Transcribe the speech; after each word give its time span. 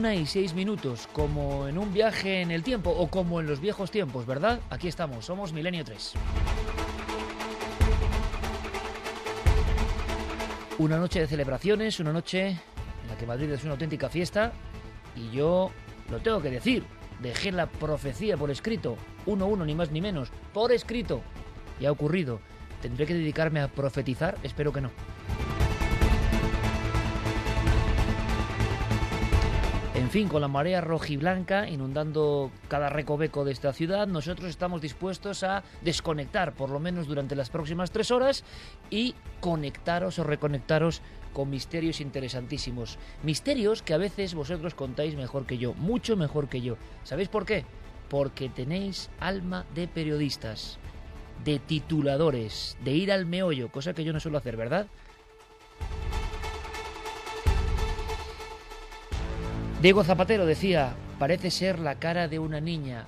Una 0.00 0.14
y 0.14 0.24
seis 0.24 0.54
minutos, 0.54 1.06
como 1.12 1.68
en 1.68 1.76
un 1.76 1.92
viaje 1.92 2.40
en 2.40 2.50
el 2.50 2.62
tiempo 2.62 2.88
o 2.88 3.08
como 3.08 3.38
en 3.38 3.46
los 3.46 3.60
viejos 3.60 3.90
tiempos, 3.90 4.24
¿verdad? 4.24 4.58
Aquí 4.70 4.88
estamos, 4.88 5.26
somos 5.26 5.52
Milenio 5.52 5.84
3. 5.84 6.14
Una 10.78 10.96
noche 10.96 11.20
de 11.20 11.26
celebraciones, 11.26 12.00
una 12.00 12.14
noche 12.14 12.48
en 12.48 13.08
la 13.10 13.18
que 13.18 13.26
Madrid 13.26 13.50
es 13.50 13.62
una 13.62 13.72
auténtica 13.72 14.08
fiesta 14.08 14.54
y 15.14 15.36
yo 15.36 15.70
lo 16.10 16.18
tengo 16.20 16.40
que 16.40 16.48
decir, 16.48 16.82
dejé 17.20 17.52
la 17.52 17.66
profecía 17.66 18.38
por 18.38 18.50
escrito, 18.50 18.96
uno 19.26 19.48
uno 19.48 19.66
ni 19.66 19.74
más 19.74 19.90
ni 19.90 20.00
menos, 20.00 20.30
por 20.54 20.72
escrito. 20.72 21.20
Y 21.78 21.84
ha 21.84 21.92
ocurrido. 21.92 22.40
¿Tendré 22.80 23.04
que 23.04 23.12
dedicarme 23.12 23.60
a 23.60 23.68
profetizar? 23.68 24.38
Espero 24.44 24.72
que 24.72 24.80
no. 24.80 24.90
En 30.10 30.14
fin, 30.14 30.28
con 30.28 30.40
la 30.40 30.48
marea 30.48 30.80
rojiblanca 30.80 31.68
inundando 31.68 32.50
cada 32.66 32.88
recoveco 32.88 33.44
de 33.44 33.52
esta 33.52 33.72
ciudad, 33.72 34.08
nosotros 34.08 34.50
estamos 34.50 34.80
dispuestos 34.80 35.44
a 35.44 35.62
desconectar, 35.82 36.52
por 36.52 36.70
lo 36.70 36.80
menos 36.80 37.06
durante 37.06 37.36
las 37.36 37.48
próximas 37.48 37.92
tres 37.92 38.10
horas, 38.10 38.42
y 38.90 39.14
conectaros 39.38 40.18
o 40.18 40.24
reconectaros 40.24 41.00
con 41.32 41.48
misterios 41.48 42.00
interesantísimos. 42.00 42.98
Misterios 43.22 43.82
que 43.82 43.94
a 43.94 43.98
veces 43.98 44.34
vosotros 44.34 44.74
contáis 44.74 45.14
mejor 45.14 45.46
que 45.46 45.58
yo, 45.58 45.74
mucho 45.74 46.16
mejor 46.16 46.48
que 46.48 46.60
yo. 46.60 46.76
¿Sabéis 47.04 47.28
por 47.28 47.46
qué? 47.46 47.64
Porque 48.08 48.48
tenéis 48.48 49.10
alma 49.20 49.64
de 49.76 49.86
periodistas, 49.86 50.80
de 51.44 51.60
tituladores, 51.60 52.76
de 52.82 52.90
ir 52.90 53.12
al 53.12 53.26
meollo, 53.26 53.70
cosa 53.70 53.94
que 53.94 54.02
yo 54.02 54.12
no 54.12 54.18
suelo 54.18 54.38
hacer, 54.38 54.56
¿verdad? 54.56 54.88
Diego 59.80 60.04
Zapatero 60.04 60.44
decía, 60.44 60.94
parece 61.18 61.50
ser 61.50 61.78
la 61.78 61.94
cara 61.94 62.28
de 62.28 62.38
una 62.38 62.60
niña. 62.60 63.06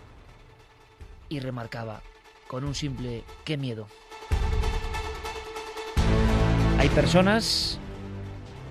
Y 1.28 1.38
remarcaba, 1.40 2.00
con 2.48 2.64
un 2.64 2.74
simple, 2.74 3.24
qué 3.44 3.58
miedo. 3.58 3.88
Hay 6.78 6.88
personas 6.88 7.78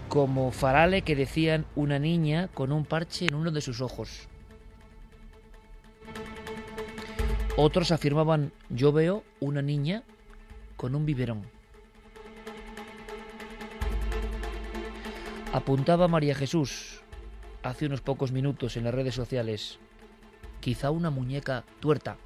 como 0.09 0.51
Farale 0.51 1.03
que 1.03 1.16
decían 1.16 1.67
una 1.75 2.00
niña 2.00 2.47
con 2.56 2.72
un 2.72 2.85
parche 2.85 3.28
en 3.28 3.35
uno 3.35 3.51
de 3.51 3.61
sus 3.61 3.81
ojos. 3.81 4.28
Otros 7.56 7.91
afirmaban, 7.91 8.51
yo 8.69 8.91
veo 8.91 9.23
una 9.40 9.61
niña 9.61 10.01
con 10.75 10.95
un 10.95 11.06
biberón. 11.06 11.44
Apuntaba 15.53 16.07
María 16.07 16.34
Jesús, 16.34 17.01
hace 17.63 17.85
unos 17.85 18.01
pocos 18.01 18.31
minutos 18.31 18.77
en 18.77 18.83
las 18.83 18.94
redes 18.94 19.16
sociales. 19.16 19.79
Quizá 20.59 20.91
una 20.91 21.09
muñeca 21.09 21.63
tuerta. 21.79 22.17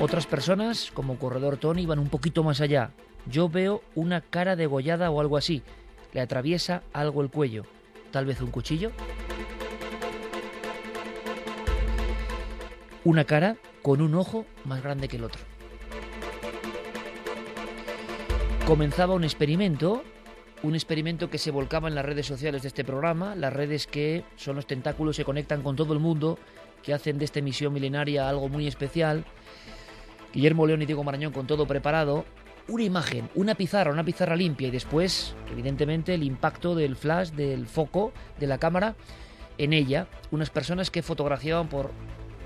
Otras 0.00 0.26
personas, 0.26 0.90
como 0.92 1.18
Corredor 1.18 1.56
Tony, 1.58 1.86
van 1.86 1.98
un 1.98 2.08
poquito 2.08 2.42
más 2.42 2.60
allá. 2.60 2.90
Yo 3.26 3.48
veo 3.48 3.82
una 3.94 4.22
cara 4.22 4.56
degollada 4.56 5.10
o 5.10 5.20
algo 5.20 5.36
así. 5.36 5.62
Le 6.12 6.20
atraviesa 6.20 6.82
algo 6.92 7.22
el 7.22 7.30
cuello. 7.30 7.64
Tal 8.10 8.24
vez 8.24 8.40
un 8.40 8.50
cuchillo. 8.50 8.92
Una 13.04 13.24
cara 13.24 13.56
con 13.82 14.00
un 14.00 14.14
ojo 14.14 14.46
más 14.64 14.82
grande 14.82 15.08
que 15.08 15.16
el 15.16 15.24
otro. 15.24 15.42
Comenzaba 18.66 19.14
un 19.14 19.24
experimento 19.24 20.02
un 20.62 20.74
experimento 20.74 21.30
que 21.30 21.38
se 21.38 21.50
volcaba 21.50 21.88
en 21.88 21.94
las 21.94 22.04
redes 22.04 22.26
sociales 22.26 22.62
de 22.62 22.68
este 22.68 22.84
programa, 22.84 23.34
las 23.34 23.52
redes 23.52 23.86
que 23.86 24.24
son 24.36 24.56
los 24.56 24.66
tentáculos 24.66 25.16
que 25.16 25.24
conectan 25.24 25.62
con 25.62 25.76
todo 25.76 25.92
el 25.94 26.00
mundo, 26.00 26.38
que 26.82 26.92
hacen 26.92 27.18
de 27.18 27.24
esta 27.24 27.38
emisión 27.38 27.72
milenaria 27.72 28.28
algo 28.28 28.48
muy 28.48 28.66
especial. 28.66 29.24
Guillermo 30.32 30.66
León 30.66 30.82
y 30.82 30.86
Diego 30.86 31.04
Marañón 31.04 31.32
con 31.32 31.46
todo 31.46 31.66
preparado. 31.66 32.24
Una 32.68 32.84
imagen, 32.84 33.28
una 33.34 33.54
pizarra, 33.54 33.90
una 33.90 34.04
pizarra 34.04 34.36
limpia 34.36 34.68
y 34.68 34.70
después, 34.70 35.34
evidentemente, 35.50 36.14
el 36.14 36.22
impacto 36.22 36.74
del 36.74 36.94
flash, 36.94 37.30
del 37.30 37.66
foco, 37.66 38.12
de 38.38 38.46
la 38.46 38.58
cámara 38.58 38.94
en 39.58 39.72
ella. 39.72 40.06
Unas 40.30 40.50
personas 40.50 40.90
que 40.90 41.02
fotografiaban 41.02 41.68
por 41.68 41.90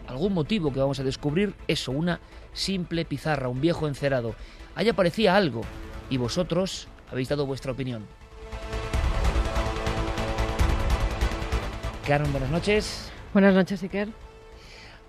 algún 0.06 0.32
motivo 0.32 0.72
que 0.72 0.80
vamos 0.80 1.00
a 1.00 1.04
descubrir 1.04 1.54
eso, 1.68 1.92
una 1.92 2.20
simple 2.52 3.04
pizarra, 3.04 3.48
un 3.48 3.60
viejo 3.60 3.86
encerado. 3.86 4.34
Ahí 4.74 4.88
aparecía 4.88 5.36
algo 5.36 5.62
y 6.08 6.16
vosotros 6.16 6.88
habéis 7.14 7.28
dado 7.28 7.46
vuestra 7.46 7.70
opinión. 7.70 8.04
Karen, 12.06 12.30
buenas 12.32 12.50
noches. 12.50 13.08
Buenas 13.32 13.54
noches, 13.54 13.82
Iker. 13.84 14.08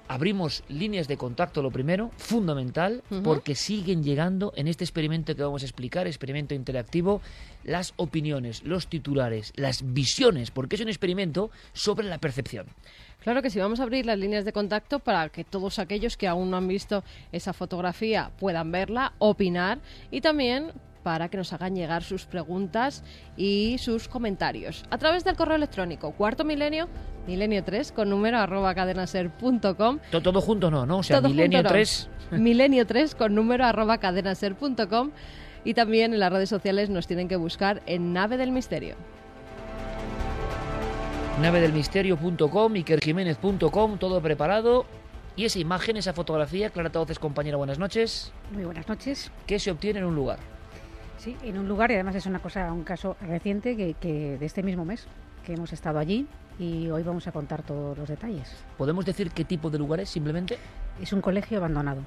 Abrimos 0.08 0.64
líneas 0.70 1.08
de 1.08 1.18
contacto, 1.18 1.64
lo 1.64 1.72
primero, 1.72 2.12
fundamental, 2.18 3.04
porque 3.24 3.56
siguen 3.56 4.04
llegando 4.04 4.54
en 4.56 4.68
este 4.68 4.84
experimento 4.84 5.36
que 5.36 5.42
vamos 5.42 5.64
a 5.64 5.66
explicar, 5.66 6.06
experimento 6.06 6.54
interactivo, 6.54 7.22
las 7.64 7.96
opiniones, 7.96 8.64
los 8.64 8.86
titulares, 8.86 9.52
las 9.56 9.94
visiones, 9.94 10.52
porque 10.52 10.76
es 10.76 10.82
un 10.84 10.90
experimento 10.90 11.50
sobre 11.74 12.08
la 12.08 12.20
percepción. 12.20 12.68
Claro 13.24 13.42
que 13.42 13.50
sí, 13.50 13.58
vamos 13.58 13.80
a 13.80 13.84
abrir 13.84 14.06
las 14.06 14.20
líneas 14.20 14.46
de 14.46 14.54
contacto 14.54 15.00
para 15.00 15.30
que 15.30 15.44
todos 15.44 15.80
aquellos 15.80 16.18
que 16.18 16.28
aún 16.28 16.52
no 16.52 16.58
han 16.58 16.68
visto 16.68 17.04
esa 17.32 17.54
fotografía 17.54 18.30
puedan 18.38 18.72
verla, 18.72 19.14
opinar 19.18 19.80
y 20.12 20.22
también 20.22 20.72
para 21.06 21.30
que 21.30 21.38
nos 21.38 21.54
hagan 21.54 21.76
llegar 21.76 22.02
sus 22.02 22.26
preguntas 22.26 23.04
y 23.38 23.78
sus 23.78 24.08
comentarios 24.08 24.84
a 24.90 24.98
través 24.98 25.24
del 25.24 25.36
correo 25.36 25.56
electrónico 25.56 26.14
cuarto 26.14 26.44
milenio 26.44 26.90
Milenio 27.28 27.64
3 27.64 27.92
con 27.92 28.10
número 28.10 28.38
arroba 28.38 28.74
cadenaser.com. 28.76 30.00
Todo, 30.12 30.22
todo 30.22 30.42
junto 30.42 30.70
no, 30.70 30.86
¿no? 30.86 31.00
O 31.00 31.04
sea, 31.04 31.18
Todo 31.18 31.30
Milenio 31.30 31.60
junto 31.60 31.70
no. 31.70 31.74
3. 31.74 32.10
Milenio 32.32 32.86
3 32.86 33.16
con 33.16 33.34
número 33.34 33.66
arroba 33.66 33.98
cadenaser.com. 33.98 35.12
Y 35.64 35.74
también 35.74 36.14
en 36.14 36.20
las 36.20 36.32
redes 36.32 36.50
sociales 36.50 36.92
nos 36.92 37.08
tienen 37.08 37.28
que 37.28 37.36
buscar 37.36 37.82
en 37.88 38.14
Nave 38.14 38.38
del 38.38 38.52
Misterio. 38.52 38.96
navedelmisterio.com, 41.42 42.76
ikerjiménez.com, 42.76 43.98
todo 43.98 44.22
preparado. 44.22 44.86
Y 45.36 45.46
esa 45.46 45.58
imagen, 45.60 45.98
esa 45.98 46.14
fotografía, 46.14 46.70
Clara 46.70 46.92
Tauces, 46.92 47.18
compañera, 47.18 47.58
buenas 47.58 47.80
noches. 47.80 48.32
Muy 48.52 48.66
buenas 48.66 48.88
noches. 48.88 49.32
¿Qué 49.48 49.58
se 49.58 49.72
obtiene 49.72 50.00
en 50.00 50.06
un 50.06 50.16
lugar? 50.16 50.55
Sí, 51.18 51.36
en 51.44 51.58
un 51.58 51.68
lugar, 51.68 51.92
y 51.92 51.96
además 51.96 52.16
es 52.16 52.26
una 52.26 52.40
cosa, 52.40 52.72
un 52.72 52.84
caso 52.84 53.16
reciente 53.22 53.76
que, 53.76 53.96
que 53.96 54.38
de 54.38 54.46
este 54.46 54.64
mismo 54.64 54.86
mes, 54.86 55.08
que 55.46 55.54
hemos 55.54 55.72
estado 55.74 56.00
allí 56.00 56.28
y 56.60 56.90
hoy 56.90 57.04
vamos 57.04 57.28
a 57.28 57.32
contar 57.32 57.64
todos 57.64 57.98
los 57.98 58.08
detalles. 58.08 58.52
¿Podemos 58.78 59.06
decir 59.06 59.32
qué 59.32 59.46
tipo 59.46 59.70
de 59.70 59.78
lugar 59.78 60.00
es 60.00 60.10
simplemente? 60.10 60.58
Es 61.02 61.14
un 61.14 61.22
colegio 61.22 61.58
abandonado. 61.58 62.02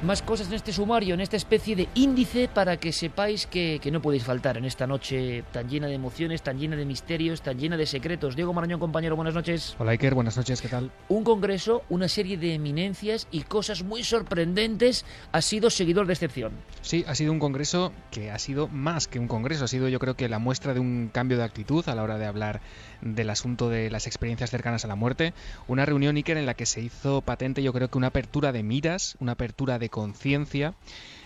Más 0.00 0.22
cosas 0.22 0.46
en 0.46 0.54
este 0.54 0.72
sumario, 0.72 1.14
en 1.14 1.20
esta 1.20 1.36
especie 1.36 1.74
de 1.74 1.88
índice 1.96 2.46
para 2.46 2.76
que 2.76 2.92
sepáis 2.92 3.48
que, 3.48 3.80
que 3.82 3.90
no 3.90 4.00
podéis 4.00 4.22
faltar 4.22 4.56
en 4.56 4.64
esta 4.64 4.86
noche 4.86 5.42
tan 5.50 5.68
llena 5.68 5.88
de 5.88 5.94
emociones, 5.94 6.40
tan 6.40 6.56
llena 6.56 6.76
de 6.76 6.84
misterios, 6.84 7.42
tan 7.42 7.58
llena 7.58 7.76
de 7.76 7.84
secretos. 7.84 8.36
Diego 8.36 8.52
Marañón, 8.52 8.78
compañero, 8.78 9.16
buenas 9.16 9.34
noches. 9.34 9.74
Hola 9.76 9.90
Iker, 9.90 10.14
buenas 10.14 10.36
noches, 10.36 10.62
¿qué 10.62 10.68
tal? 10.68 10.92
Un 11.08 11.24
congreso, 11.24 11.82
una 11.88 12.06
serie 12.06 12.36
de 12.36 12.54
eminencias 12.54 13.26
y 13.32 13.40
cosas 13.42 13.82
muy 13.82 14.04
sorprendentes. 14.04 15.04
Ha 15.32 15.42
sido 15.42 15.68
seguidor 15.68 16.06
de 16.06 16.12
excepción. 16.12 16.52
Sí, 16.80 17.04
ha 17.08 17.16
sido 17.16 17.32
un 17.32 17.40
congreso 17.40 17.92
que 18.12 18.30
ha 18.30 18.38
sido 18.38 18.68
más 18.68 19.08
que 19.08 19.18
un 19.18 19.26
congreso, 19.26 19.64
ha 19.64 19.68
sido 19.68 19.88
yo 19.88 19.98
creo 19.98 20.14
que 20.14 20.28
la 20.28 20.38
muestra 20.38 20.74
de 20.74 20.80
un 20.80 21.10
cambio 21.12 21.38
de 21.38 21.42
actitud 21.42 21.88
a 21.88 21.96
la 21.96 22.04
hora 22.04 22.18
de 22.18 22.26
hablar 22.26 22.60
del 23.00 23.30
asunto 23.30 23.68
de 23.68 23.90
las 23.90 24.06
experiencias 24.06 24.50
cercanas 24.50 24.84
a 24.84 24.88
la 24.88 24.94
muerte. 24.94 25.34
Una 25.66 25.86
reunión, 25.86 26.16
Iker, 26.16 26.36
en 26.36 26.46
la 26.46 26.54
que 26.54 26.66
se 26.66 26.80
hizo 26.80 27.22
patente 27.22 27.62
yo 27.62 27.72
creo 27.72 27.88
que 27.88 27.98
una 27.98 28.08
apertura 28.08 28.52
de 28.52 28.62
miras, 28.62 29.16
una 29.20 29.32
apertura 29.32 29.78
de 29.78 29.88
conciencia 29.88 30.74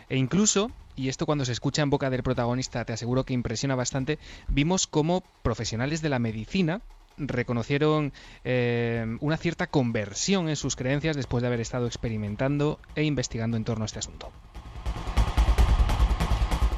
e 0.09 0.17
incluso 0.17 0.71
y 0.95 1.09
esto 1.09 1.25
cuando 1.25 1.45
se 1.45 1.53
escucha 1.53 1.83
en 1.83 1.91
boca 1.91 2.11
del 2.11 2.23
protagonista 2.23 2.85
te 2.85 2.93
aseguro 2.93 3.25
que 3.25 3.33
impresiona 3.33 3.75
bastante, 3.75 4.19
vimos 4.49 4.87
cómo 4.87 5.23
profesionales 5.43 6.03
de 6.03 6.11
la 6.11 6.19
medicina 6.19 6.83
reconocieron 7.17 8.13
eh, 8.45 9.17
una 9.21 9.37
cierta 9.37 9.67
conversión 9.67 10.49
en 10.49 10.57
sus 10.57 10.77
creencias 10.77 11.17
después 11.17 11.43
de 11.43 11.49
haber 11.49 11.61
estado 11.61 11.87
experimentando 11.87 12.79
e 12.95 13.05
investigando 13.05 13.57
en 13.57 13.65
torno 13.65 13.85
a 13.85 13.87
este 13.87 13.99
asunto. 13.99 14.31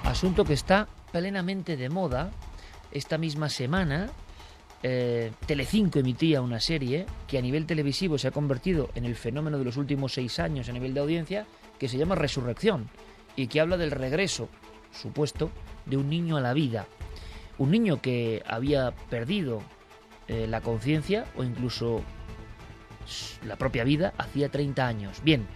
Asunto 0.04 0.44
que 0.44 0.52
está 0.52 0.88
plenamente 1.12 1.76
de 1.76 1.88
moda. 1.88 2.30
Esta 2.92 3.18
misma 3.18 3.48
semana, 3.48 4.10
eh, 4.86 5.32
Telecinco 5.46 5.98
emitía 5.98 6.42
una 6.42 6.60
serie 6.60 7.06
que 7.26 7.38
a 7.38 7.40
nivel 7.40 7.64
televisivo 7.64 8.18
se 8.18 8.28
ha 8.28 8.32
convertido 8.32 8.90
en 8.94 9.06
el 9.06 9.16
fenómeno 9.16 9.58
de 9.58 9.64
los 9.64 9.78
últimos 9.78 10.12
seis 10.12 10.38
años 10.38 10.68
a 10.68 10.72
nivel 10.72 10.92
de 10.92 11.00
audiencia, 11.00 11.46
que 11.78 11.88
se 11.88 11.96
llama 11.96 12.16
Resurrección 12.16 12.90
y 13.34 13.46
que 13.46 13.62
habla 13.62 13.78
del 13.78 13.90
regreso 13.90 14.50
supuesto 14.92 15.50
de 15.86 15.96
un 15.96 16.10
niño 16.10 16.36
a 16.36 16.42
la 16.42 16.52
vida. 16.52 16.86
Un 17.56 17.70
niño 17.70 18.02
que 18.02 18.42
había 18.46 18.90
perdido 19.08 19.62
eh, 20.28 20.46
la 20.46 20.60
conciencia 20.60 21.24
o 21.34 21.44
incluso 21.44 22.02
la 23.42 23.56
propia 23.56 23.84
vida 23.84 24.12
hacía 24.18 24.50
30 24.50 24.86
años. 24.86 25.22
Bien, 25.24 25.46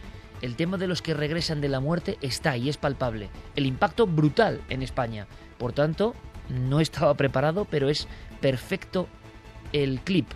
el 0.41 0.57
tema 0.57 0.79
de 0.79 0.87
los 0.87 1.03
que 1.03 1.13
regresan 1.13 1.61
de 1.61 1.69
la 1.69 1.81
muerte 1.81 2.17
está 2.23 2.57
y 2.57 2.71
es 2.71 2.79
palpable. 2.79 3.29
El 3.57 3.67
impacto 3.67 4.07
brutal 4.07 4.63
en 4.71 4.81
España. 4.83 5.27
Por 5.59 5.75
tanto, 5.75 6.15
no 6.49 6.81
estaba 6.81 7.13
preparado, 7.15 7.67
pero 7.67 7.91
es 7.91 8.09
perfecto 8.41 9.07
el 9.73 10.01
clip. 10.01 10.27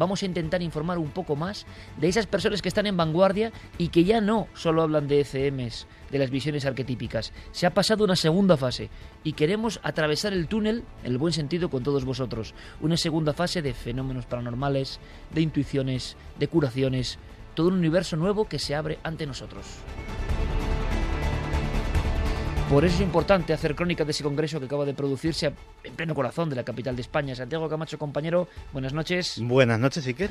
Vamos 0.00 0.22
a 0.22 0.26
intentar 0.26 0.62
informar 0.62 0.96
un 0.96 1.10
poco 1.10 1.36
más 1.36 1.66
de 1.98 2.08
esas 2.08 2.26
personas 2.26 2.62
que 2.62 2.68
están 2.68 2.86
en 2.86 2.96
vanguardia 2.96 3.52
y 3.76 3.88
que 3.88 4.04
ya 4.04 4.22
no 4.22 4.48
solo 4.54 4.80
hablan 4.80 5.08
de 5.08 5.20
ECMs, 5.20 5.86
de 6.10 6.18
las 6.18 6.30
visiones 6.30 6.64
arquetípicas. 6.64 7.34
Se 7.52 7.66
ha 7.66 7.74
pasado 7.74 8.04
una 8.04 8.16
segunda 8.16 8.56
fase 8.56 8.88
y 9.24 9.34
queremos 9.34 9.78
atravesar 9.82 10.32
el 10.32 10.48
túnel, 10.48 10.84
en 11.04 11.12
el 11.12 11.18
buen 11.18 11.34
sentido, 11.34 11.68
con 11.68 11.82
todos 11.82 12.06
vosotros. 12.06 12.54
Una 12.80 12.96
segunda 12.96 13.34
fase 13.34 13.60
de 13.60 13.74
fenómenos 13.74 14.24
paranormales, 14.24 15.00
de 15.34 15.42
intuiciones, 15.42 16.16
de 16.38 16.48
curaciones, 16.48 17.18
todo 17.54 17.68
un 17.68 17.74
universo 17.74 18.16
nuevo 18.16 18.48
que 18.48 18.58
se 18.58 18.74
abre 18.74 18.98
ante 19.02 19.26
nosotros. 19.26 19.66
Por 22.70 22.84
eso 22.84 22.94
es 22.94 23.00
importante 23.00 23.52
hacer 23.52 23.74
crónica 23.74 24.04
de 24.04 24.12
ese 24.12 24.22
congreso 24.22 24.60
que 24.60 24.66
acaba 24.66 24.84
de 24.84 24.94
producirse 24.94 25.52
en 25.82 25.94
pleno 25.96 26.14
corazón 26.14 26.48
de 26.48 26.54
la 26.54 26.62
capital 26.62 26.94
de 26.94 27.02
España. 27.02 27.34
Santiago 27.34 27.68
Camacho, 27.68 27.98
compañero, 27.98 28.46
buenas 28.72 28.92
noches. 28.92 29.40
Buenas 29.42 29.80
noches, 29.80 30.06
Iker. 30.06 30.30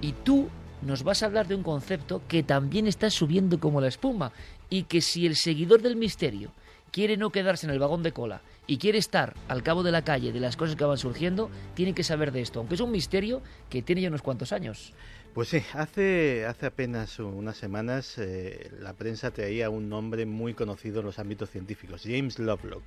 Y 0.00 0.12
tú 0.12 0.48
nos 0.82 1.02
vas 1.02 1.24
a 1.24 1.26
hablar 1.26 1.48
de 1.48 1.56
un 1.56 1.64
concepto 1.64 2.22
que 2.28 2.44
también 2.44 2.86
está 2.86 3.10
subiendo 3.10 3.58
como 3.58 3.80
la 3.80 3.88
espuma 3.88 4.30
y 4.68 4.84
que 4.84 5.00
si 5.00 5.26
el 5.26 5.34
seguidor 5.34 5.82
del 5.82 5.96
misterio 5.96 6.52
quiere 6.92 7.16
no 7.16 7.30
quedarse 7.30 7.66
en 7.66 7.72
el 7.72 7.80
vagón 7.80 8.04
de 8.04 8.12
cola 8.12 8.40
y 8.68 8.78
quiere 8.78 8.98
estar 8.98 9.34
al 9.48 9.64
cabo 9.64 9.82
de 9.82 9.90
la 9.90 10.02
calle 10.02 10.30
de 10.30 10.38
las 10.38 10.56
cosas 10.56 10.76
que 10.76 10.84
van 10.84 10.96
surgiendo, 10.96 11.50
tiene 11.74 11.92
que 11.92 12.04
saber 12.04 12.30
de 12.30 12.40
esto, 12.40 12.60
aunque 12.60 12.76
es 12.76 12.80
un 12.80 12.92
misterio 12.92 13.42
que 13.68 13.82
tiene 13.82 14.02
ya 14.02 14.08
unos 14.08 14.22
cuantos 14.22 14.52
años. 14.52 14.92
Pues 15.34 15.48
sí, 15.48 15.62
hace, 15.74 16.44
hace 16.44 16.66
apenas 16.66 17.20
unas 17.20 17.56
semanas 17.56 18.18
eh, 18.18 18.68
la 18.80 18.94
prensa 18.94 19.30
traía 19.30 19.70
un 19.70 19.88
nombre 19.88 20.26
muy 20.26 20.54
conocido 20.54 21.00
en 21.00 21.06
los 21.06 21.20
ámbitos 21.20 21.50
científicos, 21.50 22.02
James 22.04 22.40
Lovelock. 22.40 22.82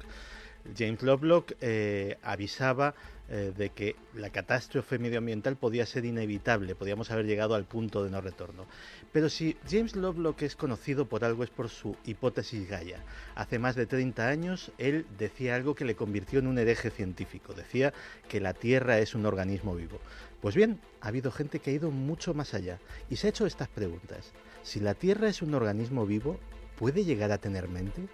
James 0.78 1.02
Lovelock 1.04 1.54
eh, 1.62 2.18
avisaba 2.22 2.96
eh, 3.30 3.54
de 3.56 3.70
que 3.70 3.96
la 4.16 4.30
catástrofe 4.30 5.00
medioambiental 5.00 5.56
podía 5.56 5.86
ser 5.86 6.04
inevitable, 6.04 6.76
podíamos 6.76 7.12
haber 7.12 7.26
llegado 7.26 7.56
al 7.56 7.64
punto 7.64 8.04
de 8.04 8.12
no 8.12 8.20
retorno. 8.20 8.66
Pero 9.14 9.30
si 9.30 9.56
James 9.70 9.96
Lovelock 9.96 10.42
es 10.42 10.58
conocido 10.58 11.06
por 11.06 11.24
algo 11.24 11.46
es 11.46 11.50
por 11.50 11.70
su 11.70 11.96
hipótesis 12.06 12.68
Gaia. 12.68 13.00
Hace 13.36 13.58
más 13.58 13.76
de 13.76 13.86
30 13.86 14.28
años 14.28 14.72
él 14.78 15.06
decía 15.18 15.56
algo 15.56 15.76
que 15.76 15.86
le 15.86 15.96
convirtió 15.96 16.40
en 16.40 16.48
un 16.48 16.58
hereje 16.58 16.90
científico. 16.90 17.54
Decía 17.54 17.94
que 18.28 18.42
la 18.42 18.54
Tierra 18.54 19.00
es 19.00 19.16
un 19.16 19.26
organismo 19.26 19.76
vivo. 19.76 20.02
Pues 20.44 20.56
bien, 20.56 20.82
ha 21.00 21.08
habido 21.08 21.32
gente 21.32 21.60
que 21.60 21.72
ha 21.72 21.74
ido 21.74 21.90
mucho 21.90 22.34
más 22.34 22.54
allá 22.54 22.78
y 23.10 23.16
se 23.16 23.28
ha 23.28 23.30
hecho 23.30 23.46
estas 23.46 23.70
preguntas. 23.70 24.34
Si 24.62 24.82
la 24.82 24.94
Tierra 24.94 25.30
es 25.30 25.42
un 25.42 25.54
organismo 25.54 26.06
vivo, 26.06 26.38
¿puede 26.78 27.06
llegar 27.06 27.32
a 27.32 27.38
tener 27.38 27.70
mente? 27.70 28.10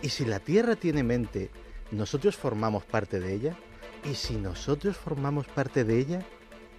¿Y 0.00 0.08
si 0.08 0.24
la 0.24 0.40
Tierra 0.40 0.76
tiene 0.76 1.02
mente, 1.02 1.50
nosotros 1.90 2.36
formamos 2.36 2.84
parte 2.86 3.20
de 3.20 3.34
ella? 3.34 3.58
¿Y 4.10 4.14
si 4.14 4.36
nosotros 4.36 4.96
formamos 4.96 5.46
parte 5.46 5.84
de 5.84 5.98
ella, 5.98 6.26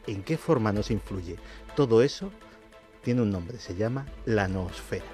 en 0.08 0.24
qué 0.24 0.40
forma 0.40 0.74
nos 0.74 0.90
influye? 0.90 1.36
Todo 1.76 2.02
eso 2.02 2.32
tiene 3.04 3.22
un 3.22 3.30
nombre, 3.30 3.60
se 3.60 3.76
llama 3.76 4.08
la 4.26 4.48
noosfera. 4.48 5.06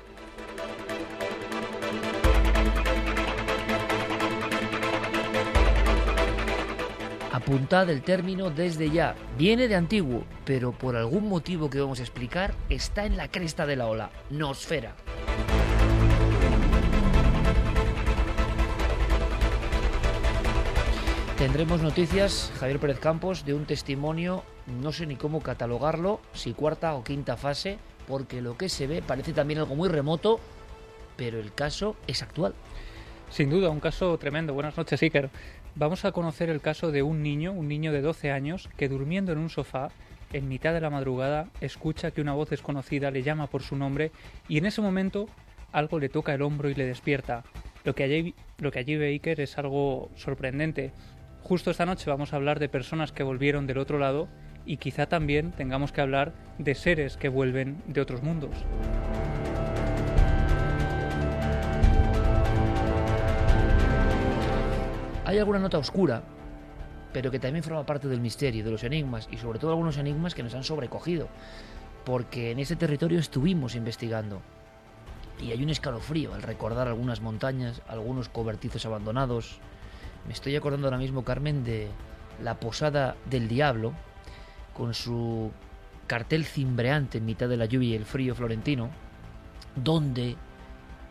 Apuntad 7.42 7.90
el 7.90 8.04
término 8.04 8.52
desde 8.52 8.92
ya. 8.92 9.16
Viene 9.36 9.68
de 9.68 9.74
antiguo, 9.74 10.26
pero 10.46 10.74
por 10.74 10.96
algún 10.96 11.28
motivo 11.28 11.72
que 11.72 11.82
vamos 11.82 12.00
a 12.00 12.04
explicar, 12.04 12.54
está 12.70 13.08
en 13.08 13.18
la 13.18 13.30
cresta 13.30 13.66
de 13.66 13.76
la 13.76 13.88
ola. 13.88 14.12
Nosfera. 14.30 14.94
Tendremos 21.40 21.82
noticias, 21.82 22.54
Javier 22.60 22.78
Pérez 22.78 23.00
Campos, 23.00 23.44
de 23.44 23.56
un 23.56 23.66
testimonio, 23.66 24.44
no 24.80 24.92
sé 24.92 25.08
ni 25.08 25.16
cómo 25.16 25.42
catalogarlo, 25.42 26.22
si 26.34 26.54
cuarta 26.54 26.94
o 26.94 27.04
quinta 27.04 27.38
fase, 27.38 27.80
porque 28.08 28.44
lo 28.44 28.56
que 28.56 28.70
se 28.70 28.86
ve 28.86 29.02
parece 29.02 29.34
también 29.34 29.62
algo 29.62 29.74
muy 29.74 29.90
remoto, 29.90 30.40
pero 31.18 31.40
el 31.40 31.56
caso 31.56 31.96
es 32.06 32.22
actual. 32.22 32.54
Sin 33.32 33.50
duda, 33.50 33.70
un 33.70 33.80
caso 33.80 34.16
tremendo. 34.18 34.54
Buenas 34.54 34.78
noches, 34.78 35.02
Iker. 35.02 35.32
Vamos 35.76 36.04
a 36.04 36.12
conocer 36.12 36.50
el 36.50 36.60
caso 36.60 36.92
de 36.92 37.02
un 37.02 37.24
niño, 37.24 37.54
un 37.54 37.68
niño 37.68 37.94
de 37.94 38.02
12 38.02 38.32
años, 38.32 38.70
que 38.78 38.90
durmiendo 38.90 39.32
en 39.32 39.38
un 39.38 39.50
sofá, 39.50 39.90
en 40.34 40.48
mitad 40.48 40.74
de 40.74 40.82
la 40.82 40.90
madrugada, 40.90 41.48
escucha 41.62 42.12
que 42.12 42.22
una 42.22 42.34
voz 42.34 42.50
desconocida 42.50 43.10
le 43.10 43.24
llama 43.24 43.48
por 43.48 43.64
su 43.64 43.76
nombre 43.76 44.12
y 44.48 44.58
en 44.58 44.66
ese 44.66 44.82
momento 44.82 45.28
algo 45.72 46.00
le 46.00 46.10
toca 46.10 46.34
el 46.34 46.42
hombro 46.42 46.70
y 46.70 46.76
le 46.76 46.86
despierta. 46.86 47.44
Lo 47.84 47.96
que 47.96 48.04
allí, 48.04 48.36
lo 48.60 48.72
que 48.72 48.84
ve 48.84 49.08
Iker 49.08 49.40
es 49.40 49.58
algo 49.58 50.10
sorprendente. 50.16 50.92
Justo 51.42 51.72
esta 51.72 51.86
noche 51.86 52.10
vamos 52.10 52.34
a 52.34 52.36
hablar 52.36 52.60
de 52.60 52.70
personas 52.70 53.12
que 53.12 53.24
volvieron 53.24 53.66
del 53.66 53.78
otro 53.78 53.98
lado 53.98 54.28
y 54.66 54.78
quizá 54.78 55.08
también 55.08 55.52
tengamos 55.52 55.92
que 55.92 56.02
hablar 56.02 56.34
de 56.60 56.76
seres 56.76 57.18
que 57.18 57.30
vuelven 57.30 57.82
de 57.88 58.02
otros 58.02 58.22
mundos. 58.22 58.52
Hay 65.32 65.40
alguna 65.40 65.60
nota 65.60 65.78
oscura, 65.78 66.24
pero 67.14 67.32
que 67.32 67.40
también 67.40 67.64
forma 67.64 67.86
parte 67.86 68.10
del 68.10 68.20
misterio, 68.20 68.66
de 68.66 68.72
los 68.72 68.84
enigmas, 68.84 69.30
y 69.32 69.38
sobre 69.38 69.60
todo 69.60 69.72
algunos 69.72 69.96
enigmas 69.96 70.36
que 70.36 70.44
nos 70.44 70.54
han 70.56 70.66
sobrecogido, 70.66 71.30
porque 72.04 72.52
en 72.52 72.60
ese 72.60 72.76
territorio 72.76 73.18
estuvimos 73.18 73.76
investigando. 73.76 74.42
Y 75.42 75.54
hay 75.54 75.64
un 75.64 75.70
escalofrío 75.70 76.34
al 76.34 76.42
recordar 76.42 76.90
algunas 76.90 77.22
montañas, 77.22 77.82
algunos 77.88 78.28
cobertizos 78.28 78.86
abandonados, 78.86 79.62
Me 80.28 80.34
estoy 80.34 80.54
acordando 80.58 80.88
ahora 80.88 80.98
mismo, 80.98 81.24
Carmen, 81.24 81.64
de 81.64 81.88
la 82.44 82.60
Posada 82.60 83.16
del 83.30 83.48
Diablo, 83.48 83.94
con 84.74 84.94
su 84.94 85.50
cartel 86.08 86.44
cimbreante 86.44 87.20
en 87.20 87.26
mitad 87.26 87.48
de 87.48 87.56
la 87.56 87.68
lluvia 87.68 87.92
y 87.92 87.96
el 87.96 88.04
frío 88.04 88.36
florentino, 88.36 88.90
donde 89.78 90.36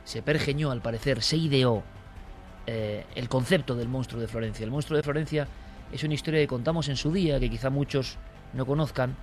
se 0.05 0.21
pergeñó, 0.21 0.73
al 0.73 0.83
parecer, 0.83 1.23
se 1.23 1.39
ideó 1.39 1.83
eh, 2.67 3.05
el 3.15 3.29
concepto 3.29 3.75
del 3.75 3.89
monstruo 3.89 4.21
de 4.21 4.29
Florencia. 4.29 4.65
El 4.65 4.71
monstruo 4.71 4.97
de 4.97 5.03
Florencia 5.03 5.47
es 5.93 6.05
una 6.05 6.15
historia 6.15 6.41
que 6.41 6.47
contamos 6.47 6.89
en 6.89 6.97
su 6.97 7.13
día, 7.13 7.41
que 7.41 7.51
quizá 7.51 7.71
muchos 7.71 8.17
no 8.53 8.67
conozcan, 8.67 9.17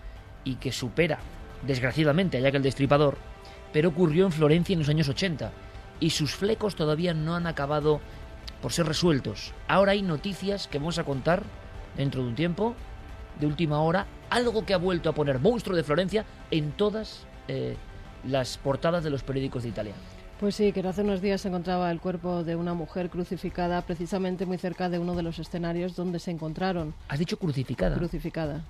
y 0.44 0.56
que 0.56 0.72
supera, 0.72 1.20
desgraciadamente, 1.66 2.38
allá 2.38 2.52
que 2.52 2.58
el 2.58 2.64
destripador, 2.64 3.18
pero 3.74 3.90
ocurrió 3.90 4.26
en 4.26 4.32
Florencia 4.32 4.74
en 4.74 4.80
los 4.80 4.90
años 4.90 5.10
80, 5.10 5.52
y 6.00 6.12
sus 6.12 6.36
flecos 6.36 6.76
todavía 6.76 7.14
no 7.14 7.36
han 7.36 7.48
acabado 7.48 8.00
por 8.62 8.72
ser 8.72 8.86
resueltos. 8.86 9.54
Ahora 9.68 9.92
hay 9.92 10.02
noticias 10.02 10.68
que 10.68 10.80
vamos 10.80 11.00
a 11.00 11.04
contar 11.04 11.44
dentro 11.96 12.22
de 12.22 12.30
un 12.30 12.36
tiempo, 12.36 12.76
de 13.40 13.48
última 13.48 13.82
hora, 13.82 14.06
algo 14.30 14.66
que 14.66 14.74
ha 14.74 14.78
vuelto 14.78 15.10
a 15.10 15.14
poner 15.14 15.40
Monstruo 15.40 15.76
de 15.76 15.84
Florencia 15.84 16.26
en 16.52 16.72
todas 16.72 17.26
eh, 17.48 17.76
las 18.26 18.58
portadas 18.58 19.04
de 19.04 19.10
los 19.10 19.24
periódicos 19.24 19.64
de 19.64 19.70
Italia. 19.70 19.94
Pues 20.40 20.54
sí, 20.54 20.72
que 20.72 20.82
hace 20.82 21.02
unos 21.02 21.20
días 21.20 21.42
se 21.42 21.48
encontraba 21.48 21.90
el 21.90 22.00
cuerpo 22.00 22.44
de 22.44 22.56
una 22.56 22.76
mujer 22.76 23.10
crucificada 23.10 23.82
precisamente 23.82 24.46
muy 24.46 24.60
cerca 24.60 24.88
de 24.88 25.00
uno 25.00 25.16
de 25.16 25.24
los 25.24 25.40
escenarios 25.40 25.96
donde 25.96 26.20
se 26.20 26.30
encontraron. 26.30 26.94
¿Has 27.08 27.18
dicho 27.18 27.40
crucificada? 27.40 27.96
Crucificada. 27.96 28.64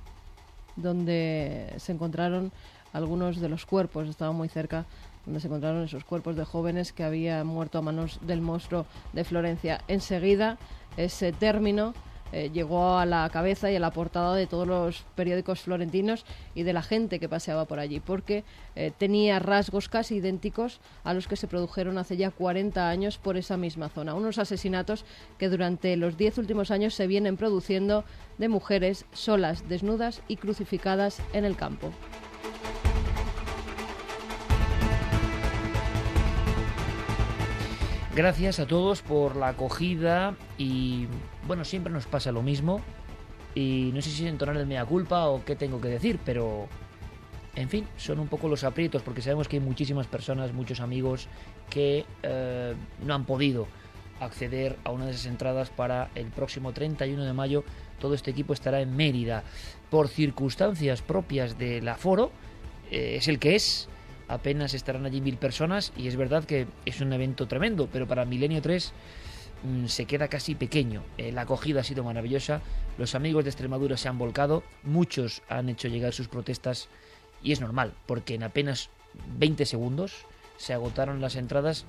Donde 0.77 1.73
se 1.75 1.91
encontraron 1.91 2.53
algunos 2.93 3.41
de 3.41 3.49
los 3.49 3.65
cuerpos, 3.65 4.07
estaba 4.07 4.31
muy 4.31 4.47
cerca 4.47 4.85
donde 5.25 5.41
se 5.41 5.47
encontraron 5.47 5.83
esos 5.83 6.05
cuerpos 6.05 6.37
de 6.37 6.45
jóvenes 6.45 6.93
que 6.93 7.03
habían 7.03 7.45
muerto 7.45 7.79
a 7.79 7.81
manos 7.81 8.19
del 8.21 8.39
monstruo 8.39 8.85
de 9.11 9.25
Florencia. 9.25 9.81
Enseguida, 9.89 10.57
ese 10.95 11.33
término 11.33 11.93
eh, 12.31 12.49
llegó 12.53 12.97
a 12.97 13.05
la 13.05 13.29
cabeza 13.29 13.71
y 13.71 13.75
a 13.75 13.79
la 13.79 13.91
portada 13.91 14.35
de 14.35 14.47
todos 14.47 14.67
los 14.67 15.05
periódicos 15.15 15.61
florentinos 15.61 16.25
y 16.55 16.63
de 16.63 16.73
la 16.73 16.81
gente 16.81 17.19
que 17.19 17.29
paseaba 17.29 17.65
por 17.65 17.79
allí, 17.79 17.99
porque 17.99 18.43
eh, 18.75 18.91
tenía 18.97 19.39
rasgos 19.39 19.89
casi 19.89 20.15
idénticos 20.15 20.79
a 21.03 21.13
los 21.13 21.27
que 21.27 21.35
se 21.35 21.47
produjeron 21.47 21.97
hace 21.97 22.17
ya 22.17 22.31
40 22.31 22.89
años 22.89 23.17
por 23.17 23.37
esa 23.37 23.57
misma 23.57 23.89
zona. 23.89 24.15
Unos 24.15 24.37
asesinatos 24.37 25.05
que 25.37 25.49
durante 25.49 25.95
los 25.97 26.17
10 26.17 26.37
últimos 26.39 26.71
años 26.71 26.93
se 26.93 27.07
vienen 27.07 27.37
produciendo 27.37 28.03
de 28.37 28.49
mujeres 28.49 29.05
solas, 29.13 29.67
desnudas 29.67 30.21
y 30.27 30.37
crucificadas 30.37 31.21
en 31.33 31.45
el 31.45 31.55
campo. 31.55 31.91
Gracias 38.17 38.59
a 38.59 38.65
todos 38.65 39.03
por 39.03 39.35
la 39.35 39.49
acogida 39.49 40.35
y 40.57 41.05
bueno, 41.47 41.63
siempre 41.63 41.91
nos 41.91 42.05
pasa 42.05 42.31
lo 42.31 42.41
mismo 42.41 42.81
y 43.55 43.91
no 43.93 44.01
sé 44.01 44.09
si 44.09 44.27
entonar 44.27 44.57
el 44.57 44.67
mea 44.67 44.85
culpa 44.85 45.27
o 45.27 45.43
qué 45.43 45.55
tengo 45.55 45.81
que 45.81 45.87
decir, 45.87 46.19
pero 46.23 46.67
en 47.55 47.69
fin, 47.69 47.87
son 47.97 48.19
un 48.19 48.27
poco 48.27 48.47
los 48.47 48.63
aprietos 48.63 49.01
porque 49.01 49.21
sabemos 49.21 49.47
que 49.47 49.57
hay 49.57 49.63
muchísimas 49.63 50.05
personas, 50.07 50.53
muchos 50.53 50.79
amigos 50.79 51.27
que 51.69 52.05
eh, 52.21 52.75
no 53.05 53.13
han 53.15 53.25
podido 53.25 53.67
acceder 54.19 54.77
a 54.83 54.91
una 54.91 55.05
de 55.05 55.11
esas 55.11 55.25
entradas 55.25 55.69
para 55.69 56.09
el 56.15 56.27
próximo 56.27 56.73
31 56.73 57.23
de 57.23 57.33
mayo. 57.33 57.63
Todo 57.99 58.13
este 58.13 58.31
equipo 58.31 58.53
estará 58.53 58.81
en 58.81 58.95
Mérida. 58.95 59.43
Por 59.89 60.07
circunstancias 60.07 61.01
propias 61.01 61.57
del 61.57 61.87
aforo, 61.87 62.31
eh, 62.91 63.15
es 63.17 63.27
el 63.27 63.39
que 63.39 63.55
es 63.55 63.89
apenas 64.27 64.73
estarán 64.73 65.05
allí 65.05 65.21
mil 65.21 65.37
personas 65.37 65.93
y 65.95 66.07
es 66.07 66.15
verdad 66.15 66.43
que 66.43 66.67
es 66.85 67.01
un 67.01 67.13
evento 67.13 67.47
tremendo, 67.47 67.87
pero 67.91 68.07
para 68.07 68.25
Milenio 68.25 68.61
3 68.61 68.93
mm, 68.93 69.26
se 69.87 70.05
queda 70.05 70.27
casi 70.27 70.55
pequeño. 70.55 71.03
Eh, 71.17 71.31
la 71.31 71.41
acogida 71.41 71.81
ha 71.81 71.83
sido 71.83 72.03
maravillosa, 72.03 72.61
los 72.97 73.15
amigos 73.15 73.43
de 73.43 73.49
Extremadura 73.49 73.97
se 73.97 74.07
han 74.07 74.17
volcado, 74.17 74.63
muchos 74.83 75.41
han 75.49 75.69
hecho 75.69 75.87
llegar 75.87 76.13
sus 76.13 76.27
protestas 76.27 76.89
y 77.43 77.51
es 77.51 77.61
normal, 77.61 77.93
porque 78.05 78.35
en 78.35 78.43
apenas 78.43 78.89
20 79.37 79.65
segundos 79.65 80.25
se 80.57 80.73
agotaron 80.73 81.21
las 81.21 81.35
entradas 81.35 81.85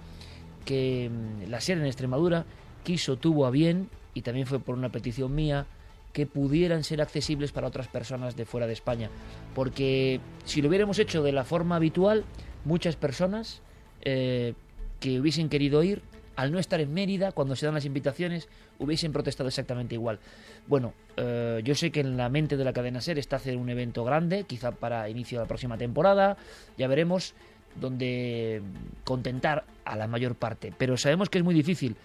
que 0.64 1.10
mm, 1.10 1.50
la 1.50 1.60
sede 1.60 1.80
en 1.80 1.86
Extremadura 1.86 2.44
quiso, 2.84 3.16
tuvo 3.16 3.46
a 3.46 3.50
bien, 3.50 3.88
y 4.14 4.22
también 4.22 4.46
fue 4.46 4.60
por 4.60 4.74
una 4.74 4.90
petición 4.90 5.34
mía, 5.34 5.66
que 6.12 6.26
pudieran 6.26 6.84
ser 6.84 7.00
accesibles 7.00 7.52
para 7.52 7.68
otras 7.68 7.88
personas 7.88 8.34
de 8.34 8.44
fuera 8.44 8.66
de 8.66 8.72
España. 8.72 9.10
Porque 9.54 10.20
si 10.44 10.62
lo 10.62 10.68
hubiéramos 10.68 10.98
hecho 10.98 11.22
de 11.22 11.32
la 11.32 11.44
forma 11.44 11.76
habitual, 11.76 12.24
muchas 12.64 12.96
personas 12.96 13.62
eh, 14.02 14.54
que 15.00 15.20
hubiesen 15.20 15.48
querido 15.48 15.82
ir, 15.82 16.02
al 16.38 16.52
no 16.52 16.60
estar 16.60 16.80
en 16.80 16.94
Mérida, 16.94 17.32
cuando 17.32 17.56
se 17.56 17.66
dan 17.66 17.74
las 17.74 17.84
invitaciones, 17.84 18.46
hubiesen 18.78 19.12
protestado 19.12 19.48
exactamente 19.48 19.96
igual. 19.96 20.20
Bueno, 20.68 20.94
eh, 21.16 21.60
yo 21.64 21.74
sé 21.74 21.90
que 21.90 21.98
en 21.98 22.16
la 22.16 22.28
mente 22.28 22.56
de 22.56 22.64
la 22.64 22.72
cadena 22.72 23.00
SER 23.00 23.18
está 23.18 23.36
hacer 23.36 23.56
un 23.56 23.68
evento 23.70 24.04
grande, 24.04 24.44
quizá 24.44 24.70
para 24.70 25.08
inicio 25.08 25.38
de 25.38 25.44
la 25.44 25.48
próxima 25.48 25.76
temporada, 25.76 26.36
ya 26.76 26.86
veremos, 26.86 27.34
donde 27.74 28.62
contentar 29.02 29.64
a 29.84 29.96
la 29.96 30.06
mayor 30.06 30.36
parte. 30.36 30.72
Pero 30.78 30.96
sabemos 30.96 31.28
que 31.28 31.38
es 31.38 31.44
muy 31.44 31.56
difícil. 31.56 31.96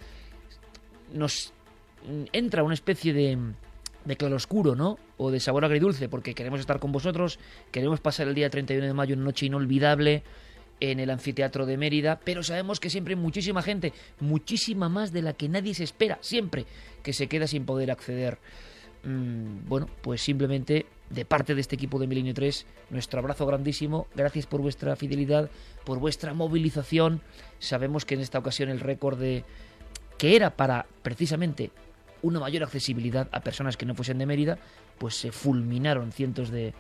Nos 1.14 1.54
entra 2.32 2.64
una 2.64 2.74
especie 2.74 3.14
de 3.14 3.38
de 4.04 4.18
claroscuro, 4.18 4.76
¿no? 4.76 4.98
O 5.16 5.32
de 5.32 5.40
sabor 5.40 5.64
agridulce, 5.64 6.10
porque 6.10 6.34
queremos 6.34 6.60
estar 6.60 6.80
con 6.80 6.92
vosotros, 6.92 7.40
queremos 7.72 8.02
pasar 8.02 8.28
el 8.28 8.36
día 8.36 8.50
31 8.50 8.86
de 8.88 8.94
mayo, 8.94 9.16
una 9.16 9.24
noche 9.24 9.46
inolvidable 9.46 10.24
en 10.80 11.00
el 11.00 11.10
anfiteatro 11.10 11.66
de 11.66 11.78
Mérida, 11.78 12.20
pero 12.24 12.44
sabemos 12.44 12.80
que 12.80 12.90
siempre 12.90 13.14
hay 13.14 13.20
muchísima 13.20 13.62
gente, 13.62 13.94
muchísima 14.20 14.90
más 14.90 15.12
de 15.12 15.22
la 15.22 15.34
que 15.34 15.50
nadie 15.50 15.74
se 15.74 15.84
espera, 15.84 16.18
siempre, 16.22 16.66
que 17.02 17.14
se 17.14 17.28
queda 17.28 17.48
sin 17.48 17.66
poder 17.66 17.92
acceder. 17.92 18.38
Mm, 19.04 19.68
bueno, 19.68 19.88
pues 20.02 20.22
simplemente 20.22 20.86
de 21.10 21.26
parte 21.26 21.56
de 21.56 21.62
este 21.62 21.76
equipo 21.76 22.00
de 22.00 22.08
Milenio 22.08 22.34
3, 22.34 22.66
nuestro 22.90 23.20
abrazo 23.20 23.46
grandísimo, 23.46 24.08
gracias 24.16 24.46
por 24.46 24.62
vuestra 24.62 24.96
fidelidad, 24.96 25.50
por 25.86 26.00
vuestra 26.00 26.34
movilización. 26.34 27.22
Sabemos 27.60 28.06
que 28.06 28.16
en 28.16 28.22
esta 28.22 28.40
ocasión 28.40 28.70
el 28.70 28.80
récord 28.80 29.20
de 29.20 29.44
que 30.18 30.36
era 30.36 30.56
para 30.56 30.86
precisamente 31.02 31.72
una 32.22 32.40
mayor 32.40 32.64
accesibilidad 32.64 33.28
a 33.32 33.42
personas 33.42 33.78
que 33.78 33.86
no 33.86 33.96
fuesen 33.96 34.18
de 34.18 34.26
Mérida, 34.26 34.58
pues 34.98 35.16
se 35.16 35.32
fulminaron 35.32 36.12
cientos 36.12 36.50
de, 36.50 36.74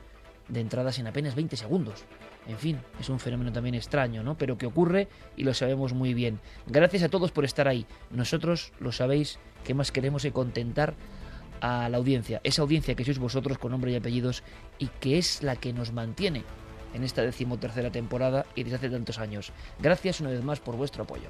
de 0.47 0.59
entradas 0.61 0.99
en 0.99 1.07
apenas 1.07 1.35
20 1.35 1.57
segundos. 1.57 2.05
En 2.47 2.57
fin, 2.57 2.79
es 2.99 3.09
un 3.09 3.19
fenómeno 3.19 3.51
también 3.51 3.75
extraño, 3.75 4.23
¿no? 4.23 4.37
Pero 4.37 4.57
que 4.57 4.65
ocurre 4.65 5.07
y 5.37 5.43
lo 5.43 5.53
sabemos 5.53 5.93
muy 5.93 6.13
bien. 6.13 6.39
Gracias 6.67 7.03
a 7.03 7.09
todos 7.09 7.31
por 7.31 7.45
estar 7.45 7.67
ahí. 7.67 7.85
Nosotros 8.11 8.73
lo 8.79 8.91
sabéis 8.91 9.39
que 9.63 9.73
más 9.73 9.91
queremos 9.91 10.25
es 10.25 10.33
contentar 10.33 10.95
a 11.61 11.87
la 11.87 11.97
audiencia, 11.97 12.41
esa 12.43 12.61
audiencia 12.61 12.95
que 12.95 13.05
sois 13.05 13.19
vosotros 13.19 13.57
con 13.57 13.71
nombre 13.71 13.91
y 13.91 13.95
apellidos 13.95 14.43
y 14.79 14.87
que 14.99 15.17
es 15.17 15.43
la 15.43 15.55
que 15.55 15.71
nos 15.71 15.93
mantiene 15.93 16.43
en 16.93 17.03
esta 17.03 17.21
decimotercera 17.21 17.89
temporada 17.89 18.45
y 18.53 18.63
desde 18.63 18.75
hace 18.75 18.89
tantos 18.89 19.17
años. 19.17 19.53
Gracias 19.79 20.19
una 20.19 20.29
vez 20.29 20.43
más 20.43 20.59
por 20.59 20.75
vuestro 20.75 21.03
apoyo. 21.03 21.29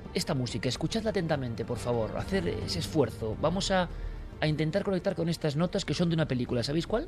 esta 0.13 0.33
música, 0.33 0.69
escuchadla 0.69 1.09
atentamente, 1.11 1.65
por 1.65 1.77
favor, 1.77 2.11
hacer 2.17 2.47
ese 2.47 2.79
esfuerzo. 2.79 3.35
Vamos 3.41 3.71
a, 3.71 3.89
a 4.39 4.47
intentar 4.47 4.83
conectar 4.83 5.15
con 5.15 5.29
estas 5.29 5.55
notas 5.55 5.85
que 5.85 5.93
son 5.93 6.09
de 6.09 6.15
una 6.15 6.27
película. 6.27 6.63
¿Sabéis 6.63 6.87
cuál? 6.87 7.07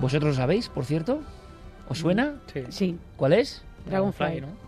¿Vosotros 0.00 0.30
lo 0.30 0.34
sabéis, 0.34 0.68
por 0.68 0.84
cierto? 0.84 1.20
¿Os 1.88 1.98
suena? 1.98 2.36
Sí. 2.52 2.62
Sí, 2.68 2.98
¿Cuál 3.16 3.32
es? 3.32 3.62
Dragonfly. 3.86 4.42
¿no? 4.42 4.67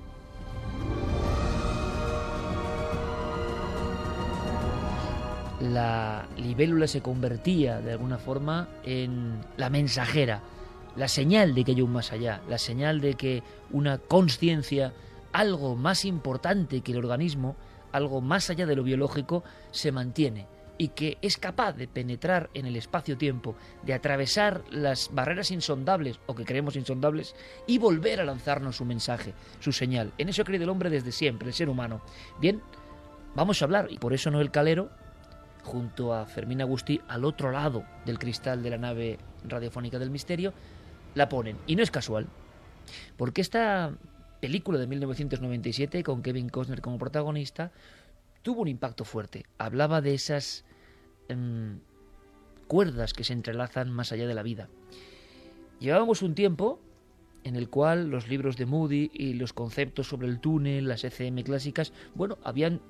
La 5.61 6.27
libélula 6.37 6.87
se 6.87 7.03
convertía 7.03 7.81
de 7.81 7.93
alguna 7.93 8.19
forma 8.19 8.69
en 8.85 9.41
la 9.57 9.71
mensajera, 9.71 10.41
la 10.97 11.09
señal 11.09 11.55
de 11.55 11.65
que 11.65 11.73
hay 11.73 11.83
un 11.83 11.93
más 11.93 12.13
allá, 12.13 12.41
la 12.49 12.59
señal 12.59 13.01
de 13.01 13.15
que 13.15 13.43
una 13.71 13.99
conciencia, 13.99 14.93
algo 15.33 15.77
más 15.77 16.05
importante 16.05 16.81
que 16.81 16.93
el 16.93 16.99
organismo, 16.99 17.57
algo 17.93 18.21
más 18.21 18.51
allá 18.51 18.67
de 18.67 18.77
lo 18.77 18.83
biológico, 18.83 19.45
se 19.71 19.93
mantiene 19.93 20.47
y 20.79 20.89
que 20.89 21.19
es 21.21 21.37
capaz 21.37 21.75
de 21.75 21.87
penetrar 21.89 22.49
en 22.55 22.65
el 22.65 22.75
espacio-tiempo, 22.75 23.55
de 23.83 23.93
atravesar 23.93 24.63
las 24.71 25.13
barreras 25.13 25.51
insondables 25.51 26.19
o 26.25 26.35
que 26.35 26.47
creemos 26.47 26.75
insondables 26.75 27.35
y 27.67 27.77
volver 27.77 28.19
a 28.19 28.25
lanzarnos 28.25 28.77
su 28.77 28.87
mensaje, 28.87 29.35
su 29.59 29.73
señal. 29.73 30.13
En 30.17 30.31
eso 30.31 30.43
creído 30.43 30.65
el 30.65 30.71
hombre 30.71 30.89
desde 30.89 31.13
siempre, 31.13 31.49
el 31.49 31.55
ser 31.55 31.69
humano. 31.69 32.01
Bien, 32.41 32.63
vamos 33.35 33.61
a 33.61 33.67
hablar, 33.67 33.89
y 33.91 33.99
por 33.99 34.15
eso 34.15 34.31
Noel 34.31 34.51
Calero, 34.51 34.89
junto 35.63 36.15
a 36.15 36.27
Fermín 36.27 36.61
Agustí, 36.61 37.01
al 37.09 37.25
otro 37.25 37.51
lado 37.51 37.85
del 38.05 38.19
cristal 38.19 38.63
de 38.63 38.71
la 38.71 38.79
nave 38.79 39.19
radiofónica 39.45 39.99
del 39.99 40.11
misterio, 40.11 40.53
la 41.15 41.29
ponen. 41.29 41.57
Y 41.67 41.77
no 41.77 41.83
es 41.83 41.91
casual, 41.91 42.27
porque 43.17 43.41
esta 43.41 43.95
película 44.41 44.79
de 44.79 44.87
1997, 44.87 46.03
con 46.03 46.23
Kevin 46.23 46.49
Costner 46.49 46.81
como 46.81 46.99
protagonista, 46.99 47.73
tuvo 48.43 48.63
un 48.63 48.69
impacto 48.69 49.05
fuerte. 49.05 49.45
Hablaba 49.59 50.01
de 50.01 50.15
esas 50.15 50.65
em, 51.29 51.81
cuerdas 52.67 53.13
que 53.13 53.25
se 53.25 53.33
entrelazan 53.33 53.91
más 53.91 54.13
allá 54.13 54.27
de 54.27 54.35
la 54.35 54.43
vida. 54.43 54.69
Llevábamos 55.79 56.23
un 56.23 56.35
tiempo 56.35 56.81
en 57.45 57.57
el 57.57 57.69
cual 57.71 58.09
los 58.09 58.29
libros 58.29 58.57
de 58.57 58.67
Moody 58.67 59.11
y 59.15 59.35
los 59.35 59.53
conceptos 59.53 60.09
sobre 60.09 60.29
el 60.29 60.41
túnel, 60.41 60.89
las 60.89 61.05
ECM 61.05 61.43
clásicas, 61.43 61.93
bueno, 62.15 62.39
habían 62.45 62.81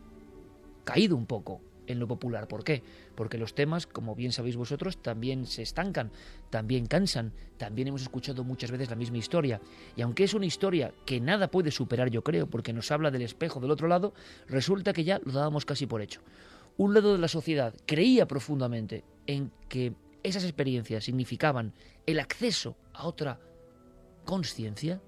caído 0.85 1.17
un 1.17 1.27
poco 1.27 1.61
en 1.91 1.99
lo 1.99 2.09
popular. 2.09 2.49
¿Por 2.49 2.65
qué? 2.65 2.83
Porque 3.15 3.39
los 3.39 3.55
temas, 3.55 3.87
como 3.87 4.15
bien 4.15 4.33
sabéis 4.33 4.57
vosotros, 4.57 5.03
también 5.03 5.47
se 5.47 5.63
estancan, 5.63 6.11
también 6.51 6.87
cansan, 6.87 7.33
también 7.57 7.89
hemos 7.89 8.03
escuchado 8.03 8.45
muchas 8.45 8.71
veces 8.71 8.91
la 8.91 8.97
misma 8.97 9.19
historia. 9.19 9.61
Y 9.97 10.03
aunque 10.03 10.25
es 10.25 10.35
una 10.35 10.47
historia 10.47 10.93
que 11.05 11.21
nada 11.21 11.51
puede 11.51 11.71
superar, 11.71 12.11
yo 12.11 12.23
creo, 12.23 12.49
porque 12.49 12.73
nos 12.73 12.91
habla 12.91 13.11
del 13.11 13.23
espejo 13.23 13.61
del 13.61 13.71
otro 13.71 13.89
lado, 13.89 14.15
resulta 14.47 14.93
que 14.93 15.05
ya 15.05 15.21
lo 15.25 15.33
dábamos 15.33 15.65
casi 15.65 15.87
por 15.87 16.03
hecho. 16.03 16.21
Un 16.77 16.95
lado 16.95 17.13
de 17.13 17.19
la 17.19 17.29
sociedad 17.29 17.75
creía 17.87 18.27
profundamente 18.27 19.05
en 19.27 19.53
que 19.69 19.95
esas 20.23 20.45
experiencias 20.45 21.05
significaban 21.05 21.73
el 22.07 22.21
acceso 22.21 22.77
a 22.93 23.07
otra 23.07 23.41
conciencia, 24.25 25.01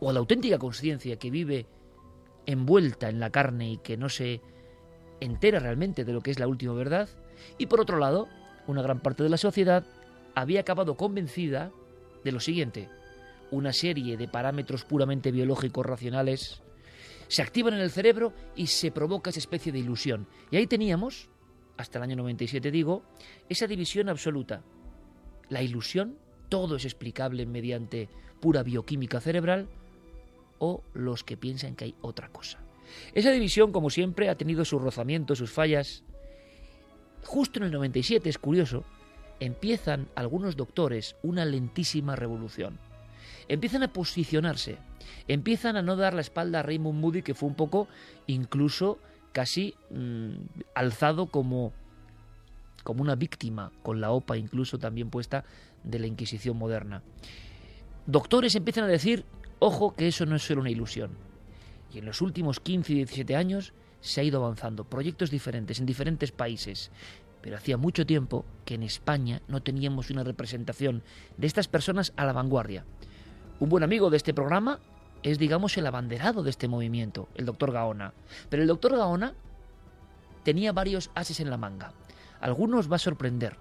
o 0.00 0.10
a 0.10 0.12
la 0.12 0.18
auténtica 0.18 0.58
conciencia 0.58 1.18
que 1.18 1.30
vive 1.30 1.66
envuelta 2.46 3.08
en 3.08 3.20
la 3.20 3.30
carne 3.30 3.72
y 3.72 3.78
que 3.78 3.96
no 3.96 4.08
se 4.08 4.40
entera 5.20 5.58
realmente 5.58 6.04
de 6.04 6.12
lo 6.12 6.20
que 6.20 6.30
es 6.30 6.38
la 6.38 6.48
última 6.48 6.74
verdad, 6.74 7.08
y 7.58 7.66
por 7.66 7.80
otro 7.80 7.98
lado, 7.98 8.28
una 8.66 8.82
gran 8.82 9.00
parte 9.00 9.22
de 9.22 9.28
la 9.28 9.36
sociedad 9.36 9.84
había 10.34 10.60
acabado 10.60 10.96
convencida 10.96 11.70
de 12.24 12.32
lo 12.32 12.40
siguiente, 12.40 12.88
una 13.50 13.72
serie 13.72 14.16
de 14.16 14.28
parámetros 14.28 14.84
puramente 14.84 15.30
biológicos 15.30 15.86
racionales 15.86 16.62
se 17.28 17.42
activan 17.42 17.74
en 17.74 17.80
el 17.80 17.90
cerebro 17.90 18.32
y 18.54 18.66
se 18.66 18.90
provoca 18.90 19.30
esa 19.30 19.38
especie 19.38 19.72
de 19.72 19.78
ilusión. 19.78 20.26
Y 20.50 20.56
ahí 20.56 20.66
teníamos, 20.66 21.28
hasta 21.76 21.98
el 21.98 22.04
año 22.04 22.16
97 22.16 22.70
digo, 22.70 23.02
esa 23.48 23.66
división 23.66 24.08
absoluta. 24.08 24.62
La 25.48 25.62
ilusión, 25.62 26.18
todo 26.48 26.76
es 26.76 26.84
explicable 26.84 27.46
mediante 27.46 28.08
pura 28.40 28.62
bioquímica 28.62 29.20
cerebral, 29.20 29.68
o 30.58 30.82
los 30.94 31.24
que 31.24 31.36
piensan 31.36 31.74
que 31.74 31.86
hay 31.86 31.94
otra 32.00 32.28
cosa. 32.28 32.63
Esa 33.14 33.30
división, 33.30 33.72
como 33.72 33.90
siempre, 33.90 34.28
ha 34.28 34.36
tenido 34.36 34.64
sus 34.64 34.80
rozamientos, 34.80 35.38
sus 35.38 35.50
fallas. 35.50 36.02
Justo 37.24 37.58
en 37.58 37.64
el 37.64 37.72
97, 37.72 38.28
es 38.28 38.38
curioso, 38.38 38.84
empiezan 39.40 40.08
algunos 40.14 40.56
doctores 40.56 41.16
una 41.22 41.44
lentísima 41.44 42.16
revolución. 42.16 42.78
Empiezan 43.48 43.82
a 43.82 43.92
posicionarse, 43.92 44.78
empiezan 45.28 45.76
a 45.76 45.82
no 45.82 45.96
dar 45.96 46.14
la 46.14 46.20
espalda 46.20 46.60
a 46.60 46.62
Raymond 46.62 46.98
Moody, 46.98 47.22
que 47.22 47.34
fue 47.34 47.48
un 47.48 47.54
poco 47.54 47.88
incluso 48.26 48.98
casi 49.32 49.74
mm, 49.90 50.34
alzado 50.74 51.26
como, 51.26 51.72
como 52.84 53.02
una 53.02 53.16
víctima, 53.16 53.72
con 53.82 54.00
la 54.00 54.12
OPA 54.12 54.36
incluso 54.36 54.78
también 54.78 55.10
puesta 55.10 55.44
de 55.82 55.98
la 55.98 56.06
Inquisición 56.06 56.56
moderna. 56.56 57.02
Doctores 58.06 58.54
empiezan 58.54 58.84
a 58.84 58.88
decir, 58.88 59.24
ojo, 59.58 59.94
que 59.94 60.08
eso 60.08 60.24
no 60.24 60.36
es 60.36 60.42
solo 60.42 60.60
una 60.60 60.70
ilusión. 60.70 61.10
Y 61.94 61.98
en 61.98 62.06
los 62.06 62.20
últimos 62.20 62.58
15 62.58 62.92
y 62.92 62.96
17 62.96 63.36
años 63.36 63.72
se 64.00 64.20
ha 64.20 64.24
ido 64.24 64.44
avanzando, 64.44 64.84
proyectos 64.84 65.30
diferentes 65.30 65.78
en 65.78 65.86
diferentes 65.86 66.32
países. 66.32 66.90
Pero 67.40 67.56
hacía 67.56 67.76
mucho 67.76 68.04
tiempo 68.04 68.44
que 68.64 68.74
en 68.74 68.82
España 68.82 69.42
no 69.46 69.62
teníamos 69.62 70.10
una 70.10 70.24
representación 70.24 71.04
de 71.36 71.46
estas 71.46 71.68
personas 71.68 72.12
a 72.16 72.24
la 72.24 72.32
vanguardia. 72.32 72.84
Un 73.60 73.68
buen 73.68 73.84
amigo 73.84 74.10
de 74.10 74.16
este 74.16 74.34
programa 74.34 74.80
es, 75.22 75.38
digamos, 75.38 75.76
el 75.76 75.86
abanderado 75.86 76.42
de 76.42 76.50
este 76.50 76.66
movimiento, 76.66 77.28
el 77.36 77.46
doctor 77.46 77.70
Gaona. 77.70 78.12
Pero 78.48 78.62
el 78.62 78.68
doctor 78.68 78.96
Gaona 78.96 79.34
tenía 80.42 80.72
varios 80.72 81.10
ases 81.14 81.38
en 81.38 81.48
la 81.48 81.56
manga. 81.56 81.92
Algunos 82.40 82.90
va 82.90 82.96
a 82.96 82.98
sorprender. 82.98 83.56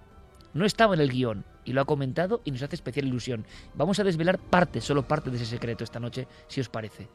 No 0.54 0.66
estaba 0.66 0.96
en 0.96 1.02
el 1.02 1.12
guion 1.12 1.46
y 1.66 1.74
lo 1.74 1.82
ha 1.82 1.86
comentado 1.86 2.42
y 2.46 2.52
nos 2.52 2.64
hace 2.64 2.76
especial 2.76 3.08
ilusión. 3.08 3.46
Vamos 3.76 4.00
a 4.00 4.04
desvelar 4.04 4.40
parte, 4.40 4.82
solo 4.82 5.08
parte 5.08 5.30
de 5.30 5.38
ese 5.38 5.46
secreto 5.46 5.84
esta 5.84 6.00
noche, 6.00 6.28
si 6.48 6.60
os 6.60 6.70
parece. 6.70 7.08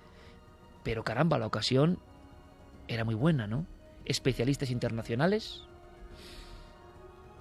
Pero 0.82 1.04
caramba, 1.04 1.38
la 1.38 1.46
ocasión 1.46 1.98
era 2.86 3.04
muy 3.04 3.14
buena, 3.14 3.46
¿no? 3.46 3.66
Especialistas 4.04 4.70
internacionales 4.70 5.62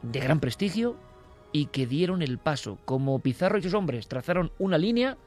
de 0.02 0.20
gran 0.20 0.40
prestigio 0.40 0.98
y 1.52 1.68
que 1.68 1.88
dieron 1.88 2.22
el 2.22 2.38
paso, 2.38 2.78
como 2.86 3.20
Pizarro 3.20 3.58
y 3.58 3.64
sus 3.64 3.74
hombres, 3.74 4.08
trazaron 4.08 4.52
una 4.60 4.78
línea 4.78 5.18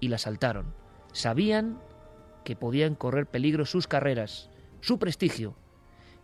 y 0.00 0.08
la 0.08 0.18
saltaron. 0.18 0.74
Sabían 1.12 1.78
que 2.44 2.56
podían 2.56 2.94
correr 2.94 3.26
peligro 3.26 3.66
sus 3.66 3.88
carreras, 3.88 4.50
su 4.80 4.98
prestigio, 4.98 5.56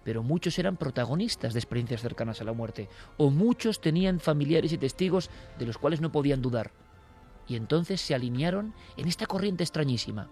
pero 0.04 0.22
muchos 0.22 0.58
eran 0.58 0.76
protagonistas 0.76 1.52
de 1.52 1.60
experiencias 1.60 2.00
cercanas 2.00 2.40
a 2.40 2.44
la 2.44 2.52
muerte, 2.52 2.88
o 3.16 3.30
muchos 3.30 3.80
tenían 3.80 4.20
familiares 4.20 4.72
y 4.72 4.78
testigos 4.78 5.30
de 5.58 5.66
los 5.66 5.78
cuales 5.78 6.00
no 6.00 6.12
podían 6.12 6.42
dudar. 6.42 6.72
Y 7.48 7.56
entonces 7.56 8.00
se 8.00 8.14
alinearon 8.14 8.72
en 8.96 9.08
esta 9.08 9.26
corriente 9.26 9.64
extrañísima 9.64 10.28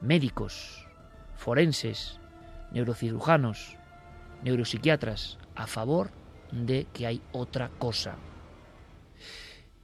médicos, 0.00 0.86
forenses, 1.36 2.18
neurocirujanos, 2.72 3.76
neuropsiquiatras, 4.42 5.38
a 5.54 5.66
favor 5.66 6.10
de 6.52 6.86
que 6.92 7.06
hay 7.06 7.22
otra 7.32 7.70
cosa. 7.78 8.16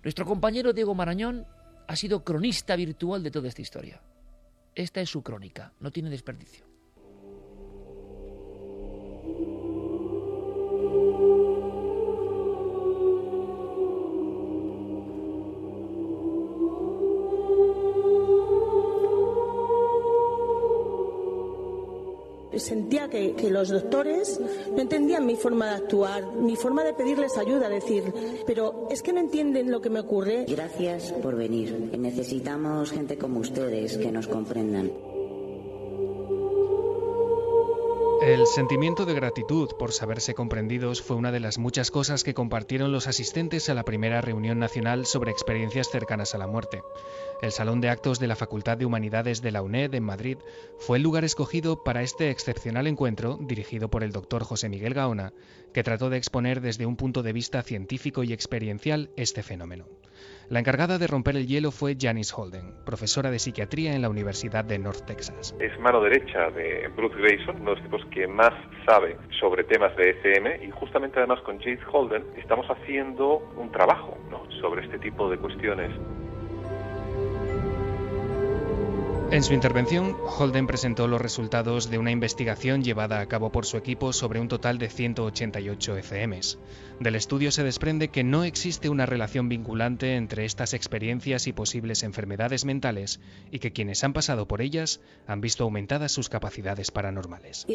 Nuestro 0.03 0.27
compañero 0.27 0.73
Diego 0.73 0.95
Marañón 0.95 1.47
ha 1.87 1.97
sido 1.97 2.25
cronista 2.25 2.77
virtual 2.77 3.23
de 3.23 3.31
toda 3.31 3.49
esta 3.49 3.63
historia. 3.63 4.01
Esta 4.75 5.01
es 5.01 5.11
su 5.11 5.23
crónica, 5.23 5.73
no 5.81 5.91
tiene 5.91 6.11
desperdicio. 6.11 6.72
Sentía 22.57 23.09
que, 23.09 23.35
los 23.51 23.69
doctores 23.69 24.41
no 24.75 24.81
entendían 24.81 25.27
mi 25.27 25.37
forma 25.37 25.67
de 25.67 25.75
actuar, 25.77 26.33
mi 26.37 26.57
forma 26.57 26.85
de 26.85 26.95
pedirles 26.95 27.37
ayuda, 27.37 27.69
decir, 27.69 28.05
pero 28.47 28.89
es 28.91 29.03
que 29.03 29.13
no 29.13 29.21
entienden 29.21 29.71
lo 29.71 29.81
que 29.81 29.91
me 29.91 30.01
ocurre. 30.01 30.47
Gracias 30.49 31.13
por 31.13 31.37
venir. 31.37 31.91
Necesitamos 31.99 32.91
gente 32.91 33.19
como 33.19 33.41
ustedes 33.41 33.99
que 33.99 34.11
nos 34.11 34.27
comprendan. 34.29 34.91
El 38.25 38.47
sentimiento 38.47 39.05
de 39.05 39.15
gratitud 39.15 39.71
por 39.77 39.91
saberse 39.91 40.33
comprendidos 40.33 41.03
fue 41.03 41.17
una 41.17 41.33
de 41.33 41.41
las 41.41 41.59
muchas 41.59 41.91
cosas 41.91 42.23
que 42.23 42.35
compartieron 42.35 42.93
los 42.93 43.09
asistentes 43.09 43.69
a 43.69 43.75
la 43.75 43.83
primera 43.83 44.21
reunión 44.21 44.61
nacional 44.61 45.07
sobre 45.07 45.33
experiencias 45.33 45.91
cercanas 45.91 46.33
a 46.33 46.39
la 46.39 46.47
muerte. 46.47 46.83
El 47.43 47.51
Salón 47.51 47.81
de 47.81 47.89
Actos 47.89 48.21
de 48.21 48.29
la 48.29 48.37
Facultad 48.37 48.79
de 48.79 48.87
Humanidades 48.87 49.43
de 49.43 49.51
la 49.51 49.61
UNED 49.61 49.97
en 49.97 50.05
Madrid 50.05 50.39
fue 50.79 50.99
el 50.99 51.03
lugar 51.03 51.25
escogido 51.25 51.83
para 51.83 52.03
este 52.05 52.31
excepcional 52.31 52.87
encuentro 52.87 53.41
dirigido 53.41 53.91
por 53.91 54.05
el 54.05 54.13
doctor 54.13 54.45
José 54.45 54.69
Miguel 54.69 54.95
Gaona, 54.95 55.33
que 55.75 55.83
trató 55.83 56.09
de 56.09 56.19
exponer 56.19 56.61
desde 56.61 56.87
un 56.87 56.95
punto 56.95 57.25
de 57.25 57.33
vista 57.33 57.61
científico 57.65 58.23
y 58.23 58.33
experiencial 58.33 59.11
este 59.17 59.43
fenómeno. 59.43 59.87
La 60.53 60.59
encargada 60.59 60.99
de 60.99 61.07
romper 61.07 61.35
el 61.39 61.47
hielo 61.47 61.71
fue 61.71 61.97
Janice 61.99 62.35
Holden, 62.37 62.75
profesora 62.85 63.31
de 63.31 63.39
psiquiatría 63.39 63.95
en 63.95 64.03
la 64.03 64.11
Universidad 64.11 64.67
de 64.67 64.79
North 64.79 65.07
Texas. 65.07 65.57
Es 65.59 65.81
mano 65.81 66.03
derecha 66.03 66.51
de 66.51 66.89
Bruce 66.95 67.17
Grayson, 67.17 67.57
uno 67.63 67.71
de 67.71 67.77
los 67.77 67.85
tipos 67.85 68.05
que 68.11 68.27
más 68.27 68.53
sabe 68.87 69.17
sobre 69.41 69.65
temas 69.65 69.97
de 69.97 70.11
ECM 70.11 70.63
y 70.63 70.71
justamente 70.71 71.21
además 71.21 71.41
con 71.41 71.59
Janice 71.59 71.83
Holden 71.91 72.23
estamos 72.37 72.67
haciendo 72.67 73.39
un 73.57 73.73
trabajo 73.73 74.19
sobre 74.61 74.85
este 74.85 74.99
tipo 74.99 75.31
de 75.31 75.39
cuestiones. 75.39 75.91
En 79.33 79.43
su 79.43 79.55
intervención, 79.55 80.15
Holden 80.39 80.67
presentó 80.67 81.09
los 81.09 81.19
resultados 81.19 81.89
de 81.89 81.97
una 81.97 82.11
investigación 82.11 82.85
llevada 82.85 83.19
a 83.21 83.27
cabo 83.29 83.51
por 83.51 83.65
su 83.65 83.79
equipo 83.79 84.13
sobre 84.13 84.41
un 84.41 84.49
total 84.49 84.77
de 84.77 84.91
188 84.91 85.97
ECMs. 85.97 86.59
Del 87.01 87.15
estudio 87.15 87.51
se 87.51 87.65
desprende 87.65 88.09
que 88.09 88.25
no 88.25 88.45
existe 88.45 88.91
una 88.91 89.07
relación 89.07 89.49
vinculante 89.49 90.17
entre 90.17 90.45
estas 90.45 90.75
experiencias 90.75 91.47
y 91.47 91.55
posibles 91.55 92.03
enfermedades 92.03 92.67
mentales 92.67 93.21
y 93.51 93.59
que 93.59 93.73
quienes 93.73 94.05
han 94.05 94.13
pasado 94.13 94.47
por 94.47 94.61
ellas 94.61 95.01
han 95.27 95.41
visto 95.41 95.65
aumentadas 95.65 96.13
sus 96.13 96.29
capacidades 96.29 96.91
paranormales. 96.91 97.67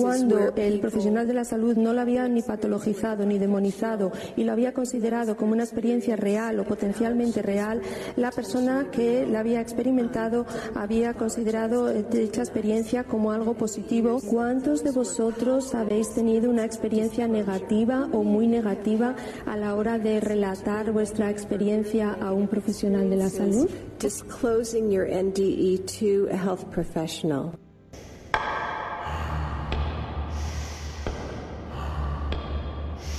Cuando 0.00 0.54
el 0.56 0.80
profesional 0.80 1.26
de 1.26 1.34
la 1.34 1.44
salud 1.44 1.76
no 1.76 1.92
lo 1.92 2.00
había 2.00 2.26
ni 2.26 2.40
patologizado 2.40 3.26
ni 3.26 3.38
demonizado 3.38 4.12
y 4.34 4.44
lo 4.44 4.52
había 4.52 4.72
considerado 4.72 5.36
como 5.36 5.52
una 5.52 5.64
experiencia 5.64 6.16
real 6.16 6.58
o 6.58 6.64
potencialmente 6.64 7.42
real, 7.42 7.82
la 8.16 8.30
persona 8.30 8.88
que 8.90 9.26
la 9.26 9.40
había 9.40 9.60
experimentado 9.60 10.46
había 10.74 11.14
considerado 11.14 11.92
dicha 11.92 12.42
experiencia 12.42 13.04
como 13.04 13.32
algo 13.32 13.54
positivo. 13.54 14.20
¿Cuántos 14.20 14.82
de 14.84 14.90
vosotros 14.90 15.74
habéis 15.74 16.14
tenido 16.14 16.50
una 16.50 16.64
experiencia 16.64 17.28
negativa 17.28 18.08
o 18.12 18.22
muy 18.22 18.46
negativa 18.46 19.14
a 19.46 19.56
la 19.56 19.74
hora 19.74 19.98
de 19.98 20.20
relatar 20.20 20.92
vuestra 20.92 21.30
experiencia 21.30 22.12
a 22.20 22.32
un 22.32 22.48
profesional 22.48 23.10
de 23.10 23.16
la 23.16 23.30
salud? 23.30 23.68
Disclosing 24.00 24.90
your 24.90 25.06
NDE 25.06 25.78
to 26.00 26.28
a 26.30 26.36
health 26.36 26.64
professional. 26.70 27.52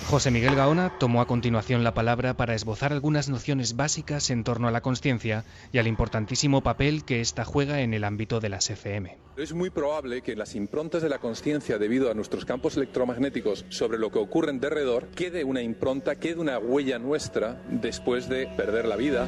José 0.07 0.29
Miguel 0.29 0.55
Gaona 0.55 0.99
tomó 0.99 1.19
a 1.19 1.25
continuación 1.25 1.83
la 1.83 1.95
palabra 1.95 2.37
para 2.37 2.53
esbozar 2.53 2.93
algunas 2.93 3.27
nociones 3.27 3.75
básicas 3.75 4.29
en 4.29 4.43
torno 4.43 4.67
a 4.67 4.71
la 4.71 4.81
conciencia 4.81 5.45
y 5.71 5.79
al 5.79 5.87
importantísimo 5.87 6.61
papel 6.61 7.03
que 7.03 7.21
ésta 7.21 7.43
juega 7.43 7.81
en 7.81 7.95
el 7.95 8.03
ámbito 8.03 8.39
de 8.39 8.49
las 8.49 8.69
ECM. 8.69 9.07
Es 9.35 9.53
muy 9.53 9.71
probable 9.71 10.21
que 10.21 10.35
las 10.35 10.53
improntas 10.53 11.01
de 11.01 11.09
la 11.09 11.17
conciencia, 11.17 11.79
debido 11.79 12.11
a 12.11 12.13
nuestros 12.13 12.45
campos 12.45 12.77
electromagnéticos 12.77 13.65
sobre 13.69 13.97
lo 13.97 14.11
que 14.11 14.19
ocurre 14.19 14.51
en 14.51 14.59
derredor, 14.59 15.07
quede 15.07 15.43
una 15.43 15.63
impronta, 15.63 16.17
quede 16.17 16.39
una 16.39 16.59
huella 16.59 16.99
nuestra 16.99 17.59
después 17.69 18.29
de 18.29 18.45
perder 18.45 18.85
la 18.85 18.97
vida. 18.97 19.25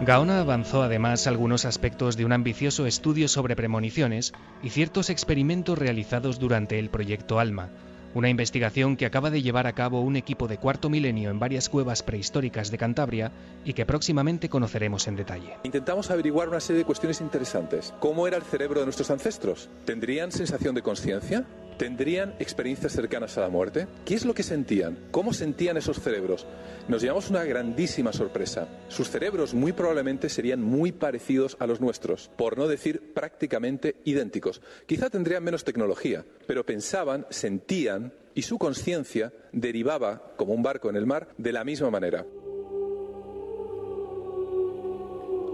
Gaona 0.00 0.40
avanzó 0.40 0.82
además 0.82 1.26
algunos 1.26 1.64
aspectos 1.64 2.16
de 2.16 2.24
un 2.24 2.32
ambicioso 2.32 2.84
estudio 2.86 3.28
sobre 3.28 3.54
premoniciones 3.54 4.32
y 4.62 4.70
ciertos 4.70 5.08
experimentos 5.08 5.78
realizados 5.78 6.38
durante 6.40 6.78
el 6.78 6.90
proyecto 6.90 7.38
ALMA, 7.38 7.70
una 8.12 8.28
investigación 8.28 8.96
que 8.96 9.06
acaba 9.06 9.30
de 9.30 9.40
llevar 9.40 9.66
a 9.66 9.72
cabo 9.72 10.00
un 10.00 10.16
equipo 10.16 10.48
de 10.48 10.58
cuarto 10.58 10.90
milenio 10.90 11.30
en 11.30 11.38
varias 11.38 11.68
cuevas 11.68 12.02
prehistóricas 12.02 12.70
de 12.70 12.78
Cantabria 12.78 13.32
y 13.64 13.72
que 13.72 13.86
próximamente 13.86 14.48
conoceremos 14.48 15.06
en 15.06 15.16
detalle. 15.16 15.56
Intentamos 15.62 16.10
averiguar 16.10 16.48
una 16.48 16.60
serie 16.60 16.80
de 16.80 16.86
cuestiones 16.86 17.20
interesantes. 17.20 17.94
¿Cómo 18.00 18.26
era 18.26 18.36
el 18.36 18.42
cerebro 18.42 18.80
de 18.80 18.86
nuestros 18.86 19.10
ancestros? 19.10 19.68
¿Tendrían 19.84 20.32
sensación 20.32 20.74
de 20.74 20.82
conciencia? 20.82 21.44
¿Tendrían 21.76 22.34
experiencias 22.38 22.92
cercanas 22.92 23.36
a 23.36 23.40
la 23.40 23.48
muerte? 23.48 23.88
¿Qué 24.04 24.14
es 24.14 24.24
lo 24.24 24.32
que 24.32 24.44
sentían? 24.44 24.96
¿Cómo 25.10 25.32
sentían 25.32 25.76
esos 25.76 26.00
cerebros? 26.00 26.46
Nos 26.86 27.02
llevamos 27.02 27.30
una 27.30 27.42
grandísima 27.44 28.12
sorpresa. 28.12 28.68
Sus 28.88 29.10
cerebros 29.10 29.54
muy 29.54 29.72
probablemente 29.72 30.28
serían 30.28 30.62
muy 30.62 30.92
parecidos 30.92 31.56
a 31.58 31.66
los 31.66 31.80
nuestros, 31.80 32.30
por 32.36 32.56
no 32.58 32.68
decir 32.68 33.12
prácticamente 33.12 33.96
idénticos. 34.04 34.62
Quizá 34.86 35.10
tendrían 35.10 35.42
menos 35.42 35.64
tecnología, 35.64 36.24
pero 36.46 36.64
pensaban, 36.64 37.26
sentían 37.30 38.12
y 38.34 38.42
su 38.42 38.58
conciencia 38.58 39.32
derivaba, 39.52 40.34
como 40.36 40.54
un 40.54 40.62
barco 40.62 40.90
en 40.90 40.96
el 40.96 41.06
mar, 41.06 41.28
de 41.38 41.52
la 41.52 41.64
misma 41.64 41.90
manera. 41.90 42.24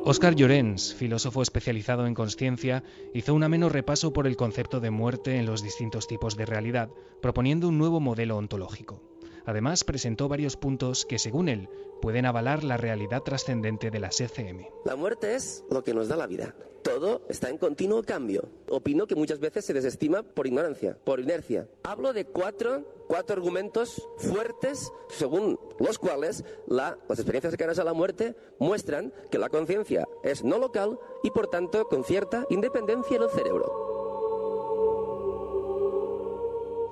Oscar 0.02 0.34
Llorens, 0.34 0.94
filósofo 0.94 1.42
especializado 1.42 2.06
en 2.06 2.14
conciencia, 2.14 2.82
hizo 3.12 3.34
un 3.34 3.42
ameno 3.42 3.68
repaso 3.68 4.14
por 4.14 4.26
el 4.26 4.34
concepto 4.34 4.80
de 4.80 4.90
muerte 4.90 5.36
en 5.36 5.44
los 5.44 5.62
distintos 5.62 6.06
tipos 6.06 6.38
de 6.38 6.46
realidad, 6.46 6.88
proponiendo 7.20 7.68
un 7.68 7.76
nuevo 7.76 8.00
modelo 8.00 8.38
ontológico. 8.38 9.02
Además, 9.46 9.85
presentó 9.85 10.29
varios 10.29 10.57
puntos 10.57 11.07
que, 11.07 11.18
según 11.18 11.48
él, 11.48 11.68
pueden 12.00 12.26
avalar 12.26 12.64
la 12.64 12.76
realidad 12.76 13.22
trascendente 13.22 13.90
de 13.90 14.00
las 14.00 14.20
ECM. 14.20 14.66
La 14.85 14.96
muerte 14.96 15.35
es 15.35 15.64
lo 15.70 15.83
que 15.83 15.94
nos 15.94 16.09
da 16.09 16.16
la 16.16 16.26
vida. 16.26 16.55
Todo 16.83 17.22
está 17.29 17.50
en 17.50 17.59
continuo 17.59 18.03
cambio. 18.03 18.48
Opino 18.70 19.07
que 19.07 19.14
muchas 19.14 19.38
veces 19.38 19.66
se 19.66 19.74
desestima 19.74 20.22
por 20.22 20.46
ignorancia, 20.46 20.96
por 21.05 21.20
inercia. 21.20 21.68
Hablo 21.83 22.14
de 22.14 22.24
cuatro, 22.24 23.05
cuatro 23.07 23.37
argumentos 23.37 24.09
fuertes 24.16 24.90
según 25.09 25.59
los 25.79 25.98
cuales 25.98 26.44
las 26.66 26.96
experiencias 27.11 27.50
cercanas 27.50 27.79
a 27.79 27.85
la 27.85 27.92
muerte 27.92 28.35
muestran 28.59 29.12
que 29.31 29.38
la 29.38 29.50
conciencia 29.50 30.09
es 30.22 30.42
no 30.42 30.59
local 30.59 30.98
y 31.22 31.31
por 31.31 31.48
tanto 31.48 31.87
con 31.87 32.03
cierta 32.03 32.46
independencia 32.48 33.18
del 33.18 33.31
cerebro. 33.31 33.89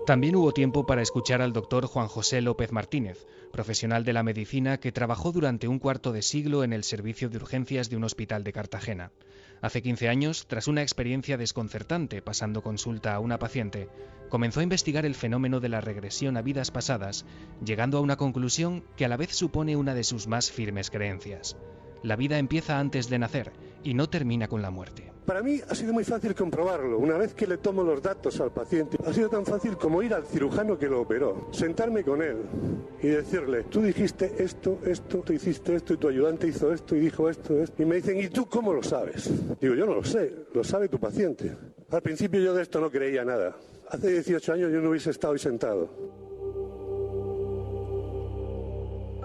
También 0.09 0.37
hubo 0.37 0.53
tiempo 0.53 0.87
para 0.87 1.03
escuchar 1.03 1.43
al 1.43 1.53
doctor 1.53 1.85
Juan 1.85 2.09
José 2.09 2.41
López 2.41 2.73
Martínez, 2.73 3.27
profesional 3.53 4.07
de 4.07 4.15
la 4.15 4.23
medicina 4.23 4.81
que 4.81 4.91
trabajó 4.91 5.33
durante 5.33 5.69
un 5.69 5.79
cuarto 5.79 6.13
de 6.13 6.23
siglo 6.23 6.65
en 6.65 6.73
el 6.73 6.83
servicio 6.83 7.29
de 7.29 7.37
urgencias 7.37 7.91
de 7.91 7.97
un 7.99 8.05
hospital 8.05 8.43
de 8.43 8.55
Cartagena. 8.55 9.13
Hace 9.61 9.83
15 9.83 10.09
años, 10.09 10.47
tras 10.47 10.67
una 10.67 10.81
experiencia 10.81 11.37
desconcertante 11.37 12.23
pasando 12.23 12.63
consulta 12.63 13.15
a 13.15 13.21
una 13.21 13.39
paciente, 13.39 13.91
comenzó 14.31 14.61
a 14.61 14.63
investigar 14.63 15.05
el 15.05 15.15
fenómeno 15.15 15.61
de 15.61 15.69
la 15.69 15.83
regresión 15.83 16.39
a 16.39 16.41
vidas 16.41 16.71
pasadas, 16.71 17.27
llegando 17.63 17.99
a 17.99 18.01
una 18.01 18.17
conclusión 18.17 18.85
que 18.97 19.05
a 19.05 19.09
la 19.09 19.19
vez 19.19 19.35
supone 19.35 19.77
una 19.77 19.95
de 19.95 20.05
sus 20.05 20.27
más 20.27 20.51
firmes 20.51 20.89
creencias. 20.89 21.59
La 22.03 22.17
vida 22.17 22.39
empieza 22.39 22.79
antes 22.79 23.11
de 23.11 23.19
nacer 23.19 23.53
y 23.83 23.95
no 23.95 24.09
termina 24.09 24.49
con 24.49 24.63
la 24.63 24.71
muerte. 24.71 25.13
Para 25.29 25.43
mí 25.43 25.61
ha 25.69 25.75
sido 25.75 25.93
muy 25.93 26.05
fácil 26.05 26.35
comprobarlo. 26.35 26.99
Una 26.99 27.19
vez 27.19 27.35
que 27.35 27.47
le 27.47 27.59
tomo 27.59 27.83
los 27.83 28.01
datos 28.01 28.41
al 28.41 28.51
paciente, 28.51 28.97
ha 29.05 29.13
sido 29.13 29.29
tan 29.29 29.45
fácil 29.45 29.77
como 29.77 30.03
ir 30.03 30.15
al 30.15 30.25
cirujano 30.25 30.79
que 30.79 30.87
lo 30.87 31.03
operó, 31.03 31.49
sentarme 31.53 32.03
con 32.03 32.23
él 32.23 32.39
y 33.03 33.09
decirle, 33.09 33.65
tú 33.65 33.83
dijiste 33.83 34.37
esto, 34.39 34.79
esto, 34.87 35.19
tú 35.19 35.35
hiciste 35.35 35.75
esto 35.75 35.93
y 35.93 35.97
tu 35.99 36.09
ayudante 36.09 36.49
hizo 36.49 36.73
esto 36.73 36.97
y 36.97 37.01
dijo 37.01 37.29
esto, 37.29 37.61
esto. 37.61 37.83
Y 37.83 37.85
me 37.85 37.97
dicen, 37.97 38.19
¿y 38.19 38.29
tú 38.29 38.47
cómo 38.47 38.73
lo 38.73 38.83
sabes? 38.83 39.31
Digo, 39.61 39.75
yo 39.75 39.85
no 39.85 39.97
lo 39.97 40.05
sé, 40.05 40.33
lo 40.55 40.65
sabe 40.65 40.89
tu 40.89 40.99
paciente. 40.99 41.55
Al 41.91 42.01
principio 42.01 42.41
yo 42.41 42.55
de 42.55 42.63
esto 42.63 42.81
no 42.81 42.91
creía 42.91 43.23
nada. 43.23 43.55
Hace 43.91 44.11
18 44.11 44.55
años 44.55 44.73
yo 44.73 44.81
no 44.81 44.89
hubiese 44.89 45.11
estado 45.11 45.35
ahí 45.35 45.39
sentado. 45.39 45.91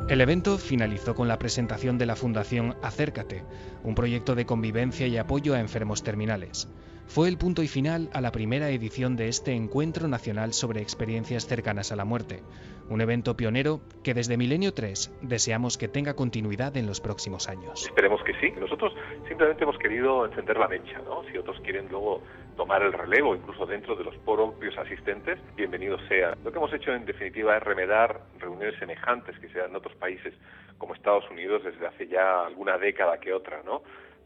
El 0.09 0.19
evento 0.19 0.57
finalizó 0.57 1.15
con 1.15 1.29
la 1.29 1.39
presentación 1.39 1.97
de 1.97 2.05
la 2.05 2.17
Fundación 2.17 2.75
Acércate, 2.81 3.43
un 3.83 3.95
proyecto 3.95 4.35
de 4.35 4.45
convivencia 4.45 5.07
y 5.07 5.17
apoyo 5.17 5.55
a 5.55 5.61
enfermos 5.61 6.03
terminales. 6.03 6.69
Fue 7.07 7.29
el 7.29 7.37
punto 7.37 7.63
y 7.63 7.67
final 7.69 8.09
a 8.13 8.19
la 8.19 8.31
primera 8.31 8.69
edición 8.69 9.15
de 9.15 9.29
este 9.29 9.53
Encuentro 9.53 10.09
Nacional 10.09 10.53
sobre 10.53 10.81
Experiencias 10.81 11.47
cercanas 11.47 11.93
a 11.93 11.95
la 11.95 12.03
muerte, 12.03 12.43
un 12.89 12.99
evento 12.99 13.37
pionero 13.37 13.81
que 14.03 14.13
desde 14.13 14.35
Milenio 14.37 14.73
3 14.73 15.19
deseamos 15.21 15.77
que 15.77 15.87
tenga 15.87 16.15
continuidad 16.15 16.75
en 16.75 16.85
los 16.85 16.99
próximos 16.99 17.47
años. 17.47 17.85
Esperemos 17.85 18.21
que 18.23 18.33
sí. 18.41 18.51
Nosotros 18.59 18.93
simplemente 19.27 19.63
hemos 19.63 19.77
querido 19.77 20.25
encender 20.25 20.57
la 20.57 20.67
mecha, 20.67 20.99
¿no? 21.05 21.23
Si 21.31 21.37
otros 21.37 21.59
quieren 21.61 21.87
luego 21.89 22.21
tomar 22.55 22.81
el 22.81 22.93
relevo, 22.93 23.35
incluso 23.35 23.65
dentro 23.65 23.95
de 23.95 24.03
los 24.03 24.15
propios 24.17 24.77
asistentes, 24.77 25.39
bienvenidos 25.55 26.01
sea. 26.07 26.35
Lo 26.43 26.51
que 26.51 26.57
hemos 26.57 26.73
hecho 26.73 26.93
en 26.93 27.05
definitiva 27.05 27.57
es 27.57 27.63
remedar 27.63 28.21
reuniones 28.39 28.77
semejantes 28.79 29.37
que 29.39 29.49
se 29.49 29.59
dan 29.59 29.71
en 29.71 29.75
otros 29.75 29.95
países 29.95 30.33
como 30.77 30.93
Estados 30.93 31.29
Unidos 31.29 31.63
desde 31.63 31.87
hace 31.87 32.07
ya 32.07 32.45
alguna 32.45 32.77
década 32.77 33.19
que 33.19 33.33
otra, 33.33 33.61
¿no? 33.63 33.81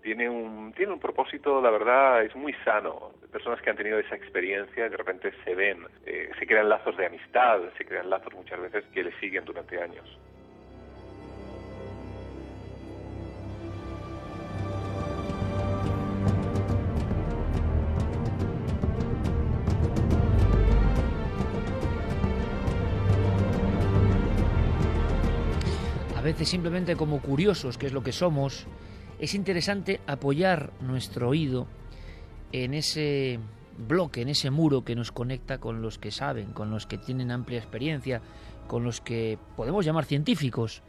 tiene 0.08 0.30
un, 0.30 0.72
tiene 0.72 0.94
un 0.94 1.00
propósito, 1.00 1.62
la 1.62 1.70
verdad, 1.70 2.24
es 2.24 2.34
muy 2.34 2.54
sano. 2.64 3.12
Personas 3.30 3.62
que 3.62 3.70
han 3.70 3.76
tenido 3.76 4.00
esa 4.00 4.16
experiencia 4.16 4.90
de 4.90 4.96
repente 4.96 5.34
se 5.44 5.54
ven, 5.54 5.86
eh, 6.06 6.30
se 6.40 6.48
crean 6.48 6.70
lazos 6.70 6.96
de 6.96 7.08
amistad, 7.08 7.60
se 7.78 7.86
crean 7.86 8.10
lazos 8.10 8.34
muchas 8.34 8.58
veces 8.62 8.86
que 8.94 9.04
le 9.04 9.12
siguen 9.20 9.44
durante 9.44 9.82
años. 9.82 10.18
Simplemente 26.46 26.96
como 26.96 27.22
curiosos, 27.22 27.78
que 27.78 27.88
es 27.88 27.94
lo 27.94 28.04
que 28.04 28.12
somos, 28.12 28.68
es 29.20 29.34
interesante 29.34 30.02
apoyar 30.06 30.72
nuestro 30.82 31.30
oído 31.30 31.68
en 32.52 32.74
ese 32.74 33.40
bloque, 33.78 34.22
en 34.22 34.30
ese 34.30 34.52
muro 34.52 34.84
que 34.84 34.96
nos 34.96 35.12
conecta 35.12 35.60
con 35.60 35.82
los 35.82 35.98
que 35.98 36.12
saben, 36.12 36.52
con 36.54 36.72
los 36.72 36.86
que 36.86 36.98
tienen 36.98 37.32
amplia 37.32 37.60
experiencia, 37.60 38.22
con 38.68 38.84
los 38.84 39.02
que 39.02 39.38
podemos 39.56 39.86
llamar 39.86 40.06
científicos. 40.06 40.82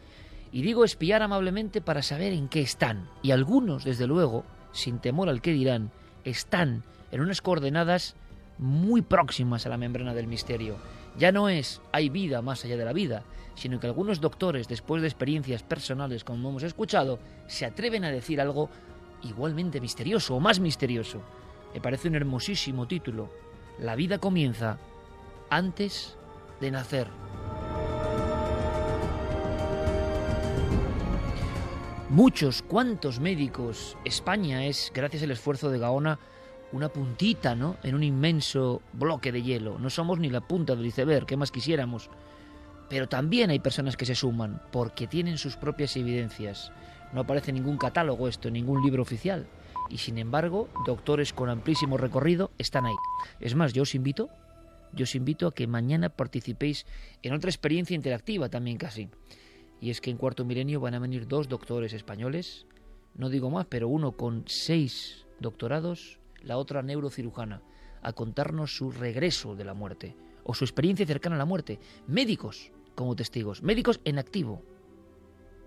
Y 0.52 0.62
digo 0.62 0.84
espiar 0.84 1.22
amablemente 1.22 1.80
para 1.80 2.02
saber 2.02 2.32
en 2.32 2.48
qué 2.48 2.60
están. 2.60 3.08
Y 3.22 3.32
algunos, 3.32 3.84
desde 3.84 4.06
luego, 4.06 4.44
sin 4.72 4.98
temor 4.98 5.28
al 5.28 5.42
que 5.42 5.52
dirán, 5.52 5.90
están 6.24 6.84
en 7.10 7.20
unas 7.20 7.42
coordenadas 7.42 8.16
muy 8.58 9.02
próximas 9.02 9.66
a 9.66 9.68
la 9.68 9.78
membrana 9.78 10.14
del 10.14 10.26
misterio. 10.26 10.76
Ya 11.18 11.32
no 11.32 11.48
es 11.48 11.80
hay 11.92 12.08
vida 12.08 12.42
más 12.42 12.64
allá 12.64 12.76
de 12.76 12.84
la 12.84 12.92
vida, 12.92 13.24
sino 13.58 13.80
que 13.80 13.88
algunos 13.88 14.20
doctores, 14.20 14.68
después 14.68 15.02
de 15.02 15.08
experiencias 15.08 15.64
personales 15.64 16.22
como 16.22 16.48
hemos 16.48 16.62
escuchado, 16.62 17.18
se 17.48 17.66
atreven 17.66 18.04
a 18.04 18.10
decir 18.10 18.40
algo 18.40 18.70
igualmente 19.22 19.80
misterioso 19.80 20.36
o 20.36 20.40
más 20.40 20.60
misterioso. 20.60 21.20
Me 21.74 21.80
parece 21.80 22.08
un 22.08 22.14
hermosísimo 22.14 22.86
título. 22.86 23.28
La 23.80 23.96
vida 23.96 24.18
comienza 24.18 24.78
antes 25.50 26.16
de 26.60 26.70
nacer. 26.70 27.08
Muchos, 32.10 32.62
cuantos 32.62 33.18
médicos. 33.18 33.96
España 34.04 34.66
es, 34.66 34.92
gracias 34.94 35.24
al 35.24 35.32
esfuerzo 35.32 35.68
de 35.68 35.78
Gaona, 35.78 36.18
una 36.70 36.88
puntita, 36.90 37.54
¿no? 37.54 37.76
En 37.82 37.94
un 37.94 38.02
inmenso 38.04 38.82
bloque 38.92 39.32
de 39.32 39.42
hielo. 39.42 39.78
No 39.78 39.90
somos 39.90 40.18
ni 40.18 40.30
la 40.30 40.40
punta 40.40 40.76
del 40.76 40.86
iceberg, 40.86 41.26
¿qué 41.26 41.36
más 41.36 41.50
quisiéramos? 41.50 42.08
Pero 42.88 43.08
también 43.08 43.50
hay 43.50 43.58
personas 43.58 43.96
que 43.96 44.06
se 44.06 44.14
suman 44.14 44.62
porque 44.72 45.06
tienen 45.06 45.38
sus 45.38 45.56
propias 45.56 45.96
evidencias. 45.96 46.72
No 47.12 47.20
aparece 47.20 47.52
ningún 47.52 47.76
catálogo 47.76 48.28
esto, 48.28 48.50
ningún 48.50 48.82
libro 48.82 49.02
oficial. 49.02 49.46
Y 49.90 49.98
sin 49.98 50.18
embargo, 50.18 50.68
doctores 50.86 51.32
con 51.32 51.48
amplísimo 51.48 51.96
recorrido 51.96 52.50
están 52.58 52.86
ahí. 52.86 52.96
Es 53.40 53.54
más, 53.54 53.72
yo 53.72 53.82
os 53.82 53.94
invito, 53.94 54.28
yo 54.92 55.04
os 55.04 55.14
invito 55.14 55.46
a 55.46 55.54
que 55.54 55.66
mañana 55.66 56.08
participéis 56.08 56.86
en 57.22 57.32
otra 57.32 57.50
experiencia 57.50 57.94
interactiva 57.94 58.48
también 58.48 58.76
casi. 58.76 59.08
Y 59.80 59.90
es 59.90 60.00
que 60.00 60.10
en 60.10 60.16
cuarto 60.16 60.44
milenio 60.44 60.80
van 60.80 60.94
a 60.94 60.98
venir 60.98 61.28
dos 61.28 61.48
doctores 61.48 61.92
españoles, 61.92 62.66
no 63.14 63.28
digo 63.28 63.50
más, 63.50 63.66
pero 63.66 63.88
uno 63.88 64.12
con 64.12 64.44
seis 64.46 65.26
doctorados, 65.40 66.18
la 66.42 66.56
otra 66.58 66.82
neurocirujana, 66.82 67.62
a 68.02 68.12
contarnos 68.12 68.76
su 68.76 68.90
regreso 68.90 69.54
de 69.54 69.64
la 69.64 69.74
muerte 69.74 70.16
o 70.44 70.54
su 70.54 70.64
experiencia 70.64 71.06
cercana 71.06 71.36
a 71.36 71.38
la 71.38 71.44
muerte. 71.44 71.78
Médicos 72.06 72.72
como 72.98 73.14
testigos, 73.14 73.62
médicos 73.62 74.00
en 74.04 74.18
activo. 74.18 74.60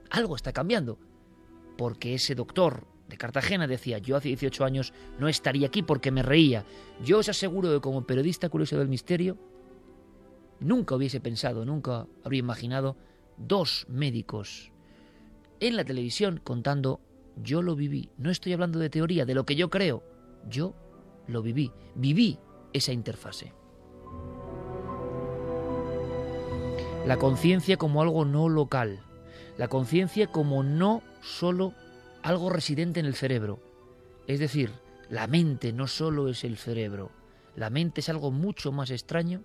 Algo 0.09 0.35
está 0.35 0.51
cambiando, 0.51 0.99
porque 1.77 2.13
ese 2.13 2.35
doctor 2.35 2.85
de 3.07 3.15
Cartagena 3.15 3.67
decía, 3.67 3.99
yo 3.99 4.17
hace 4.17 4.27
18 4.27 4.65
años 4.65 4.91
no 5.17 5.29
estaría 5.29 5.67
aquí 5.67 5.81
porque 5.81 6.11
me 6.11 6.23
reía. 6.23 6.65
Yo 7.05 7.19
os 7.19 7.29
aseguro 7.29 7.71
que 7.71 7.79
como 7.79 8.05
periodista 8.05 8.49
curioso 8.49 8.77
del 8.77 8.89
misterio, 8.89 9.37
nunca 10.59 10.93
hubiese 10.93 11.21
pensado, 11.21 11.63
nunca 11.63 12.05
habría 12.25 12.39
imaginado 12.39 12.97
dos 13.37 13.85
médicos 13.87 14.73
en 15.61 15.77
la 15.77 15.85
televisión 15.85 16.41
contando, 16.43 16.99
yo 17.37 17.61
lo 17.61 17.77
viví. 17.77 18.09
No 18.17 18.29
estoy 18.29 18.51
hablando 18.51 18.77
de 18.77 18.89
teoría, 18.89 19.25
de 19.25 19.35
lo 19.35 19.45
que 19.45 19.55
yo 19.55 19.69
creo. 19.69 20.03
Yo 20.49 20.75
lo 21.27 21.41
viví. 21.41 21.71
Viví 21.95 22.39
esa 22.73 22.91
interfase. 22.91 23.53
La 27.05 27.17
conciencia 27.17 27.77
como 27.77 28.03
algo 28.03 28.25
no 28.25 28.47
local. 28.47 28.99
La 29.57 29.67
conciencia 29.67 30.27
como 30.27 30.61
no 30.61 31.01
solo 31.21 31.73
algo 32.21 32.51
residente 32.51 32.99
en 32.99 33.07
el 33.07 33.15
cerebro. 33.15 33.59
Es 34.27 34.39
decir, 34.39 34.71
la 35.09 35.25
mente 35.25 35.73
no 35.73 35.87
solo 35.87 36.29
es 36.29 36.43
el 36.43 36.57
cerebro. 36.57 37.11
La 37.55 37.71
mente 37.71 38.01
es 38.01 38.09
algo 38.09 38.29
mucho 38.29 38.71
más 38.71 38.91
extraño 38.91 39.41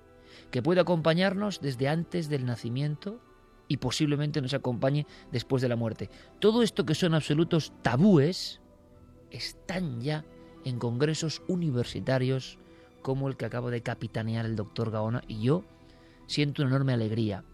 que 0.50 0.62
puede 0.62 0.80
acompañarnos 0.80 1.62
desde 1.62 1.88
antes 1.88 2.28
del 2.28 2.44
nacimiento 2.44 3.20
y 3.68 3.78
posiblemente 3.78 4.42
nos 4.42 4.52
acompañe 4.52 5.06
después 5.32 5.62
de 5.62 5.70
la 5.70 5.76
muerte. 5.76 6.10
Todo 6.38 6.62
esto 6.62 6.84
que 6.84 6.94
son 6.94 7.14
absolutos 7.14 7.72
tabúes 7.80 8.60
están 9.30 10.02
ya 10.02 10.26
en 10.64 10.78
congresos 10.78 11.42
universitarios 11.48 12.58
como 13.00 13.28
el 13.28 13.36
que 13.36 13.46
acaba 13.46 13.70
de 13.70 13.82
capitanear 13.82 14.44
el 14.44 14.56
doctor 14.56 14.90
Gaona 14.90 15.22
y 15.26 15.40
yo 15.40 15.64
siento 16.26 16.62
una 16.62 16.70
enorme 16.70 16.92
alegría, 16.92 17.44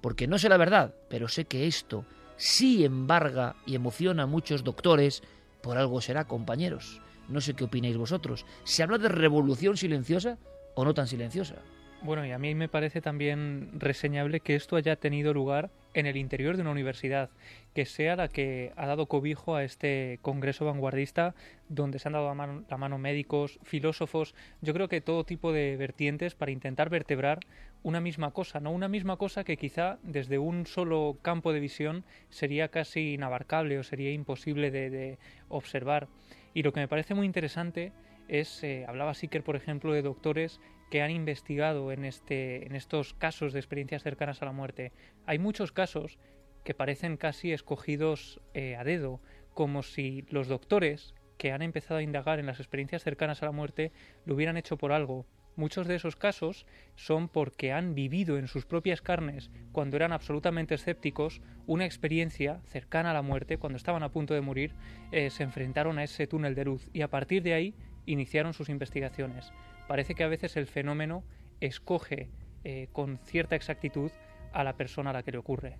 porque 0.00 0.26
no 0.26 0.38
sé 0.38 0.48
la 0.48 0.56
verdad, 0.56 0.94
pero 1.08 1.28
sé 1.28 1.44
que 1.44 1.66
esto 1.66 2.04
sí 2.36 2.84
embarga 2.84 3.56
y 3.66 3.74
emociona 3.74 4.24
a 4.24 4.26
muchos 4.26 4.64
doctores, 4.64 5.22
por 5.62 5.78
algo 5.78 6.00
será, 6.00 6.26
compañeros. 6.26 7.00
No 7.28 7.40
sé 7.40 7.54
qué 7.54 7.64
opináis 7.64 7.96
vosotros. 7.96 8.46
¿Se 8.64 8.82
habla 8.82 8.98
de 8.98 9.08
revolución 9.08 9.76
silenciosa 9.76 10.38
o 10.74 10.84
no 10.84 10.94
tan 10.94 11.08
silenciosa? 11.08 11.56
Bueno, 12.02 12.24
y 12.24 12.30
a 12.30 12.38
mí 12.38 12.54
me 12.54 12.68
parece 12.68 13.00
también 13.00 13.70
reseñable 13.74 14.40
que 14.40 14.54
esto 14.54 14.76
haya 14.76 14.96
tenido 14.96 15.32
lugar 15.32 15.70
en 15.96 16.04
el 16.04 16.18
interior 16.18 16.56
de 16.56 16.62
una 16.62 16.72
universidad, 16.72 17.30
que 17.74 17.86
sea 17.86 18.16
la 18.16 18.28
que 18.28 18.70
ha 18.76 18.86
dado 18.86 19.06
cobijo 19.06 19.54
a 19.56 19.64
este 19.64 20.18
congreso 20.20 20.66
vanguardista 20.66 21.34
donde 21.70 21.98
se 21.98 22.08
han 22.08 22.12
dado 22.12 22.26
la 22.28 22.76
mano, 22.76 22.98
médicos, 22.98 23.58
filósofos, 23.64 24.34
yo 24.60 24.74
creo 24.74 24.88
que 24.88 25.00
todo 25.00 25.24
tipo 25.24 25.52
de 25.52 25.74
vertientes 25.78 26.34
para 26.34 26.52
intentar 26.52 26.90
vertebrar 26.90 27.40
una 27.82 28.02
misma 28.02 28.32
cosa, 28.32 28.60
no 28.60 28.72
una 28.72 28.88
misma 28.88 29.16
cosa 29.16 29.42
que 29.42 29.56
quizá 29.56 29.98
desde 30.02 30.38
un 30.38 30.66
solo 30.66 31.16
campo 31.22 31.54
de 31.54 31.60
visión 31.60 32.04
sería 32.28 32.68
casi 32.68 33.14
inabarcable 33.14 33.78
o 33.78 33.82
sería 33.82 34.12
imposible 34.12 34.70
de, 34.70 35.18
observar. 35.48 36.08
Y 36.52 36.62
lo 36.62 36.74
que 36.74 36.80
me 36.80 36.88
parece 36.88 37.14
muy 37.14 37.24
interesante 37.24 37.92
es, 38.28 38.62
eh, 38.64 38.84
hablaba 38.86 39.14
Siker, 39.14 39.42
por 39.42 39.56
ejemplo, 39.56 39.94
de 39.94 40.02
doctores 40.02 40.60
que 40.90 41.02
han 41.02 41.10
investigado 41.10 41.92
en, 41.92 42.04
este, 42.04 42.66
en 42.66 42.74
estos 42.74 43.14
casos 43.14 43.52
de 43.52 43.58
experiencias 43.58 44.02
cercanas 44.02 44.42
a 44.42 44.46
la 44.46 44.52
muerte. 44.52 44.92
Hay 45.26 45.38
muchos 45.38 45.72
casos 45.72 46.18
que 46.64 46.74
parecen 46.74 47.16
casi 47.16 47.52
escogidos 47.52 48.40
eh, 48.54 48.76
a 48.76 48.84
dedo, 48.84 49.20
como 49.54 49.82
si 49.82 50.24
los 50.30 50.48
doctores 50.48 51.14
que 51.38 51.52
han 51.52 51.62
empezado 51.62 51.98
a 51.98 52.02
indagar 52.02 52.38
en 52.38 52.46
las 52.46 52.60
experiencias 52.60 53.02
cercanas 53.02 53.42
a 53.42 53.46
la 53.46 53.52
muerte 53.52 53.92
lo 54.24 54.34
hubieran 54.34 54.56
hecho 54.56 54.76
por 54.76 54.92
algo. 54.92 55.26
Muchos 55.56 55.86
de 55.86 55.94
esos 55.94 56.16
casos 56.16 56.66
son 56.96 57.28
porque 57.28 57.72
han 57.72 57.94
vivido 57.94 58.36
en 58.36 58.46
sus 58.46 58.66
propias 58.66 59.00
carnes, 59.00 59.50
cuando 59.72 59.96
eran 59.96 60.12
absolutamente 60.12 60.74
escépticos, 60.74 61.40
una 61.66 61.86
experiencia 61.86 62.60
cercana 62.66 63.12
a 63.12 63.14
la 63.14 63.22
muerte, 63.22 63.56
cuando 63.56 63.78
estaban 63.78 64.02
a 64.02 64.10
punto 64.10 64.34
de 64.34 64.42
morir, 64.42 64.74
eh, 65.12 65.30
se 65.30 65.44
enfrentaron 65.44 65.98
a 65.98 66.04
ese 66.04 66.26
túnel 66.26 66.54
de 66.54 66.66
luz 66.66 66.90
y 66.92 67.00
a 67.00 67.08
partir 67.08 67.42
de 67.42 67.54
ahí 67.54 67.74
iniciaron 68.04 68.52
sus 68.52 68.68
investigaciones. 68.68 69.50
Parece 69.88 70.14
que 70.14 70.24
a 70.24 70.28
veces 70.28 70.56
el 70.56 70.66
fenómeno 70.66 71.22
escoge 71.60 72.28
eh, 72.64 72.88
con 72.92 73.18
cierta 73.18 73.54
exactitud 73.56 74.10
a 74.52 74.64
la 74.64 74.76
persona 74.76 75.10
a 75.10 75.12
la 75.12 75.22
que 75.22 75.32
le 75.32 75.38
ocurre. 75.38 75.78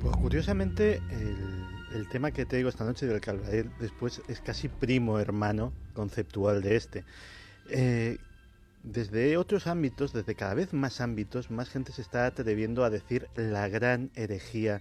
Pues 0.00 0.16
curiosamente 0.16 1.00
el, 1.92 2.08
tema 2.10 2.32
que 2.32 2.44
te 2.44 2.56
digo 2.56 2.68
esta 2.68 2.84
noche 2.84 3.06
del 3.06 3.20
Calvader 3.20 3.70
después 3.78 4.20
es 4.26 4.40
casi 4.40 4.68
primo 4.68 5.20
hermano 5.20 5.72
conceptual 5.94 6.60
de 6.60 6.76
este. 6.76 7.04
Eh, 7.70 8.18
desde 8.82 9.36
otros 9.36 9.68
ámbitos, 9.68 10.12
desde 10.12 10.34
cada 10.34 10.54
vez 10.54 10.72
más 10.72 11.00
ámbitos, 11.00 11.52
más 11.52 11.68
gente 11.68 11.92
se 11.92 12.02
está 12.02 12.26
atreviendo 12.26 12.82
a 12.82 12.90
decir 12.90 13.28
la 13.36 13.68
gran 13.68 14.10
herejía 14.16 14.80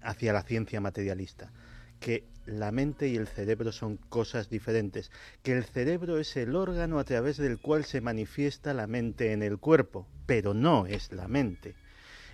hacia 0.00 0.32
la 0.32 0.42
ciencia 0.42 0.80
materialista, 0.80 1.52
que 2.00 2.24
la 2.46 2.72
mente 2.72 3.08
y 3.08 3.16
el 3.16 3.26
cerebro 3.26 3.72
son 3.72 3.96
cosas 3.96 4.48
diferentes, 4.48 5.10
que 5.42 5.52
el 5.52 5.64
cerebro 5.64 6.18
es 6.18 6.36
el 6.36 6.54
órgano 6.56 6.98
a 6.98 7.04
través 7.04 7.36
del 7.36 7.58
cual 7.58 7.84
se 7.84 8.00
manifiesta 8.00 8.74
la 8.74 8.86
mente 8.86 9.32
en 9.32 9.42
el 9.42 9.58
cuerpo, 9.58 10.06
pero 10.26 10.54
no 10.54 10.86
es 10.86 11.12
la 11.12 11.28
mente. 11.28 11.74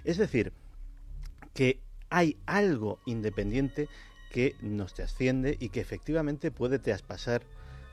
Es 0.04 0.18
decir, 0.18 0.52
que 1.54 1.80
hay 2.10 2.36
algo 2.46 3.00
independiente 3.06 3.88
que 4.30 4.56
nos 4.60 4.94
trasciende 4.94 5.56
y 5.60 5.70
que 5.70 5.80
efectivamente 5.80 6.50
puede 6.50 6.78
traspasar 6.78 7.42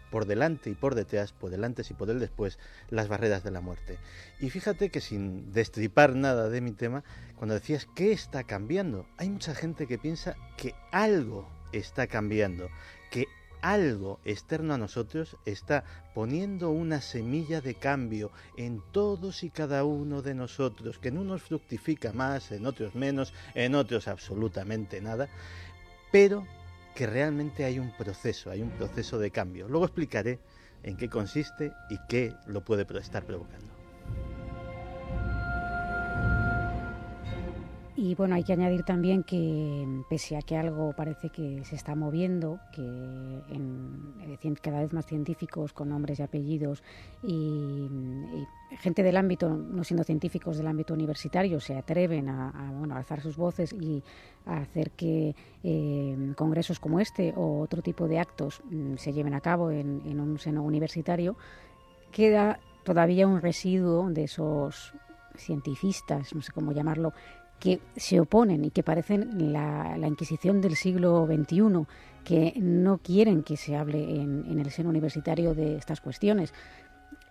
por 0.10 0.26
delante 0.26 0.70
y 0.70 0.76
por 0.76 0.96
detrás, 0.96 1.34
por 1.34 1.52
delante 1.52 1.84
y 1.88 1.94
por 1.94 2.10
el 2.10 2.20
después, 2.20 2.58
las 2.90 3.08
barreras 3.08 3.44
de 3.44 3.52
la 3.52 3.62
muerte. 3.62 4.00
Y 4.40 4.50
fíjate 4.50 4.90
que 4.90 5.02
sin 5.02 5.52
destripar 5.52 6.16
nada 6.16 6.50
de 6.50 6.62
mi 6.62 6.72
tema, 6.72 7.04
cuando 7.36 7.54
decías 7.54 7.88
qué 7.96 8.12
está 8.12 8.44
cambiando, 8.44 9.06
hay 9.18 9.30
mucha 9.30 9.54
gente 9.54 9.88
que 9.88 9.98
piensa 10.00 10.36
que 10.58 10.74
algo 10.92 11.48
está 11.72 12.08
cambiando, 12.08 12.70
que 13.12 13.28
algo 13.62 14.20
externo 14.24 14.74
a 14.74 14.78
nosotros 14.78 15.36
está 15.46 15.84
poniendo 16.14 16.70
una 16.70 17.02
semilla 17.02 17.62
de 17.62 17.76
cambio 17.76 18.32
en 18.58 18.82
todos 18.92 19.44
y 19.44 19.50
cada 19.50 19.84
uno 19.84 20.22
de 20.22 20.34
nosotros, 20.34 21.00
que 21.00 21.10
en 21.10 21.18
unos 21.18 21.44
fructifica 21.44 22.14
más, 22.14 22.52
en 22.52 22.66
otros 22.66 22.96
menos, 22.96 23.34
en 23.56 23.76
otros 23.76 24.08
absolutamente 24.08 25.02
nada, 25.02 25.28
pero 26.12 26.48
que 26.96 27.06
realmente 27.08 27.66
hay 27.66 27.80
un 27.80 27.96
proceso, 27.96 28.50
hay 28.50 28.62
un 28.62 28.72
proceso 28.72 29.20
de 29.20 29.32
cambio. 29.32 29.68
Luego 29.68 29.86
explicaré 29.86 30.40
en 30.84 30.98
qué 30.98 31.10
consiste 31.10 31.72
y 31.90 31.98
qué 32.08 32.34
lo 32.48 32.64
puede 32.64 32.86
estar 33.00 33.26
provocando. 33.26 33.79
Y 38.02 38.16
bueno, 38.16 38.36
hay 38.36 38.46
que 38.46 38.54
añadir 38.54 38.84
también 38.84 39.24
que 39.24 39.86
pese 40.10 40.38
a 40.38 40.42
que 40.42 40.56
algo 40.56 40.94
parece 40.94 41.32
que 41.32 41.66
se 41.66 41.76
está 41.76 41.96
moviendo, 41.96 42.58
que 42.72 42.82
en, 42.82 44.14
eh, 44.22 44.56
cada 44.62 44.80
vez 44.80 44.94
más 44.94 45.06
científicos 45.06 45.74
con 45.74 45.90
nombres 45.90 46.20
y 46.20 46.24
apellidos 46.24 46.82
y, 47.22 47.90
gente 48.80 49.04
del 49.04 49.18
ámbito, 49.18 49.50
no 49.50 49.84
siendo 49.84 50.06
científicos 50.06 50.56
del 50.56 50.68
ámbito 50.68 50.94
universitario, 50.94 51.60
se 51.60 51.76
atreven 51.76 52.30
a, 52.30 52.72
bueno, 52.74 52.96
alzar 52.96 53.20
sus 53.20 53.36
voces 53.36 53.74
y 53.74 54.02
a 54.46 54.60
hacer 54.60 54.92
que 54.92 55.36
eh, 55.66 56.34
congresos 56.38 56.80
como 56.80 57.02
este 57.02 57.34
o 57.36 57.60
otro 57.60 57.82
tipo 57.82 58.08
de 58.08 58.20
actos 58.20 58.62
mm, 58.72 58.96
se 58.96 59.12
lleven 59.12 59.34
a 59.34 59.42
cabo 59.42 59.72
en, 59.72 60.04
en 60.06 60.22
un 60.22 60.40
seno 60.40 60.64
universitario, 60.64 61.36
queda 62.14 62.62
todavía 62.86 63.28
un 63.28 63.42
residuo 63.42 64.10
de 64.10 64.24
esos 64.24 64.94
cientifistas, 65.36 66.34
no 66.36 66.42
sé 66.42 66.52
cómo 66.52 66.72
llamarlo, 66.72 67.14
que 67.60 67.82
se 67.96 68.20
oponen 68.20 68.66
y 68.66 68.72
que 68.72 68.84
parecen 68.84 69.54
la, 69.54 69.98
Inquisición 70.08 70.62
del 70.62 70.76
siglo 70.76 71.28
XXI, 71.28 71.86
que 72.24 72.54
no 72.58 72.98
quieren 72.98 73.44
que 73.44 73.58
se 73.58 73.76
hable 73.76 74.22
en, 74.22 74.60
el 74.60 74.72
seno 74.72 74.90
universitario 74.90 75.54
de 75.54 75.76
estas 75.76 76.02
cuestiones. 76.02 76.54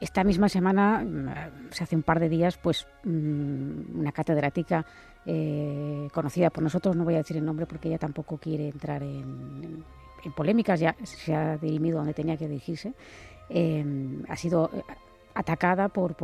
Esta 0.00 0.22
misma 0.22 0.48
semana, 0.48 1.02
mm, 1.04 1.70
se 1.70 1.84
hace 1.84 1.96
un 1.96 2.02
par 2.02 2.20
de 2.20 2.28
días, 2.28 2.56
pues 2.58 2.86
mm, 3.04 3.98
una 3.98 4.12
catedrática 4.12 4.86
eh, 5.26 6.08
conocida 6.12 6.50
por 6.50 6.62
nosotros, 6.62 6.94
no 6.94 7.04
voy 7.04 7.14
a 7.14 7.18
decir 7.18 7.36
el 7.36 7.44
nombre 7.44 7.66
porque 7.66 7.88
ella 7.88 7.98
tampoco 7.98 8.38
quiere 8.38 8.68
entrar 8.68 9.02
en, 9.02 9.84
polémicas, 10.36 10.78
ya 10.78 10.94
se 11.04 11.34
ha 11.34 11.56
dirimido 11.56 11.98
donde 11.98 12.12
tenía 12.12 12.36
que 12.36 12.48
dirigirse, 12.48 12.92
eh, 13.48 13.84
ha 14.28 14.36
sido 14.36 14.70
atacada 15.34 15.88
por 15.88 16.14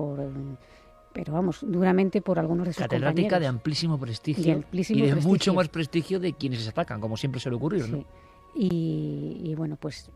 pero 1.14 1.32
vamos, 1.32 1.60
duramente 1.62 2.20
por 2.20 2.38
algunos 2.38 2.66
de 2.66 2.72
sus 2.74 2.82
Catedrática 2.82 3.38
de 3.38 3.46
amplísimo 3.46 3.98
prestigio 3.98 4.64
y, 4.72 5.00
de 5.00 5.14
mucho 5.14 5.54
más 5.54 5.68
prestigio 5.68 6.18
de 6.18 6.32
quienes 6.32 6.62
se 6.62 6.70
atacan, 6.70 7.00
como 7.00 7.16
siempre 7.16 7.40
suele 7.40 7.56
ocurrir, 7.56 7.88
¿no? 7.88 8.04
Y, 8.56 9.54
bueno, 9.56 9.76
pues 9.76 10.10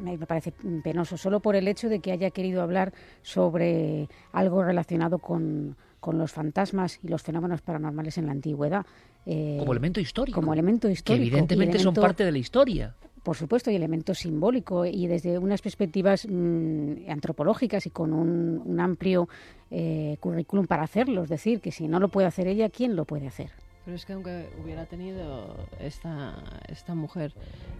me 0.00 0.16
parece 0.18 0.52
penoso, 0.82 1.16
solo 1.16 1.40
por 1.40 1.56
el 1.56 1.68
hecho 1.68 1.88
de 1.88 2.00
que 2.00 2.12
haya 2.12 2.30
querido 2.30 2.62
hablar 2.62 2.92
sobre 3.22 4.08
algo 4.32 4.62
relacionado 4.62 5.18
con, 5.18 5.76
con 6.00 6.18
los 6.18 6.32
fantasmas 6.32 7.00
y 7.02 7.08
los 7.08 7.22
fenómenos 7.22 7.60
paranormales 7.60 8.16
en 8.18 8.26
la 8.26 8.32
antigüedad. 8.32 8.86
Eh, 9.26 9.56
como 9.58 9.72
elemento 9.72 10.00
histórico. 10.00 10.40
Como 10.40 10.52
elemento 10.52 10.88
histórico. 10.88 11.20
Que 11.20 11.28
evidentemente 11.28 11.78
son 11.78 11.94
parte 11.94 12.24
de 12.24 12.32
la 12.32 12.38
historia 12.38 12.94
por 13.24 13.36
supuesto, 13.36 13.70
y 13.70 13.74
elemento 13.74 14.14
simbólico 14.14 14.84
y 14.84 15.06
desde 15.06 15.38
unas 15.38 15.62
perspectivas 15.62 16.26
mm, 16.30 17.08
antropológicas 17.10 17.86
y 17.86 17.90
con 17.90 18.12
un, 18.12 18.78
amplio 18.78 19.28
eh, 19.70 20.18
currículum 20.20 20.66
para 20.66 20.82
hacerlo. 20.82 21.22
Es 21.24 21.30
decir, 21.30 21.60
que 21.60 21.72
si 21.72 21.88
no 21.88 21.98
lo 21.98 22.08
puede 22.08 22.26
hacer 22.26 22.46
ella, 22.46 22.68
¿quién 22.68 22.94
lo 22.94 23.06
puede 23.06 23.26
hacer? 23.26 23.50
Pero 23.84 23.96
es 23.96 24.04
que 24.04 24.12
aunque 24.12 24.48
hubiera 24.62 24.84
tenido 24.86 25.56
esta, 25.80 26.34
esta 26.68 26.94
mujer 26.94 27.32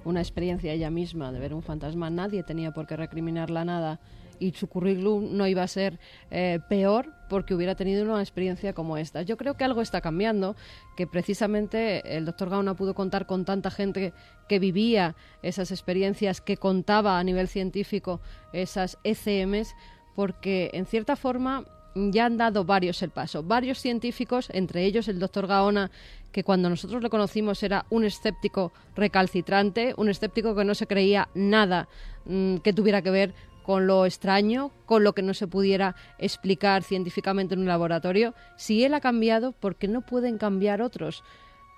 una 0.05 0.21
experiencia 0.21 0.73
ella 0.73 0.91
misma 0.91 1.31
de 1.31 1.39
ver 1.39 1.53
un 1.53 1.63
fantasma, 1.63 2.09
nadie 2.09 2.43
tenía 2.43 2.73
por 2.73 2.87
qué 2.87 2.97
recriminarla 2.97 3.65
nada 3.65 4.01
y 4.45 4.53
su 4.53 4.67
currículum 4.69 5.37
no 5.37 5.47
iba 5.47 5.63
a 5.63 5.69
ser 5.69 5.99
eh, 6.31 6.61
peor 6.69 7.13
porque 7.31 7.55
hubiera 7.55 7.75
tenido 7.75 8.05
una 8.05 8.21
experiencia 8.21 8.75
como 8.75 8.99
esta. 8.99 9.23
Yo 9.23 9.39
creo 9.39 9.55
que 9.55 9.65
algo 9.65 9.81
está 9.81 10.03
cambiando, 10.03 10.55
que 10.97 11.07
precisamente 11.07 12.17
el 12.17 12.27
doctor 12.27 12.51
Gauna 12.51 12.75
pudo 12.75 12.95
contar 12.95 13.27
con 13.27 13.47
tanta 13.47 13.71
gente 13.71 14.13
que 14.47 14.59
vivía 14.59 15.17
esas 15.43 15.71
experiencias, 15.71 16.43
que 16.43 16.59
contaba 16.59 17.19
a 17.19 17.25
nivel 17.25 17.49
científico 17.49 18.21
esas 18.53 18.99
ECMs, 19.03 19.75
porque 20.15 20.71
en 20.75 20.85
cierta 20.85 21.17
forma 21.17 21.65
ya 21.95 22.27
han 22.27 22.37
dado 22.37 22.65
varios 22.65 23.03
el 23.03 23.11
paso. 23.11 23.43
Varios 23.43 23.79
científicos, 23.79 24.49
entre 24.53 24.85
ellos 24.85 25.09
el 25.09 25.19
doctor 25.19 25.47
Gaona, 25.47 25.91
que 26.33 26.45
cuando 26.45 26.69
nosotros 26.69 27.03
lo 27.03 27.11
conocimos 27.11 27.63
era 27.63 27.87
un 27.91 28.05
escéptico 28.05 28.73
recalcitrante, 28.97 29.95
un 29.97 30.09
escéptico 30.09 30.55
que 30.55 30.65
no 30.65 30.75
se 30.75 30.87
creía 30.87 31.29
nada 31.35 31.89
mm, 32.27 32.57
que 32.57 32.73
tuviera 32.73 33.03
que 33.03 33.11
ver 33.11 33.35
con 33.65 33.87
lo 33.87 34.05
extraño, 34.05 34.71
con 34.85 35.03
lo 35.05 35.15
que 35.15 35.23
no 35.23 35.33
se 35.33 35.49
pudiera 35.49 35.97
explicar 36.19 36.83
científicamente 36.83 37.55
en 37.55 37.61
un 37.61 37.67
laboratorio, 37.67 38.35
si 38.57 38.85
él 38.85 38.93
ha 38.93 39.01
cambiado, 39.01 39.53
¿por 39.53 39.77
qué 39.77 39.89
no 39.89 40.03
pueden 40.03 40.37
cambiar 40.37 40.83
otros? 40.83 41.25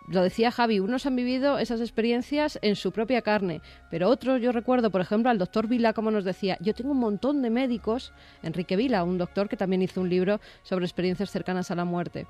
Lo 0.08 0.22
decía 0.22 0.50
Javi, 0.50 0.80
unos 0.80 1.06
han 1.06 1.14
vivido 1.14 1.58
esas 1.58 1.80
experiencias 1.80 2.58
en 2.60 2.74
su 2.74 2.90
propia 2.90 3.22
carne, 3.22 3.60
pero 3.88 4.08
otros, 4.08 4.42
yo 4.42 4.50
recuerdo, 4.50 4.90
por 4.90 5.00
ejemplo, 5.00 5.30
al 5.30 5.38
doctor 5.38 5.68
Vila, 5.68 5.92
como 5.92 6.10
nos 6.10 6.24
decía, 6.24 6.58
yo 6.60 6.74
tengo 6.74 6.90
un 6.90 6.98
montón 6.98 7.40
de 7.40 7.50
médicos, 7.50 8.12
Enrique 8.42 8.74
Vila, 8.74 9.04
un 9.04 9.16
doctor 9.16 9.48
que 9.48 9.56
también 9.56 9.82
hizo 9.82 10.00
un 10.00 10.10
libro 10.10 10.40
sobre 10.64 10.84
experiencias 10.86 11.30
cercanas 11.30 11.70
a 11.70 11.76
la 11.76 11.84
muerte, 11.84 12.26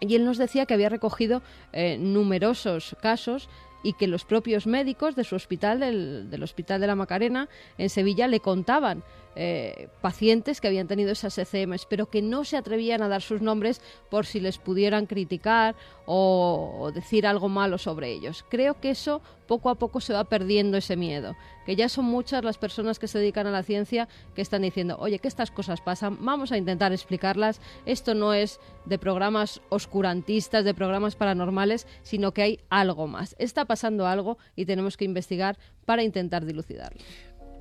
y 0.00 0.14
él 0.14 0.24
nos 0.26 0.36
decía 0.36 0.66
que 0.66 0.74
había 0.74 0.90
recogido 0.90 1.40
eh, 1.72 1.96
numerosos 1.98 2.94
casos 3.00 3.48
y 3.86 3.92
que 3.92 4.08
los 4.08 4.24
propios 4.24 4.66
médicos 4.66 5.14
de 5.14 5.22
su 5.22 5.36
hospital, 5.36 5.78
del, 5.78 6.42
Hospital 6.42 6.80
de 6.80 6.88
la 6.88 6.96
Macarena, 6.96 7.48
en 7.78 7.88
Sevilla, 7.88 8.26
le 8.26 8.40
contaban 8.40 9.04
eh, 9.38 9.88
pacientes 10.00 10.62
que 10.62 10.68
habían 10.68 10.88
tenido 10.88 11.12
esas 11.12 11.36
ECMs, 11.36 11.84
pero 11.84 12.06
que 12.06 12.22
no 12.22 12.44
se 12.44 12.56
atrevían 12.56 13.02
a 13.02 13.08
dar 13.08 13.20
sus 13.20 13.42
nombres 13.42 13.82
por 14.10 14.24
si 14.24 14.40
les 14.40 14.56
pudieran 14.56 15.04
criticar 15.04 15.76
o, 16.06 16.90
decir 16.94 17.26
algo 17.26 17.50
malo 17.50 17.76
sobre 17.76 18.10
ellos. 18.10 18.46
Creo 18.48 18.80
que 18.80 18.88
eso 18.90 19.20
poco 19.46 19.68
a 19.68 19.74
poco 19.74 20.00
se 20.00 20.14
va 20.14 20.24
perdiendo 20.24 20.78
ese 20.78 20.96
miedo, 20.96 21.36
que 21.66 21.76
ya 21.76 21.90
son 21.90 22.06
muchas 22.06 22.42
las 22.44 22.56
personas 22.56 22.98
que 22.98 23.08
se 23.08 23.18
dedican 23.18 23.46
a 23.46 23.50
la 23.50 23.62
ciencia 23.62 24.08
que 24.34 24.40
están 24.40 24.62
diciendo, 24.62 24.96
oye, 24.98 25.18
que 25.18 25.28
estas 25.28 25.50
cosas 25.50 25.82
pasan, 25.82 26.16
vamos 26.24 26.50
a 26.50 26.56
intentar 26.56 26.92
explicarlas, 26.92 27.60
esto 27.84 28.14
no 28.14 28.32
es 28.32 28.58
de 28.86 28.98
programas 28.98 29.60
oscurantistas, 29.68 30.64
de 30.64 30.72
programas 30.72 31.14
paranormales, 31.14 31.86
sino 32.02 32.32
que 32.32 32.42
hay 32.42 32.60
algo 32.70 33.06
más. 33.06 33.36
Está 33.38 33.66
pasando 33.66 34.06
algo 34.06 34.38
y 34.56 34.64
tenemos 34.64 34.96
que 34.96 35.04
investigar 35.04 35.58
para 35.84 36.02
intentar 36.02 36.46
dilucidarlo. 36.46 37.00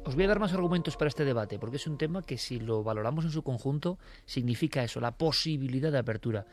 Os 0.05 0.13
voy 0.13 0.25
a 0.25 0.27
dar 0.27 0.39
más 0.39 0.53
argumentos 0.53 0.97
para 0.97 1.09
este 1.09 1.25
debate, 1.25 1.57
porque 1.57 1.77
es 1.77 1.87
un 1.87 1.97
tema 1.97 2.21
que 2.21 2.37
si 2.37 2.59
lo 2.59 2.83
valoramos 2.83 3.25
en 3.25 3.31
su 3.31 3.41
conjunto, 3.41 3.97
significa 4.25 4.83
eso, 4.83 5.01
la 5.01 5.17
posibilidad 5.17 5.91
de 5.91 5.97
apertura. 5.97 6.45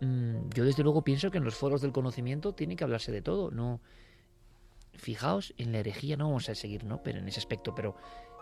Mm, 0.00 0.48
yo 0.52 0.64
desde 0.64 0.82
luego 0.82 1.04
pienso 1.04 1.30
que 1.30 1.38
en 1.38 1.44
los 1.44 1.54
foros 1.54 1.80
del 1.80 1.92
conocimiento 1.92 2.52
tiene 2.52 2.74
que 2.74 2.82
hablarse 2.82 3.12
de 3.12 3.22
todo, 3.22 3.52
no 3.52 3.80
fijaos 4.94 5.54
en 5.56 5.70
la 5.70 5.78
herejía, 5.78 6.16
no 6.16 6.26
vamos 6.26 6.48
a 6.48 6.56
seguir, 6.56 6.84
¿no? 6.84 7.02
Pero 7.04 7.20
en 7.20 7.28
ese 7.28 7.38
aspecto, 7.38 7.74
pero 7.76 7.94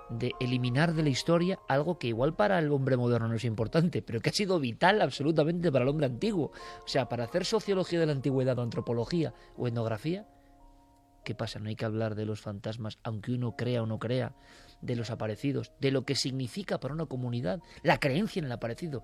de 0.08 0.32
eliminar 0.40 0.94
de 0.94 1.02
la 1.02 1.08
historia 1.10 1.58
algo 1.68 1.98
que 1.98 2.08
igual 2.08 2.34
para 2.34 2.58
el 2.58 2.72
hombre 2.72 2.96
moderno 2.96 3.28
no 3.28 3.34
es 3.34 3.44
importante, 3.44 4.00
pero 4.00 4.20
que 4.20 4.30
ha 4.30 4.32
sido 4.32 4.58
vital 4.60 5.02
absolutamente 5.02 5.70
para 5.70 5.82
el 5.82 5.90
hombre 5.90 6.06
antiguo. 6.06 6.52
O 6.84 6.88
sea, 6.88 7.08
para 7.08 7.24
hacer 7.24 7.44
sociología 7.44 8.00
de 8.00 8.06
la 8.06 8.12
antigüedad 8.12 8.58
o 8.58 8.62
antropología 8.62 9.34
o 9.56 9.68
etnografía, 9.68 10.26
¿qué 11.24 11.34
pasa? 11.34 11.58
No 11.58 11.68
hay 11.68 11.76
que 11.76 11.84
hablar 11.84 12.14
de 12.14 12.26
los 12.26 12.40
fantasmas, 12.40 12.98
aunque 13.02 13.32
uno 13.32 13.56
crea 13.56 13.82
o 13.82 13.86
no 13.86 13.98
crea, 13.98 14.34
de 14.80 14.96
los 14.96 15.10
aparecidos, 15.10 15.72
de 15.80 15.90
lo 15.90 16.04
que 16.04 16.14
significa 16.14 16.78
para 16.78 16.94
una 16.94 17.06
comunidad 17.06 17.60
la 17.82 17.98
creencia 17.98 18.40
en 18.40 18.46
el 18.46 18.52
aparecido 18.52 19.02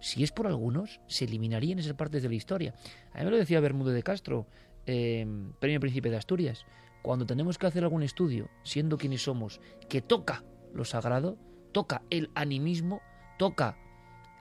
si 0.00 0.22
es 0.22 0.32
por 0.32 0.46
algunos, 0.46 1.00
se 1.06 1.24
eliminarían 1.24 1.78
esas 1.78 1.94
partes 1.94 2.22
de 2.22 2.28
la 2.28 2.34
historia. 2.34 2.74
A 3.12 3.18
mí 3.18 3.24
me 3.24 3.30
lo 3.30 3.36
decía 3.36 3.60
Bermúdez 3.60 3.94
de 3.94 4.02
Castro, 4.02 4.46
eh, 4.86 5.26
Premio 5.58 5.80
Príncipe 5.80 6.10
de 6.10 6.16
Asturias. 6.16 6.66
Cuando 7.02 7.26
tenemos 7.26 7.58
que 7.58 7.66
hacer 7.66 7.84
algún 7.84 8.02
estudio, 8.02 8.48
siendo 8.62 8.98
quienes 8.98 9.22
somos, 9.22 9.60
que 9.88 10.02
toca 10.02 10.44
lo 10.74 10.84
sagrado, 10.84 11.38
toca 11.72 12.02
el 12.10 12.30
animismo, 12.34 13.00
toca 13.38 13.78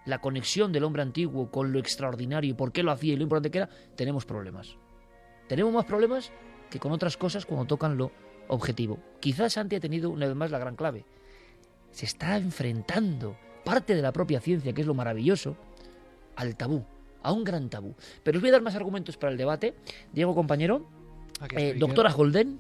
la 0.06 0.20
conexión 0.20 0.72
del 0.72 0.84
hombre 0.84 1.02
antiguo 1.02 1.50
con 1.50 1.72
lo 1.72 1.80
extraordinario 1.80 2.56
por 2.56 2.72
qué 2.72 2.84
lo 2.84 2.92
hacía 2.92 3.14
y 3.14 3.18
lo 3.18 3.24
importante 3.24 3.52
que 3.52 3.60
era, 3.60 3.70
tenemos 3.96 4.26
problemas. 4.26 4.78
Tenemos 5.48 5.74
más 5.74 5.86
problemas 5.86 6.32
que 6.70 6.80
con 6.80 6.92
otras 6.92 7.18
cosas 7.18 7.46
cuando 7.46 7.66
tocan 7.66 7.98
lo 7.98 8.12
objetivo. 8.48 9.00
Quizás 9.20 9.54
Santi 9.54 9.76
ha 9.76 9.80
tenido 9.80 10.10
una 10.10 10.28
vez 10.28 10.36
más 10.36 10.52
la 10.52 10.60
gran 10.60 10.76
clave. 10.76 11.06
Se 11.92 12.06
está 12.06 12.38
enfrentando 12.38 13.38
parte 13.64 13.96
de 13.96 14.02
la 14.02 14.12
propia 14.12 14.40
ciencia, 14.40 14.74
que 14.74 14.82
es 14.82 14.88
lo 14.88 14.94
maravilloso, 14.94 15.58
al 16.36 16.56
tabú, 16.56 16.86
a 17.24 17.32
un 17.32 17.44
gran 17.44 17.70
tabú. 17.70 17.96
Pero 18.24 18.38
os 18.38 18.42
voy 18.42 18.50
a 18.50 18.54
dar 18.54 18.62
más 18.62 18.76
argumentos 18.76 19.18
para 19.18 19.32
el 19.32 19.38
debate. 19.38 19.76
Diego, 20.14 20.36
compañero, 20.36 20.88
eh, 21.56 21.76
doctora 21.78 22.14
Holden, 22.14 22.60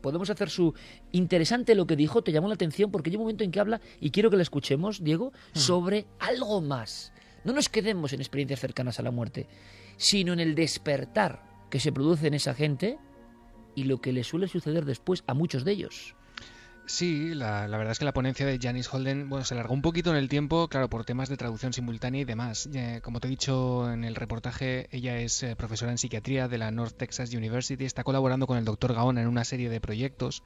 podemos 0.00 0.30
hacer 0.30 0.48
su 0.48 0.74
interesante 1.12 1.74
lo 1.74 1.86
que 1.86 1.96
dijo, 1.96 2.22
te 2.22 2.32
llamó 2.32 2.48
la 2.48 2.54
atención 2.54 2.90
porque 2.90 3.10
hay 3.10 3.16
un 3.16 3.22
momento 3.22 3.44
en 3.44 3.50
que 3.50 3.60
habla, 3.60 3.80
y 4.00 4.10
quiero 4.10 4.30
que 4.30 4.36
la 4.36 4.42
escuchemos, 4.42 5.04
Diego, 5.04 5.32
sobre 5.52 6.06
algo 6.18 6.60
más. 6.60 7.12
No 7.44 7.52
nos 7.52 7.68
quedemos 7.68 8.12
en 8.12 8.20
experiencias 8.20 8.60
cercanas 8.60 8.98
a 8.98 9.02
la 9.02 9.10
muerte, 9.10 9.46
sino 9.96 10.32
en 10.32 10.40
el 10.40 10.54
despertar 10.54 11.42
que 11.70 11.80
se 11.80 11.92
produce 11.92 12.26
en 12.26 12.34
esa 12.34 12.54
gente 12.54 12.98
y 13.78 13.84
lo 13.84 14.00
que 14.00 14.12
le 14.12 14.24
suele 14.24 14.48
suceder 14.48 14.84
después 14.84 15.22
a 15.28 15.34
muchos 15.34 15.64
de 15.64 15.70
ellos. 15.70 16.16
Sí, 16.86 17.32
la, 17.34 17.66
verdad 17.68 17.92
es 17.92 17.98
que 18.00 18.04
la 18.04 18.12
ponencia 18.12 18.44
de 18.44 18.58
Janice 18.58 18.88
Holden 18.90 19.28
bueno, 19.28 19.44
se 19.44 19.54
alargó 19.54 19.72
un 19.72 19.82
poquito 19.82 20.10
en 20.10 20.16
el 20.16 20.28
tiempo, 20.28 20.66
claro, 20.66 20.88
por 20.88 21.04
temas 21.04 21.28
de 21.28 21.36
traducción 21.36 21.72
simultánea 21.72 22.22
y 22.22 22.24
demás. 22.24 22.68
como 23.02 23.20
te 23.20 23.28
he 23.28 23.30
dicho 23.30 23.92
en 23.92 24.02
el 24.02 24.16
reportaje, 24.16 24.88
ella 24.90 25.18
es 25.18 25.44
eh, 25.44 25.54
profesora 25.54 25.92
en 25.92 25.98
psiquiatría 25.98 26.48
de 26.48 26.58
la 26.58 26.72
North 26.72 26.96
Texas 26.96 27.32
University, 27.32 27.84
está 27.84 28.02
colaborando 28.02 28.48
con 28.48 28.58
el 28.58 28.64
doctor 28.64 28.94
Gaona 28.94 29.20
en 29.20 29.28
una 29.28 29.44
serie 29.44 29.68
de 29.68 29.80
proyectos 29.80 30.42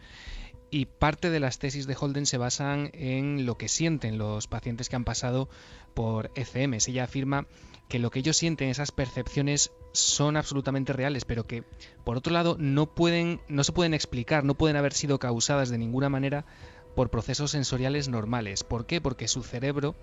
y 0.70 0.86
parte 0.86 1.30
de 1.30 1.40
las 1.40 1.58
tesis 1.58 1.86
de 1.86 1.96
Holden 1.98 2.26
se 2.26 2.38
basan 2.38 2.90
en 2.92 3.46
lo 3.46 3.56
que 3.56 3.68
sienten 3.68 4.18
los 4.18 4.46
pacientes 4.46 4.90
que 4.90 4.96
han 4.96 5.04
pasado 5.04 5.48
por 5.94 6.32
ECMs. 6.34 6.88
Ella 6.88 7.04
afirma 7.04 7.46
que 7.92 7.98
lo 7.98 8.10
que 8.10 8.20
ellos 8.20 8.38
sienten, 8.38 8.70
esas 8.70 8.90
percepciones, 8.90 9.70
son 9.92 10.38
absolutamente 10.38 10.94
reales, 10.94 11.26
pero 11.26 11.46
que 11.46 11.62
por 12.04 12.16
otro 12.16 12.32
lado 12.32 12.56
no 12.58 12.86
pueden, 12.86 13.42
no 13.48 13.64
se 13.64 13.72
pueden 13.72 13.92
explicar, 13.92 14.44
no 14.44 14.54
pueden 14.54 14.76
haber 14.78 14.94
sido 14.94 15.18
causadas 15.18 15.68
de 15.68 15.76
ninguna 15.76 16.08
manera 16.08 16.46
por 16.96 17.10
procesos 17.10 17.50
sensoriales 17.50 18.08
normales. 18.08 18.64
¿Por 18.64 18.86
qué? 18.86 19.02
Porque 19.02 19.28
su 19.28 19.42
cerebro 19.42 19.94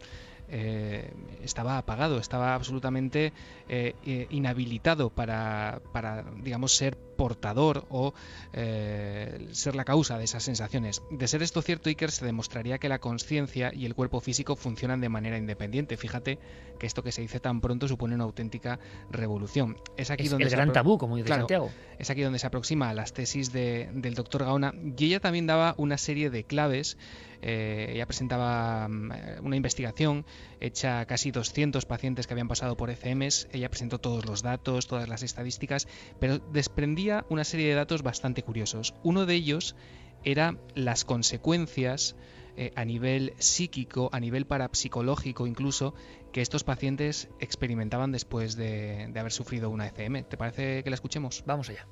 eh, 0.49 1.11
estaba 1.41 1.79
apagado, 1.79 2.19
estaba 2.19 2.53
absolutamente 2.53 3.33
eh, 3.69 3.95
eh, 4.05 4.27
inhabilitado 4.29 5.09
para, 5.09 5.81
para, 5.91 6.25
digamos, 6.43 6.75
ser 6.75 6.95
portador 7.19 7.85
o 7.89 8.13
ser 8.53 9.75
la 9.75 9.83
causa 9.83 10.17
de 10.17 10.23
esas 10.23 10.41
sensaciones. 10.41 11.01
De 11.11 11.27
ser 11.27 11.43
esto 11.43 11.61
cierto, 11.61 11.89
Iker, 11.89 12.11
se 12.11 12.25
demostraría 12.25 12.77
que 12.77 12.87
la 12.87 12.99
conciencia 12.99 13.73
y 13.75 13.85
el 13.85 13.93
cuerpo 13.93 14.21
físico 14.21 14.55
funcionan 14.55 15.01
de 15.01 15.09
manera 15.09 15.37
independiente. 15.37 15.97
Fíjate 15.97 16.39
que 16.79 16.87
esto 16.87 17.03
que 17.03 17.11
se 17.11 17.21
dice 17.21 17.41
tan 17.41 17.59
pronto 17.59 17.89
supone 17.89 18.15
una 18.15 18.23
auténtica 18.23 18.79
revolución. 19.11 19.75
Es 19.97 20.11
aquí 20.11 20.29
donde 20.29 20.45
el 20.45 20.51
gran 20.51 20.71
tabú, 20.71 20.97
como 20.97 21.17
dice 21.17 21.27
Santiago. 21.27 21.69
Es 21.97 22.09
aquí 22.09 22.21
donde 22.21 22.39
se 22.39 22.47
aproxima 22.47 22.89
a 22.89 22.93
las 22.93 23.11
tesis 23.11 23.51
del 23.51 24.13
doctor 24.13 24.45
Gaona 24.45 24.73
y 24.97 25.05
ella 25.05 25.19
también 25.19 25.45
daba 25.45 25.75
una 25.77 25.97
serie 25.97 26.29
de 26.29 26.45
claves 26.45 26.97
eh, 27.41 27.91
ella 27.93 28.05
presentaba 28.05 28.87
mm, 28.87 29.11
una 29.43 29.55
investigación 29.55 30.25
hecha 30.59 30.99
a 30.99 31.05
casi 31.05 31.31
200 31.31 31.85
pacientes 31.85 32.27
que 32.27 32.33
habían 32.33 32.47
pasado 32.47 32.75
por 32.75 32.89
ECMs. 32.89 33.47
Ella 33.51 33.69
presentó 33.69 33.99
todos 33.99 34.25
los 34.25 34.41
datos, 34.41 34.87
todas 34.87 35.07
las 35.07 35.23
estadísticas, 35.23 35.87
pero 36.19 36.39
desprendía 36.39 37.08
una 37.29 37.43
serie 37.43 37.69
de 37.69 37.75
datos 37.75 38.03
bastante 38.03 38.43
curiosos. 38.43 38.93
Uno 39.03 39.25
de 39.25 39.35
ellos 39.35 39.75
era 40.23 40.57
las 40.75 41.05
consecuencias 41.05 42.15
eh, 42.57 42.71
a 42.75 42.85
nivel 42.85 43.33
psíquico, 43.39 44.09
a 44.11 44.19
nivel 44.19 44.45
parapsicológico 44.45 45.47
incluso, 45.47 45.93
que 46.31 46.41
estos 46.41 46.63
pacientes 46.63 47.29
experimentaban 47.39 48.11
después 48.11 48.55
de, 48.55 49.07
de 49.11 49.19
haber 49.19 49.31
sufrido 49.31 49.69
una 49.69 49.87
ECM. 49.87 50.23
¿Te 50.23 50.37
parece 50.37 50.83
que 50.83 50.89
la 50.89 50.95
escuchemos? 50.95 51.43
Vamos 51.45 51.69
allá. 51.69 51.87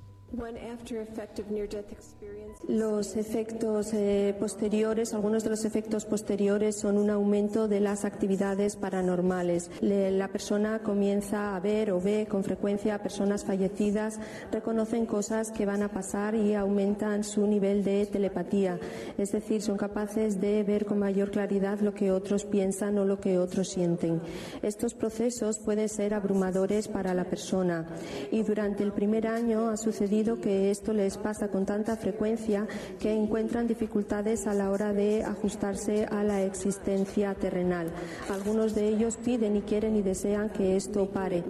Los 2.68 3.16
efectos 3.16 3.94
eh, 3.94 4.36
posteriores, 4.38 5.14
algunos 5.14 5.46
de 5.46 5.50
los 5.50 5.64
efectos 5.64 6.04
posteriores 6.04 6.80
son 6.82 6.98
un 6.98 7.10
aumento 7.10 7.70
de 7.70 7.80
las 7.80 8.04
actividades 8.04 8.76
paranormales. 8.76 9.72
la 9.80 10.28
persona 10.28 10.80
comienza 10.80 11.56
a 11.56 11.60
ver 11.62 11.92
o 11.92 12.02
ve 12.02 12.28
con 12.30 12.44
frecuencia 12.44 13.02
personas 13.02 13.46
fallecidas, 13.46 14.20
reconocen 14.52 15.06
cosas 15.06 15.50
que 15.52 15.66
van 15.66 15.82
a 15.82 15.90
pasar 15.90 16.36
y 16.36 16.56
aumentan 16.56 17.24
su 17.24 17.48
nivel 17.48 17.86
de 17.86 18.06
telepatía. 18.06 18.80
Es 19.18 19.32
decir, 19.32 19.62
son 19.62 19.78
capaces 19.78 20.42
de 20.42 20.62
ver 20.64 20.86
con 20.86 21.00
mayor 21.00 21.32
claridad 21.32 21.80
lo 21.80 21.94
que 21.94 22.12
otros 22.12 22.44
piensan 22.44 22.98
o 22.98 23.06
lo 23.06 23.22
que 23.22 23.38
otros 23.38 23.70
sienten. 23.70 24.22
Estos 24.62 24.94
procesos 24.94 25.60
pueden 25.60 25.88
ser 25.88 26.14
abrumadores 26.14 26.90
para 26.90 27.14
la 27.14 27.24
persona 27.24 27.88
y 28.30 28.44
durante 28.44 28.84
el 28.84 28.92
primer 28.92 29.26
año 29.28 29.70
ha 29.70 29.78
sucedido 29.78 30.17
que 30.18 30.72
esto 30.72 30.94
les 30.94 31.16
pasa 31.16 31.50
con 31.50 31.66
tanta 31.66 31.96
frecuencia 31.96 32.68
que 33.00 33.14
encuentran 33.14 33.68
dificultades 33.68 34.48
a 34.48 34.54
la 34.56 34.72
hora 34.72 34.92
de 34.92 35.24
ajustarse 35.24 36.06
a 36.06 36.24
la 36.24 36.42
existencia 36.42 37.36
terrenal. 37.36 37.92
Algunos 38.32 38.74
de 38.74 38.90
ellos 38.90 39.18
piden 39.18 39.58
y 39.58 39.62
quieren 39.62 39.96
y 39.96 40.02
desean 40.02 40.50
que 40.50 40.76
esto 40.76 41.08
pare. 41.12 41.44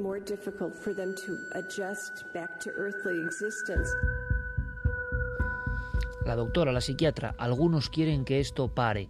La 6.26 6.36
doctora, 6.36 6.72
la 6.74 6.82
psiquiatra, 6.82 7.36
algunos 7.38 7.89
quieren 7.89 8.26
que 8.26 8.41
esto 8.41 8.68
pare 8.68 9.07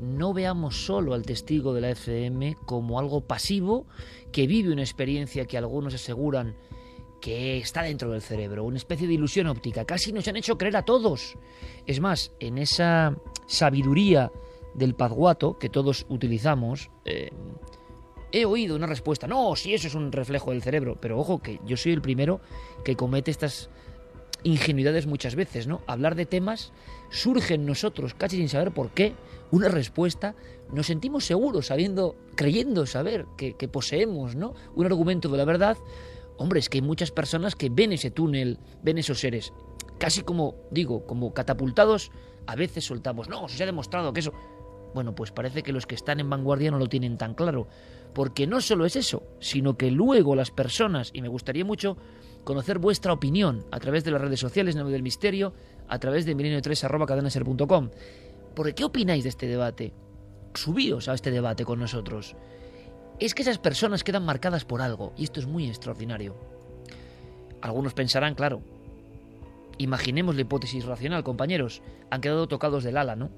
no 0.00 0.32
veamos 0.32 0.86
solo 0.86 1.12
al 1.12 1.22
testigo 1.24 1.74
de 1.74 1.80
la 1.80 1.90
FM 1.90 2.56
como 2.66 3.00
algo 3.00 3.20
pasivo 3.22 3.86
que 4.30 4.46
vive 4.46 4.72
una 4.72 4.82
experiencia 4.82 5.44
que 5.44 5.58
algunos 5.58 5.92
aseguran 5.94 6.54
que 7.20 7.58
está 7.58 7.82
dentro 7.82 8.10
del 8.10 8.22
cerebro, 8.22 8.64
una 8.64 8.76
especie 8.76 9.06
de 9.06 9.14
ilusión 9.14 9.46
óptica. 9.46 9.84
Casi 9.84 10.12
nos 10.12 10.28
han 10.28 10.36
hecho 10.36 10.56
creer 10.56 10.76
a 10.76 10.84
todos. 10.84 11.36
Es 11.86 12.00
más, 12.00 12.32
en 12.40 12.58
esa 12.58 13.16
sabiduría 13.46 14.30
del 14.74 14.94
pazguato 14.94 15.58
que 15.58 15.68
todos 15.68 16.06
utilizamos, 16.08 16.90
eh, 17.04 17.30
he 18.32 18.44
oído 18.44 18.76
una 18.76 18.86
respuesta. 18.86 19.26
No, 19.26 19.56
si 19.56 19.74
eso 19.74 19.88
es 19.88 19.94
un 19.94 20.12
reflejo 20.12 20.52
del 20.52 20.62
cerebro. 20.62 20.96
Pero 21.00 21.18
ojo, 21.18 21.40
que 21.40 21.60
yo 21.64 21.76
soy 21.76 21.92
el 21.92 22.02
primero 22.02 22.40
que 22.84 22.96
comete 22.96 23.30
estas 23.30 23.70
ingenuidades 24.44 25.06
muchas 25.06 25.34
veces, 25.34 25.66
¿no? 25.66 25.80
Hablar 25.86 26.14
de 26.14 26.26
temas 26.26 26.72
surge 27.10 27.54
en 27.54 27.66
nosotros, 27.66 28.14
casi 28.14 28.36
sin 28.36 28.48
saber 28.48 28.70
por 28.70 28.90
qué, 28.90 29.14
una 29.50 29.68
respuesta, 29.68 30.36
nos 30.72 30.86
sentimos 30.86 31.24
seguros, 31.24 31.66
sabiendo, 31.66 32.14
creyendo 32.36 32.86
saber 32.86 33.26
que, 33.36 33.54
que 33.54 33.66
poseemos, 33.66 34.36
¿no? 34.36 34.54
Un 34.76 34.86
argumento 34.86 35.28
de 35.28 35.38
la 35.38 35.44
verdad 35.44 35.76
Hombre, 36.38 36.60
es 36.60 36.68
que 36.68 36.78
hay 36.78 36.82
muchas 36.82 37.10
personas 37.10 37.56
que 37.56 37.68
ven 37.68 37.92
ese 37.92 38.12
túnel, 38.12 38.58
ven 38.82 38.96
esos 38.98 39.18
seres, 39.18 39.52
casi 39.98 40.22
como, 40.22 40.54
digo, 40.70 41.04
como 41.04 41.34
catapultados, 41.34 42.12
a 42.46 42.54
veces 42.54 42.84
soltamos, 42.84 43.28
no, 43.28 43.48
se 43.48 43.62
ha 43.62 43.66
demostrado 43.66 44.12
que 44.12 44.20
eso... 44.20 44.32
Bueno, 44.94 45.14
pues 45.14 45.32
parece 45.32 45.62
que 45.62 45.72
los 45.72 45.84
que 45.86 45.94
están 45.94 46.18
en 46.18 46.30
vanguardia 46.30 46.70
no 46.70 46.78
lo 46.78 46.86
tienen 46.86 47.18
tan 47.18 47.34
claro, 47.34 47.68
porque 48.14 48.46
no 48.46 48.62
solo 48.62 48.86
es 48.86 48.96
eso, 48.96 49.22
sino 49.38 49.76
que 49.76 49.90
luego 49.90 50.34
las 50.34 50.50
personas, 50.50 51.10
y 51.12 51.20
me 51.20 51.28
gustaría 51.28 51.64
mucho 51.64 51.98
conocer 52.42 52.78
vuestra 52.78 53.12
opinión 53.12 53.66
a 53.70 53.80
través 53.80 54.04
de 54.04 54.12
las 54.12 54.20
redes 54.22 54.40
sociales, 54.40 54.76
Nave 54.76 54.90
del 54.90 55.02
Misterio, 55.02 55.52
a 55.88 55.98
través 55.98 56.24
de 56.24 56.34
milenio3 56.34 57.90
Porque, 58.54 58.74
¿qué 58.74 58.84
opináis 58.84 59.24
de 59.24 59.28
este 59.28 59.46
debate? 59.46 59.92
Subíos 60.54 61.08
a 61.08 61.14
este 61.14 61.30
debate 61.30 61.66
con 61.66 61.80
nosotros 61.80 62.34
es 63.26 63.34
que 63.34 63.42
esas 63.42 63.58
personas 63.58 64.04
quedan 64.04 64.24
marcadas 64.24 64.64
por 64.64 64.82
algo, 64.82 65.12
y 65.16 65.24
esto 65.24 65.40
es 65.40 65.46
muy 65.46 65.66
extraordinario. 65.66 66.36
Algunos 67.60 67.94
pensarán, 67.94 68.34
claro, 68.34 68.62
imaginemos 69.78 70.34
la 70.34 70.42
hipótesis 70.42 70.84
racional, 70.84 71.24
compañeros, 71.24 71.82
han 72.10 72.20
quedado 72.20 72.48
tocados 72.48 72.84
del 72.84 72.96
ala, 72.96 73.16
¿no? 73.16 73.30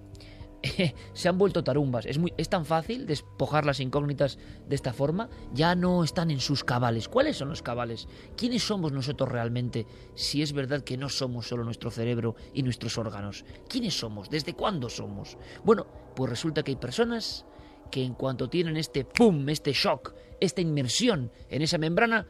se 1.12 1.28
han 1.28 1.38
vuelto 1.38 1.64
tarumbas. 1.64 2.06
Es, 2.06 2.18
muy, 2.18 2.32
tan 2.32 2.64
fácil 2.64 3.06
despojar 3.06 3.64
las 3.64 3.80
incógnitas 3.80 4.38
de 4.68 4.74
esta 4.74 4.92
forma. 4.92 5.28
Ya 5.52 5.74
no 5.74 6.04
están 6.04 6.30
en 6.30 6.40
sus 6.40 6.64
cabales. 6.64 7.08
¿Cuáles 7.08 7.36
son 7.36 7.48
los 7.48 7.62
cabales? 7.62 8.08
¿Quiénes 8.36 8.62
somos 8.62 8.92
nosotros 8.92 9.30
realmente 9.30 9.86
si 10.14 10.42
es 10.42 10.52
verdad 10.52 10.82
que 10.82 10.96
no 10.96 11.08
somos 11.08 11.48
solo 11.48 11.64
nuestro 11.64 11.90
cerebro 11.90 12.34
y 12.52 12.62
nuestros 12.62 12.98
órganos? 12.98 13.44
¿Quiénes 13.68 13.98
somos? 13.98 14.30
¿Desde 14.30 14.54
cuándo 14.54 14.88
somos? 14.88 15.36
Bueno, 15.64 15.86
pues 16.14 16.30
resulta 16.30 16.62
que 16.62 16.72
hay 16.72 16.76
personas 16.76 17.46
que 17.90 18.02
en 18.02 18.14
cuanto 18.14 18.48
tienen 18.48 18.76
este 18.76 19.04
pum, 19.04 19.48
este 19.48 19.72
shock, 19.72 20.14
esta 20.40 20.60
inmersión 20.60 21.30
en 21.48 21.62
esa 21.62 21.78
membrana, 21.78 22.26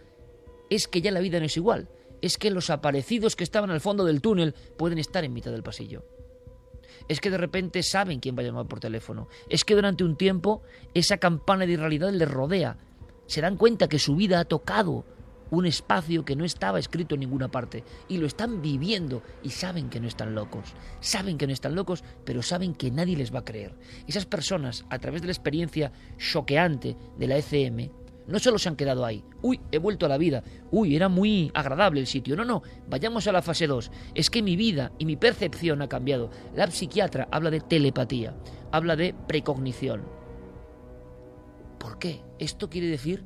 es 0.68 0.88
que 0.88 1.00
ya 1.00 1.11
la 1.11 1.20
vida 1.20 1.38
no 1.38 1.46
es 1.46 1.56
igual. 1.56 1.88
Es 2.22 2.38
que 2.38 2.50
los 2.50 2.70
aparecidos 2.70 3.36
que 3.36 3.44
estaban 3.44 3.70
al 3.70 3.80
fondo 3.80 4.04
del 4.04 4.20
túnel 4.20 4.54
pueden 4.76 4.98
estar 4.98 5.24
en 5.24 5.32
mitad 5.32 5.50
del 5.50 5.62
pasillo. 5.62 6.04
Es 7.08 7.20
que 7.20 7.30
de 7.30 7.38
repente 7.38 7.82
saben 7.82 8.20
quién 8.20 8.36
va 8.36 8.42
a 8.42 8.44
llamar 8.44 8.66
por 8.66 8.80
teléfono. 8.80 9.28
Es 9.48 9.64
que 9.64 9.74
durante 9.74 10.04
un 10.04 10.16
tiempo 10.16 10.62
esa 10.94 11.18
campana 11.18 11.66
de 11.66 11.72
irrealidad 11.72 12.12
les 12.12 12.30
rodea. 12.30 12.76
Se 13.26 13.40
dan 13.40 13.56
cuenta 13.56 13.88
que 13.88 13.98
su 13.98 14.16
vida 14.16 14.40
ha 14.40 14.44
tocado 14.44 15.04
un 15.51 15.66
espacio 15.66 16.24
que 16.24 16.36
no 16.36 16.44
estaba 16.44 16.78
escrito 16.78 17.14
en 17.14 17.20
ninguna 17.20 17.48
parte 17.48 17.84
y 18.09 18.18
lo 18.18 18.26
están 18.26 18.62
viviendo 18.62 19.22
y 19.42 19.51
saben 19.51 19.88
que 19.88 20.01
no 20.01 20.09
están 20.09 20.34
locos. 20.34 20.74
Saben 21.01 21.38
que 21.38 21.46
no 21.46 21.53
están 21.53 21.74
locos, 21.74 22.05
pero 22.24 22.42
saben 22.42 22.74
que 22.74 22.90
nadie 22.90 23.16
les 23.16 23.34
va 23.34 23.40
a 23.40 23.44
creer. 23.44 23.74
Esas 24.07 24.26
personas, 24.26 24.84
a 24.90 24.98
través 24.98 25.22
de 25.22 25.26
la 25.28 25.32
experiencia 25.32 25.92
choqueante 26.18 26.96
de 27.18 27.26
la 27.26 27.36
ECM, 27.36 27.90
no 28.26 28.38
solo 28.38 28.59
se 28.59 28.68
han 28.68 28.76
quedado 28.76 29.05
ahí, 29.05 29.24
uy, 29.42 29.61
he 29.72 29.78
vuelto 29.78 30.07
a 30.07 30.09
la 30.09 30.18
vida, 30.18 30.44
uy, 30.70 30.94
era 30.94 31.09
muy 31.09 31.51
agradable 31.53 32.01
el 32.01 32.07
sitio, 32.07 32.36
no, 32.36 32.44
no, 32.44 32.62
vayamos 32.88 33.26
a 33.26 33.32
la 33.32 33.42
fase 33.42 33.66
2, 33.66 33.90
es 34.14 34.30
que 34.30 34.42
mi 34.42 34.55
vida 34.55 34.92
y 34.98 35.05
mi 35.05 35.16
percepción 35.16 35.82
ha 35.82 35.88
cambiado. 35.88 36.30
La 36.55 36.70
psiquiatra 36.70 37.26
habla 37.32 37.51
de 37.51 37.61
telepatía, 37.61 38.36
habla 38.70 38.94
de 38.94 39.14
precognición. 39.26 40.05
¿Por 41.78 41.98
qué? 41.98 42.22
Esto 42.38 42.70
quiere 42.70 42.86
decir 42.86 43.24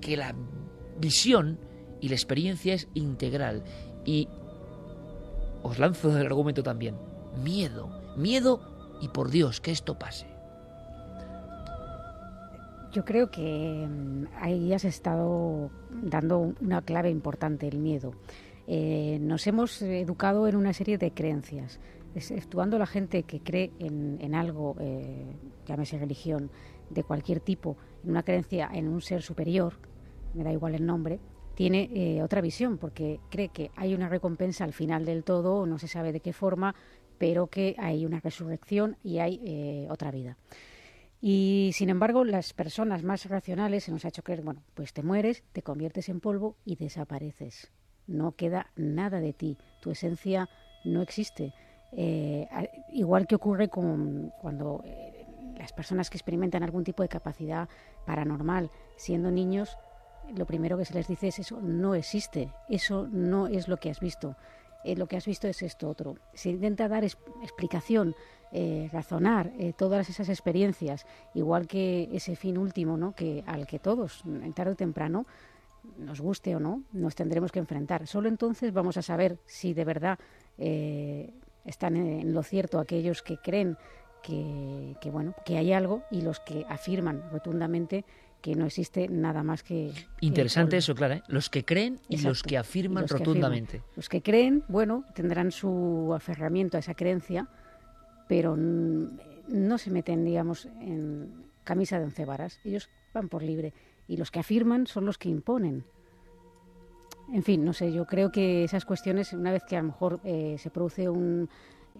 que 0.00 0.16
la 0.16 0.34
visión 0.98 1.58
y 2.00 2.08
la 2.08 2.14
experiencia 2.14 2.74
es 2.74 2.88
integral. 2.94 3.62
Y 4.04 4.28
os 5.62 5.78
lanzo 5.78 6.16
el 6.16 6.26
argumento 6.26 6.62
también. 6.62 6.96
Miedo, 7.42 7.90
miedo 8.16 8.60
y 9.00 9.08
por 9.08 9.30
Dios 9.30 9.60
que 9.60 9.72
esto 9.72 9.98
pase. 9.98 10.26
Yo 12.92 13.04
creo 13.04 13.30
que 13.30 13.86
mm, 13.86 14.24
ahí 14.40 14.72
has 14.72 14.84
estado 14.84 15.70
dando 15.90 16.54
una 16.60 16.82
clave 16.82 17.10
importante, 17.10 17.68
el 17.68 17.78
miedo. 17.78 18.12
Eh, 18.66 19.18
nos 19.20 19.46
hemos 19.46 19.82
educado 19.82 20.48
en 20.48 20.56
una 20.56 20.72
serie 20.72 20.98
de 20.98 21.12
creencias, 21.12 21.78
exceptuando 22.14 22.78
la 22.78 22.86
gente 22.86 23.22
que 23.24 23.40
cree 23.40 23.72
en, 23.78 24.34
algo, 24.34 24.76
eh, 24.80 25.26
llámese 25.66 25.98
religión, 25.98 26.50
de 26.90 27.04
cualquier 27.04 27.40
tipo, 27.40 27.76
en 28.02 28.10
una 28.10 28.22
creencia 28.22 28.68
en 28.72 28.88
un 28.88 29.00
ser 29.02 29.22
superior, 29.22 29.74
me 30.36 30.44
da 30.44 30.52
igual 30.52 30.74
el 30.74 30.86
nombre, 30.86 31.18
tiene 31.54 31.88
eh, 31.94 32.22
otra 32.22 32.42
visión 32.42 32.76
porque 32.76 33.18
cree 33.30 33.48
que 33.48 33.70
hay 33.76 33.94
una 33.94 34.08
recompensa 34.08 34.64
al 34.64 34.74
final 34.74 35.06
del 35.06 35.24
todo, 35.24 35.66
no 35.66 35.78
se 35.78 35.88
sabe 35.88 36.12
de 36.12 36.20
qué 36.20 36.34
forma, 36.34 36.74
pero 37.18 37.46
que 37.46 37.74
hay 37.78 38.04
una 38.04 38.20
resurrección 38.20 38.98
y 39.02 39.18
hay 39.18 39.40
eh, 39.42 39.86
otra 39.90 40.10
vida. 40.10 40.36
Y 41.18 41.70
sin 41.72 41.88
embargo, 41.88 42.24
las 42.24 42.52
personas 42.52 43.02
más 43.02 43.24
racionales 43.24 43.84
se 43.84 43.90
nos 43.90 44.04
ha 44.04 44.08
hecho 44.08 44.22
creer, 44.22 44.42
bueno, 44.42 44.62
pues 44.74 44.92
te 44.92 45.02
mueres, 45.02 45.44
te 45.52 45.62
conviertes 45.62 46.10
en 46.10 46.20
polvo 46.20 46.56
y 46.66 46.76
desapareces. 46.76 47.72
No 48.06 48.32
queda 48.32 48.70
nada 48.76 49.18
de 49.18 49.32
ti, 49.32 49.56
tu 49.80 49.90
esencia 49.90 50.50
no 50.84 51.00
existe. 51.00 51.54
Eh, 51.92 52.46
igual 52.92 53.26
que 53.26 53.34
ocurre 53.34 53.70
con 53.70 54.30
cuando 54.42 54.84
las 55.58 55.72
personas 55.72 56.10
que 56.10 56.18
experimentan 56.18 56.62
algún 56.62 56.84
tipo 56.84 57.02
de 57.02 57.08
capacidad 57.08 57.68
paranormal 58.04 58.70
siendo 58.96 59.30
niños, 59.30 59.78
lo 60.34 60.46
primero 60.46 60.76
que 60.78 60.84
se 60.84 60.94
les 60.94 61.08
dice 61.08 61.28
es 61.28 61.38
eso 61.38 61.60
no 61.60 61.94
existe, 61.94 62.50
eso 62.68 63.08
no 63.10 63.46
es 63.46 63.68
lo 63.68 63.76
que 63.76 63.90
has 63.90 64.00
visto. 64.00 64.36
Eh, 64.86 64.94
lo 64.94 65.06
que 65.06 65.16
has 65.16 65.26
visto 65.26 65.48
es 65.48 65.62
esto 65.62 65.88
otro. 65.88 66.16
Se 66.32 66.48
intenta 66.48 66.86
dar 66.86 67.02
explicación, 67.02 68.14
eh, 68.52 68.88
razonar 68.92 69.52
eh, 69.58 69.72
todas 69.76 70.08
esas 70.08 70.28
experiencias, 70.28 71.06
igual 71.34 71.66
que 71.66 72.08
ese 72.12 72.36
fin 72.36 72.56
último, 72.56 72.96
¿no? 72.96 73.12
que 73.12 73.42
al 73.46 73.66
que 73.66 73.80
todos, 73.80 74.22
tarde 74.54 74.72
o 74.72 74.76
temprano, 74.76 75.26
nos 75.98 76.20
guste 76.20 76.54
o 76.54 76.60
no, 76.60 76.84
nos 76.92 77.16
tendremos 77.16 77.50
que 77.50 77.58
enfrentar. 77.58 78.06
Solo 78.06 78.28
entonces 78.28 78.72
vamos 78.72 78.96
a 78.96 79.02
saber 79.02 79.38
si 79.44 79.74
de 79.74 79.84
verdad 79.84 80.18
están 80.56 81.96
en 81.96 82.32
lo 82.32 82.42
cierto 82.42 82.78
aquellos 82.78 83.22
que 83.22 83.38
creen 83.38 83.76
que, 84.22 85.10
bueno, 85.10 85.34
que 85.44 85.56
hay 85.56 85.72
algo 85.72 86.02
y 86.10 86.22
los 86.22 86.40
que 86.40 86.64
afirman 86.68 87.22
rotundamente 87.30 88.04
que 88.46 88.54
no 88.54 88.66
existe 88.66 89.08
nada 89.08 89.42
más 89.42 89.64
que... 89.64 89.90
Interesante 90.20 90.76
eso, 90.76 90.94
claro. 90.94 91.14
¿eh? 91.14 91.22
Los 91.26 91.50
que 91.50 91.64
creen 91.64 91.98
y 92.08 92.18
los 92.18 92.44
que 92.44 92.56
afirman 92.56 93.08
rotundamente. 93.08 93.82
Los 93.96 94.08
que 94.08 94.22
creen, 94.22 94.62
bueno, 94.68 95.02
tendrán 95.16 95.50
su 95.50 96.12
aferramiento 96.14 96.76
a 96.76 96.80
esa 96.80 96.94
creencia, 96.94 97.48
pero 98.28 98.56
no 98.56 99.78
se 99.78 99.90
meten, 99.90 100.24
digamos, 100.24 100.66
en 100.80 101.50
camisa 101.64 101.98
de 101.98 102.04
once 102.04 102.24
varas. 102.24 102.60
Ellos 102.62 102.88
van 103.12 103.28
por 103.28 103.42
libre. 103.42 103.74
Y 104.06 104.16
los 104.16 104.30
que 104.30 104.38
afirman 104.38 104.86
son 104.86 105.06
los 105.06 105.18
que 105.18 105.28
imponen. 105.28 105.84
En 107.32 107.42
fin, 107.42 107.64
no 107.64 107.72
sé, 107.72 107.92
yo 107.92 108.06
creo 108.06 108.30
que 108.30 108.62
esas 108.62 108.84
cuestiones, 108.84 109.32
una 109.32 109.50
vez 109.50 109.64
que 109.64 109.74
a 109.76 109.82
lo 109.82 109.88
mejor 109.88 110.20
eh, 110.22 110.54
se 110.60 110.70
produce 110.70 111.08
un 111.08 111.48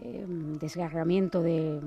eh, 0.03 0.25
desgarramiento 0.61 1.43
del 1.43 1.81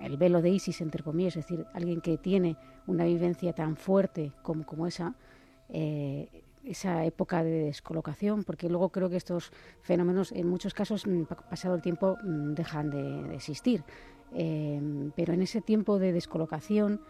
el 0.00 0.16
velo 0.16 0.42
de 0.42 0.50
Isis, 0.50 0.80
entre 0.80 1.02
comillas, 1.02 1.36
es 1.36 1.46
decir, 1.46 1.66
alguien 1.72 2.00
que 2.00 2.18
tiene 2.18 2.56
una 2.86 3.04
vivencia 3.04 3.52
tan 3.52 3.76
fuerte 3.76 4.32
como, 4.42 4.64
como 4.64 4.86
esa, 4.86 5.14
eh, 5.68 6.44
esa 6.64 7.04
época 7.04 7.42
de 7.42 7.64
descolocación, 7.64 8.44
porque 8.44 8.68
luego 8.68 8.90
creo 8.90 9.08
que 9.08 9.16
estos 9.16 9.52
fenómenos 9.82 10.32
en 10.32 10.48
muchos 10.48 10.74
casos, 10.74 11.06
mm, 11.06 11.22
pasado 11.48 11.74
el 11.74 11.82
tiempo, 11.82 12.18
mm, 12.22 12.54
dejan 12.54 12.90
de, 12.90 13.34
existir. 13.34 13.84
Eh, 14.34 15.10
pero 15.14 15.32
en 15.32 15.42
ese 15.42 15.60
tiempo 15.60 15.98
de 15.98 16.12
descolocación, 16.12 17.00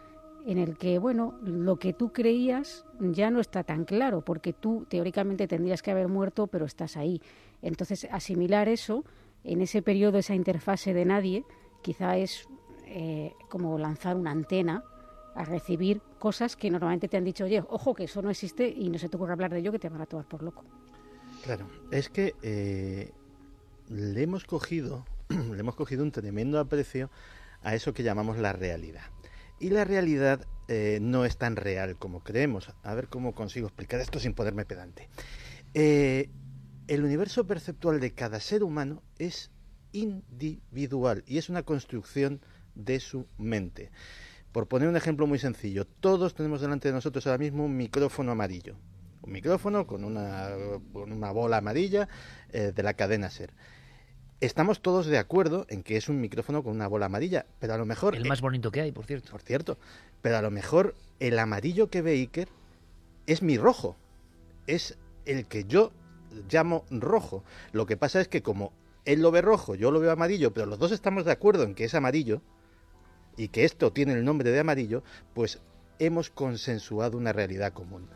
en 0.47 0.59
el 0.59 0.79
que, 0.79 0.99
bueno, 0.99 1.35
lo 1.43 1.77
que 1.77 1.93
tú 1.93 2.13
creías 2.13 2.85
ya 3.01 3.33
no 3.33 3.41
está 3.41 3.65
tan 3.65 3.85
claro, 3.85 4.21
porque 4.21 4.53
tú 4.53 4.87
teóricamente 4.89 5.49
tendrías 5.49 5.83
que 5.83 5.91
haber 5.91 6.07
muerto, 6.07 6.47
pero 6.47 6.67
estás 6.67 6.97
ahí. 6.97 7.21
Entonces, 7.63 8.07
asimilar 8.13 8.69
eso, 8.69 9.05
en 9.47 9.63
ese 9.63 9.81
periodo, 9.81 10.19
esa 10.19 10.35
interfase 10.35 10.93
de 10.93 11.05
nadie, 11.05 11.45
quizá 11.83 12.17
es 12.17 12.49
eh, 12.85 13.33
como 13.49 13.79
lanzar 13.79 14.17
una 14.17 14.33
antena 14.33 14.85
a 15.35 15.45
recibir 15.45 16.01
cosas 16.19 16.57
que 16.57 16.71
normalmente 16.71 17.09
te 17.09 17.17
han 17.17 17.25
dicho, 17.25 17.45
oye, 17.45 17.63
ojo, 17.69 17.95
que 17.95 18.05
eso 18.05 18.23
no 18.23 18.31
existe 18.31 18.69
y 18.69 18.89
no 18.89 18.99
se 18.99 19.09
te 19.09 19.17
ocurre 19.17 19.33
hablar 19.33 19.53
de 19.53 19.61
ello, 19.61 19.71
que 19.71 19.79
te 19.79 19.89
van 19.89 20.01
a 20.01 20.07
tomar 20.07 20.27
por 20.27 20.43
loco. 20.43 20.65
Claro, 21.45 21.67
es 21.91 22.09
que 22.09 22.35
eh, 22.43 23.13
le 23.89 24.23
hemos 24.23 24.45
cogido, 24.45 25.05
le 25.29 25.61
hemos 25.61 25.77
cogido 25.77 26.03
un 26.03 26.11
tremendo 26.11 26.59
aprecio 26.59 27.11
a 27.63 27.75
eso 27.75 27.93
que 27.93 28.03
llamamos 28.03 28.39
la 28.39 28.53
realidad. 28.53 29.05
Y 29.61 29.71
la 29.71 29.85
realidad 29.85 30.47
eh, 30.69 30.99
no 31.01 31.25
es 31.25 31.37
tan 31.37 31.57
real 31.57 31.97
como 31.97 32.21
creemos. 32.21 32.73
A 32.83 32.95
ver 32.95 33.09
cómo 33.09 33.35
consigo 33.35 33.69
explicar 33.69 34.01
esto 34.01 34.19
sin 34.19 34.35
ponerme 34.35 34.65
pedante. 34.65 35.09
El 36.89 37.05
universo 37.05 37.47
perceptual 37.47 38.01
de 38.01 38.13
cada 38.13 38.41
ser 38.41 38.63
humano 38.63 39.03
es 39.19 39.51
individual 39.93 41.25
y 41.27 41.39
es 41.39 41.49
una 41.49 41.63
construcción 41.63 42.41
de 42.75 43.01
su 43.01 43.27
mente. 43.39 43.91
Por 44.53 44.69
poner 44.69 44.89
un 44.89 44.97
ejemplo 44.97 45.27
muy 45.27 45.39
sencillo, 45.39 45.87
todos 45.87 46.35
tenemos 46.35 46.61
delante 46.61 46.89
de 46.89 46.95
nosotros 46.95 47.27
ahora 47.27 47.39
mismo 47.39 47.65
un 47.65 47.77
micrófono 47.77 48.33
amarillo. 48.33 48.77
Un 49.23 49.33
micrófono 49.33 49.87
con 49.87 50.05
una, 50.05 50.51
con 50.93 51.13
una 51.13 51.33
bola 51.33 51.59
amarilla 51.59 52.09
eh, 52.53 52.73
de 52.75 52.83
la 52.83 52.95
cadena 52.95 53.31
SER. 53.31 53.53
Estamos 54.41 54.83
todos 54.83 55.07
de 55.07 55.19
acuerdo 55.19 55.67
en 55.69 55.83
que 55.83 55.97
es 55.97 56.09
un 56.09 56.21
micrófono 56.21 56.63
con 56.63 56.75
una 56.75 56.87
bola 56.87 57.07
amarilla, 57.07 57.47
pero 57.59 57.75
a 57.75 57.79
lo 57.79 57.87
mejor... 57.87 58.15
El 58.15 58.29
más 58.29 58.43
bonito 58.43 58.71
que 58.71 58.83
hay, 58.83 58.93
por 58.93 59.07
cierto. 59.07 59.33
Por 59.33 59.43
cierto. 59.43 59.79
Pero 60.23 60.37
a 60.37 60.43
lo 60.43 60.51
mejor 60.51 60.95
el 61.21 61.39
amarillo 61.39 61.89
que 61.89 62.03
ve 62.03 62.13
Iker 62.13 62.49
es 63.27 63.43
mi 63.43 63.57
rojo. 63.57 63.97
Es 64.67 64.97
el 65.25 65.47
que 65.47 65.65
yo 65.65 65.91
llamo 66.51 66.85
rojo. 66.91 67.45
Lo 67.73 67.87
que 67.87 67.97
pasa 67.97 68.21
es 68.21 68.29
que 68.29 68.43
como 68.43 68.73
él 69.05 69.23
lo 69.23 69.31
ve 69.31 69.43
rojo, 69.43 69.75
yo 69.75 69.91
lo 69.91 70.01
veo 70.01 70.11
amarillo, 70.11 70.53
pero 70.53 70.67
los 70.67 70.79
dos 70.79 70.93
estamos 70.93 71.25
de 71.25 71.33
acuerdo 71.33 71.63
en 71.63 71.75
que 71.75 71.85
es 71.85 71.95
amarillo, 71.95 72.43
y 73.37 73.49
que 73.49 73.65
esto 73.65 73.93
tiene 73.93 74.15
el 74.15 74.25
nombre 74.25 74.51
de 74.51 74.61
amarillo, 74.61 75.03
pues 75.35 75.61
hemos 75.99 76.31
consensuado 76.31 77.19
una 77.19 77.33
realidad 77.33 77.73
común. 77.73 78.09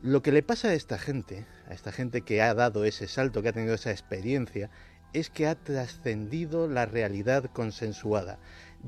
Lo 0.00 0.22
que 0.22 0.32
le 0.32 0.42
pasa 0.42 0.68
a 0.68 0.74
esta 0.74 0.98
gente, 0.98 1.46
a 1.68 1.74
esta 1.74 1.92
gente 1.92 2.22
que 2.22 2.42
ha 2.42 2.54
dado 2.54 2.84
ese 2.84 3.06
salto, 3.06 3.42
que 3.42 3.48
ha 3.48 3.52
tenido 3.52 3.74
esa 3.74 3.90
experiencia, 3.90 4.70
es 5.12 5.30
que 5.30 5.46
ha 5.46 5.54
trascendido 5.54 6.68
la 6.68 6.86
realidad 6.86 7.44
consensuada. 7.52 8.38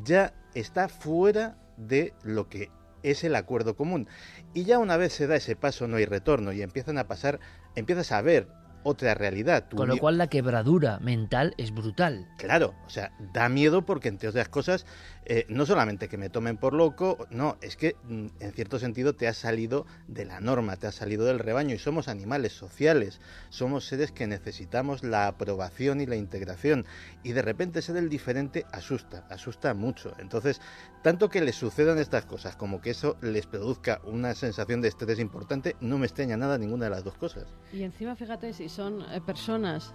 Ya 0.03 0.35
está 0.55 0.89
fuera 0.89 1.57
de 1.77 2.15
lo 2.23 2.49
que 2.49 2.71
es 3.03 3.23
el 3.23 3.37
acuerdo 3.37 3.77
común. 3.77 4.09
Y 4.55 4.65
ya 4.65 4.79
una 4.79 4.97
vez 4.97 5.13
se 5.13 5.27
da 5.27 5.37
ese 5.37 5.55
paso 5.55 5.87
no 5.87 5.99
hay 5.99 6.07
retorno 6.07 6.53
y 6.53 6.63
empiezan 6.63 6.99
a 6.99 7.07
pasar, 7.07 7.39
empiezas 7.75 8.13
a 8.13 8.23
ver 8.23 8.49
otra 8.85 9.15
realidad. 9.15 9.67
Con 9.75 9.89
lo 9.89 9.99
cual 9.99 10.19
la 10.19 10.29
quebradura 10.29 10.99
mental 11.01 11.55
es 11.57 11.73
brutal. 11.75 12.29
Claro, 12.37 12.75
o 12.87 12.91
sea, 12.91 13.13
da 13.33 13.49
miedo 13.49 13.83
porque 13.83 14.09
entre 14.09 14.29
otras 14.29 14.49
cosas, 14.49 14.87
eh, 15.27 15.47
no 15.49 15.65
solamente 15.65 16.09
que 16.09 16.19
me 16.19 16.29
tomen 16.29 16.57
por 16.57 16.75
loco, 16.75 17.27
no, 17.31 17.57
es 17.63 17.77
que 17.77 17.97
mm, 18.09 18.27
en 18.41 18.53
cierto 18.53 18.79
sentido 18.79 19.15
te 19.15 19.27
has 19.27 19.37
salido 19.37 19.87
de 20.07 20.25
la 20.25 20.41
norma, 20.41 20.77
te 20.77 20.87
has 20.87 20.95
salido 20.95 21.25
del 21.25 21.39
rebaño 21.39 21.75
y 21.75 21.79
somos 21.79 22.09
animales 22.09 22.53
sociales, 22.53 23.21
somos 23.49 23.87
seres 23.87 24.13
que 24.13 24.27
necesitamos 24.27 25.03
la 25.03 25.27
aprobación 25.27 26.01
y 26.01 26.07
la 26.07 26.17
integración 26.17 26.85
y 27.23 27.33
de 27.33 27.43
repente 27.43 27.83
ser 27.83 27.97
el 27.97 28.09
diferente 28.09 28.67
asusta, 28.71 29.27
asusta 29.31 29.73
mucho. 29.73 30.13
Entonces, 30.19 30.61
tanto 31.03 31.29
que 31.29 31.41
les 31.41 31.57
sucedan 31.57 31.99
estas 31.99 32.27
cosas 32.27 32.57
como 32.57 32.81
que 32.81 32.91
eso 32.91 33.17
les 33.21 33.47
produzca 33.47 34.01
una 34.05 34.35
sensación 34.35 34.81
de 34.81 34.89
estrés 34.89 35.19
importante, 35.19 35.77
no 35.81 35.99
me 35.99 36.07
extraña 36.07 36.37
nada 36.37 36.59
ninguna 36.59 36.85
de 36.85 36.91
las 36.91 37.05
dos 37.05 37.17
cosas. 37.17 37.47
Y 37.73 37.83
encima, 37.83 38.15
fíjate, 38.15 38.53
si 38.53 38.69
son 38.69 39.03
eh, 39.11 39.21
personas 39.21 39.95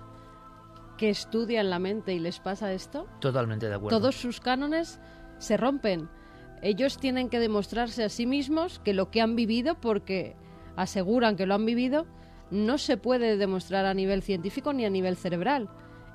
que 0.99 1.09
estudian 1.09 1.69
la 1.69 1.79
mente 1.79 2.13
y 2.13 2.19
les 2.19 2.41
pasa 2.41 2.73
esto, 2.73 3.07
totalmente 3.21 3.69
de 3.69 3.75
acuerdo. 3.75 3.97
Todos 3.97 4.15
sus 4.15 4.41
cánones 4.41 4.99
se 5.39 5.57
rompen. 5.57 6.09
Ellos 6.61 6.97
tienen 6.97 7.29
que 7.29 7.39
demostrarse 7.39 8.03
a 8.03 8.09
sí 8.09 8.25
mismos 8.25 8.79
que 8.79 8.93
lo 8.93 9.09
que 9.09 9.21
han 9.21 9.35
vivido, 9.35 9.79
porque 9.79 10.35
aseguran 10.75 11.35
que 11.35 11.45
lo 11.45 11.55
han 11.55 11.65
vivido, 11.65 12.05
no 12.51 12.77
se 12.77 12.97
puede 12.97 13.37
demostrar 13.37 13.85
a 13.85 13.93
nivel 13.93 14.21
científico 14.21 14.73
ni 14.73 14.85
a 14.85 14.89
nivel 14.89 15.15
cerebral. 15.15 15.69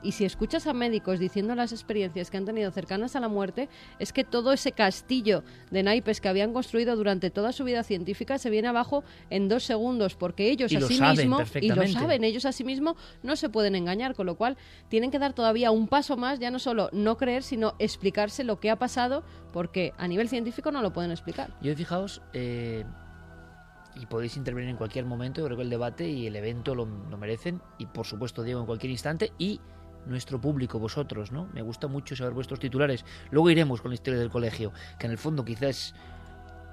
Y 0.04 0.12
si 0.12 0.26
escuchas 0.26 0.66
a 0.66 0.74
médicos 0.74 1.18
diciendo 1.18 1.54
las 1.54 1.72
experiencias 1.72 2.30
que 2.30 2.36
han 2.36 2.44
tenido 2.44 2.70
cercanas 2.70 3.16
a 3.16 3.20
la 3.20 3.28
muerte, 3.28 3.70
es 3.98 4.12
que 4.12 4.22
todo 4.22 4.52
ese 4.52 4.72
castillo 4.72 5.42
de 5.70 5.82
naipes 5.82 6.20
que 6.20 6.28
habían 6.28 6.52
construido 6.52 6.94
durante 6.94 7.30
toda 7.30 7.52
su 7.52 7.64
vida 7.64 7.82
científica 7.82 8.36
se 8.38 8.50
viene 8.50 8.68
abajo 8.68 9.02
en 9.30 9.48
dos 9.48 9.64
segundos, 9.64 10.14
porque 10.14 10.50
ellos 10.50 10.72
a 10.74 10.80
sí 10.82 11.00
mismos, 11.00 11.50
y 11.56 11.70
lo 11.70 11.88
saben, 11.88 12.22
ellos 12.22 12.44
a 12.44 12.52
sí 12.52 12.64
mismos 12.64 12.96
no 13.22 13.34
se 13.34 13.48
pueden 13.48 13.74
engañar, 13.74 14.14
con 14.14 14.26
lo 14.26 14.36
cual 14.36 14.58
tienen 14.88 15.10
que 15.10 15.18
dar 15.18 15.32
todavía 15.32 15.70
un 15.70 15.88
paso 15.88 16.18
más, 16.18 16.38
ya 16.38 16.50
no 16.50 16.58
solo 16.58 16.90
no 16.92 17.16
creer, 17.16 17.42
sino 17.42 17.74
explicarse 17.78 18.44
lo 18.44 18.60
que 18.60 18.70
ha 18.70 18.76
pasado, 18.76 19.24
porque 19.52 19.94
a 19.96 20.06
nivel 20.06 20.28
científico 20.28 20.70
no 20.70 20.82
lo 20.82 20.92
pueden 20.92 21.12
explicar. 21.12 21.56
Yo 21.62 21.74
fijaos, 21.74 22.20
eh, 22.34 22.84
y 23.96 24.04
podéis 24.06 24.36
intervenir 24.36 24.68
en 24.68 24.76
cualquier 24.76 25.06
momento, 25.06 25.40
yo 25.40 25.46
creo 25.46 25.56
que 25.56 25.62
el 25.62 25.70
debate 25.70 26.08
y 26.08 26.26
el 26.26 26.36
evento 26.36 26.74
lo, 26.74 26.84
lo 26.84 27.16
merecen, 27.16 27.62
y 27.78 27.86
por 27.86 28.04
supuesto 28.04 28.42
Diego 28.42 28.60
en 28.60 28.66
cualquier 28.66 28.90
instante, 28.90 29.32
y 29.38 29.60
nuestro 30.06 30.40
público, 30.40 30.78
vosotros, 30.78 31.32
¿no? 31.32 31.48
Me 31.52 31.62
gusta 31.62 31.88
mucho 31.88 32.16
saber 32.16 32.32
vuestros 32.32 32.60
titulares. 32.60 33.04
Luego 33.30 33.50
iremos 33.50 33.80
con 33.80 33.90
la 33.90 33.94
historia 33.94 34.20
del 34.20 34.30
colegio, 34.30 34.72
que 34.98 35.06
en 35.06 35.12
el 35.12 35.18
fondo 35.18 35.44
quizás 35.44 35.94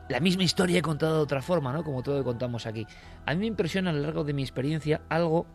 la 0.09 0.19
misma 0.19 0.43
historia 0.43 0.81
contada 0.81 1.13
de 1.15 1.21
otra 1.21 1.41
forma, 1.41 1.71
¿no? 1.71 1.83
Como 1.83 2.03
todo 2.03 2.15
lo 2.17 2.21
que 2.21 2.25
contamos 2.25 2.65
aquí. 2.65 2.85
A 3.25 3.33
mí 3.33 3.39
me 3.39 3.45
impresiona 3.45 3.91
a 3.91 3.93
lo 3.93 4.01
largo 4.01 4.23
de 4.23 4.33
mi 4.33 4.41
experiencia 4.41 5.01
algo 5.09 5.47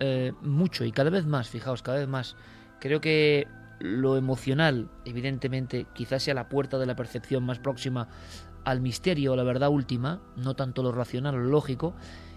eh, 0.00 0.32
mucho 0.42 0.84
y 0.84 0.92
cada 0.92 1.10
vez 1.10 1.26
más, 1.26 1.48
fijaos, 1.48 1.82
cada 1.82 1.98
vez 1.98 2.08
más. 2.08 2.36
Creo 2.80 3.00
que 3.00 3.46
lo 3.78 4.16
emocional, 4.16 4.90
evidentemente, 5.04 5.86
quizás 5.94 6.24
sea 6.24 6.34
la 6.34 6.48
puerta 6.48 6.78
de 6.78 6.86
la 6.86 6.96
percepción 6.96 7.44
más 7.44 7.58
próxima 7.58 8.08
al 8.64 8.80
misterio 8.80 9.32
o 9.32 9.36
la 9.36 9.42
verdad 9.42 9.68
última, 9.70 10.20
no 10.36 10.54
tanto 10.54 10.82
lo 10.82 10.92
racional 10.92 11.34
o 11.34 11.38
lo 11.38 11.50
lógico, 11.50 11.94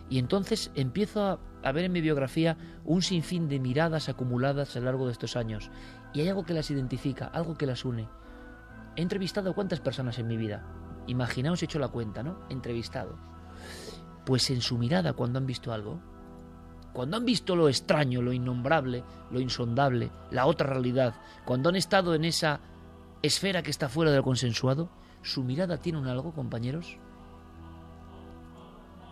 Y 0.09 0.19
entonces 0.19 0.71
empiezo 0.75 1.39
a, 1.63 1.71
ver 1.71 1.85
en 1.85 1.91
mi 1.91 2.01
biografía 2.01 2.57
un 2.83 3.01
sinfín 3.01 3.49
de 3.49 3.59
miradas 3.59 4.07
acumuladas 4.09 4.75
a 4.75 4.79
lo 4.79 4.85
largo 4.85 5.05
de 5.07 5.13
estos 5.13 5.35
años. 5.35 5.71
Y 6.13 6.21
hay 6.21 6.29
algo 6.29 6.45
que 6.45 6.53
las 6.53 6.69
identifica, 6.69 7.25
algo 7.27 7.55
que 7.55 7.65
las 7.65 7.85
une. 7.85 8.07
He 8.95 9.01
entrevistado 9.01 9.55
cuántas 9.55 9.81
personas 9.81 10.19
en 10.19 10.27
mi 10.27 10.37
vida. 10.37 10.63
Imaginaos, 11.07 11.61
he 11.61 11.65
hecho 11.65 11.79
la 11.79 11.89
cuenta, 11.89 12.23
¿no? 12.23 12.39
Entrevistado. 12.49 13.17
Pues 14.25 14.49
en 14.49 14.61
su 14.61 14.77
mirada, 14.77 15.13
cuando 15.13 15.39
han 15.39 15.45
visto 15.45 15.73
algo, 15.73 15.99
cuando 16.93 17.17
han 17.17 17.25
visto 17.25 17.55
lo 17.55 17.67
extraño, 17.67 18.21
lo 18.21 18.31
innombrable, 18.31 19.03
lo 19.29 19.39
insondable, 19.39 20.11
la 20.31 20.45
otra 20.45 20.67
realidad, 20.67 21.15
cuando 21.43 21.69
han 21.69 21.75
estado 21.75 22.15
en 22.15 22.23
esa 22.23 22.61
esfera 23.21 23.63
que 23.63 23.71
está 23.71 23.89
fuera 23.89 24.11
del 24.11 24.23
consensuado, 24.23 24.89
su 25.21 25.43
mirada 25.43 25.77
tiene 25.77 25.99
un 25.99 26.07
algo, 26.07 26.33
compañeros, 26.33 26.97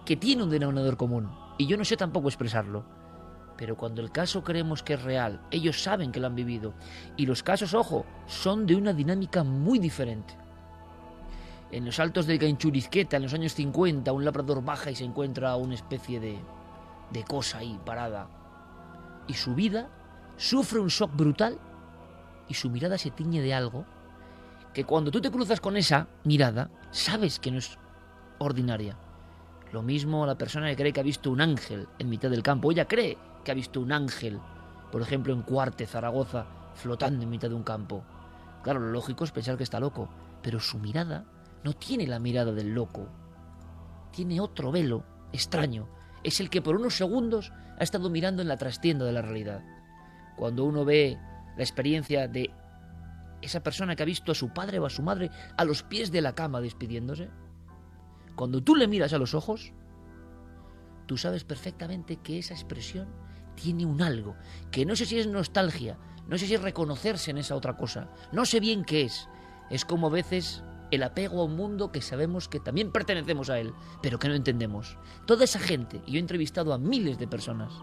que 0.06 0.18
tiene 0.18 0.44
un 0.44 0.50
denominador 0.50 0.98
común. 0.98 1.30
Y 1.58 1.68
yo 1.68 1.78
no 1.78 1.86
sé 1.86 1.98
tampoco 1.98 2.28
expresarlo. 2.28 2.84
Pero 3.58 3.78
cuando 3.78 4.02
el 4.02 4.12
caso 4.12 4.44
creemos 4.44 4.82
que 4.84 4.96
es 4.96 5.04
real, 5.04 5.42
ellos 5.52 5.82
saben 5.82 6.12
que 6.12 6.20
lo 6.20 6.28
han 6.28 6.36
vivido. 6.36 6.74
Y 7.18 7.26
los 7.26 7.44
casos, 7.44 7.74
ojo, 7.74 8.06
son 8.26 8.66
de 8.66 8.76
una 8.76 8.94
dinámica 8.94 9.44
muy 9.44 9.80
diferente. 9.80 10.36
En 11.72 11.86
los 11.86 12.00
altos 12.00 12.28
de 12.28 12.40
Canchurizqueta, 12.40 13.18
en 13.18 13.24
los 13.24 13.34
años 13.34 13.54
50, 13.54 14.12
un 14.12 14.26
labrador 14.26 14.64
baja 14.64 14.92
y 14.92 14.96
se 14.96 15.06
encuentra 15.06 15.56
una 15.56 15.76
especie 15.76 16.20
de, 16.20 16.40
de 17.12 17.24
cosa 17.24 17.60
ahí 17.60 17.80
parada. 17.86 18.28
Y 19.28 19.34
su 19.34 19.56
vida 19.56 19.90
sufre 20.38 20.80
un 20.80 20.90
shock 20.90 21.16
brutal 21.16 21.58
y 22.48 22.54
su 22.54 22.70
mirada 22.70 22.98
se 22.98 23.12
tiñe 23.12 23.42
de 23.42 23.54
algo 23.54 23.86
que 24.74 24.84
cuando 24.84 25.12
tú 25.12 25.22
te 25.22 25.32
cruzas 25.32 25.62
con 25.62 25.78
esa 25.78 26.08
mirada, 26.24 26.70
sabes 26.92 27.40
que 27.40 27.52
no 27.52 27.60
es 27.60 27.78
ordinaria. 28.40 28.98
Lo 29.74 29.82
mismo 29.82 30.28
la 30.28 30.38
persona 30.38 30.70
que 30.70 30.76
cree 30.76 30.94
que 30.94 31.00
ha 31.00 31.04
visto 31.04 31.32
un 31.32 31.42
ángel 31.42 31.88
en 31.98 32.08
mitad 32.08 32.30
del 32.30 32.44
campo. 32.44 32.72
Ella 32.72 32.88
cree 32.88 33.18
que 33.44 33.52
ha 33.52 33.56
visto 33.56 33.82
un 33.82 33.92
ángel, 33.92 34.40
por 34.92 35.02
ejemplo, 35.02 35.34
en 35.34 35.42
Cuarte, 35.42 35.88
Zaragoza, 35.88 36.46
flotando 36.76 37.24
en 37.24 37.32
mitad 37.32 37.50
de 37.50 37.56
un 37.56 37.64
campo. 37.64 38.04
Claro, 38.62 38.80
lo 38.80 38.92
lógico 38.92 39.24
es 39.24 39.32
pensar 39.32 39.58
que 39.58 39.64
está 39.64 39.80
loco, 39.80 40.10
pero 40.44 40.60
su 40.60 40.78
mirada 40.78 41.26
no 41.64 41.74
tiene 41.74 42.06
la 42.06 42.20
mirada 42.20 42.52
del 42.52 42.70
loco. 42.70 43.10
Tiene 44.12 44.40
otro 44.40 44.72
velo 44.72 45.04
extraño. 45.32 45.90
Es 46.24 46.40
el 46.40 46.52
que 46.52 46.62
por 46.62 46.76
unos 46.76 46.96
segundos 46.96 47.52
ha 47.80 47.84
estado 47.84 48.12
mirando 48.12 48.44
en 48.44 48.50
la 48.50 48.58
trastienda 48.58 49.06
de 49.06 49.12
la 49.12 49.24
realidad. 49.24 49.64
Cuando 50.38 50.66
uno 50.66 50.86
ve 50.86 51.18
la 51.58 51.64
experiencia 51.64 52.28
de 52.28 52.52
esa 53.42 53.64
persona 53.64 53.96
que 53.96 54.04
ha 54.04 54.06
visto 54.06 54.32
a 54.32 54.36
su 54.36 54.54
padre 54.54 54.78
o 54.78 54.86
a 54.86 54.92
su 54.92 55.02
madre 55.02 55.32
a 55.58 55.66
los 55.66 55.82
pies 55.82 56.12
de 56.12 56.22
la 56.22 56.36
cama 56.36 56.62
despidiéndose, 56.62 57.32
cuando 58.36 58.64
tú 58.64 58.76
le 58.76 58.88
miras 58.88 59.14
a 59.14 59.18
los 59.18 59.34
ojos, 59.34 59.74
tú 61.06 61.18
sabes 61.18 61.44
perfectamente 61.44 62.18
que 62.18 62.40
esa 62.40 62.54
expresión 62.54 63.08
tiene 63.56 63.86
un 63.86 64.02
algo, 64.02 64.36
que 64.72 64.86
no 64.86 64.96
sé 64.96 65.06
si 65.06 65.20
es 65.20 65.28
nostalgia, 65.28 65.98
no 66.28 66.38
sé 66.38 66.48
si 66.48 66.56
es 66.56 66.62
reconocerse 66.62 67.32
en 67.32 67.38
esa 67.38 67.56
otra 67.56 67.76
cosa, 67.78 68.10
no 68.32 68.46
sé 68.46 68.60
bien 68.60 68.84
qué 68.84 69.04
es. 69.04 69.28
Es 69.70 69.86
como 69.86 70.08
a 70.08 70.12
veces 70.12 70.64
el 70.92 71.04
apego 71.04 71.42
a 71.42 71.46
un 71.46 71.56
mundo 71.56 71.92
que 71.92 72.02
sabemos 72.02 72.48
que 72.48 72.60
también 72.60 72.92
pertenecemos 72.92 73.50
a 73.50 73.60
él, 73.60 73.74
pero 74.02 74.20
que 74.20 74.28
no 74.28 74.36
entendemos. 74.36 74.98
Toda 75.26 75.44
esa 75.44 75.60
gente, 75.60 76.02
y 76.06 76.14
yo 76.14 76.18
he 76.18 76.20
entrevistado 76.20 76.74
a 76.74 76.78
miles 76.78 77.18
de 77.18 77.28
personas, 77.28 77.74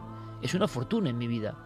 es 0.42 0.54
una 0.54 0.68
fortuna 0.68 1.10
en 1.10 1.18
mi 1.18 1.26
vida. 1.26 1.56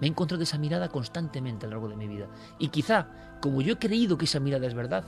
Me 0.00 0.06
he 0.06 0.10
encontrado 0.10 0.42
esa 0.42 0.58
mirada 0.58 0.88
constantemente 0.88 1.66
a 1.66 1.68
lo 1.68 1.76
largo 1.76 1.88
de 1.88 1.96
mi 1.96 2.08
vida. 2.08 2.28
Y 2.58 2.68
quizá, 2.68 3.38
como 3.40 3.60
yo 3.60 3.74
he 3.74 3.78
creído 3.78 4.18
que 4.18 4.24
esa 4.24 4.40
mirada 4.40 4.66
es 4.66 4.74
verdad, 4.74 5.04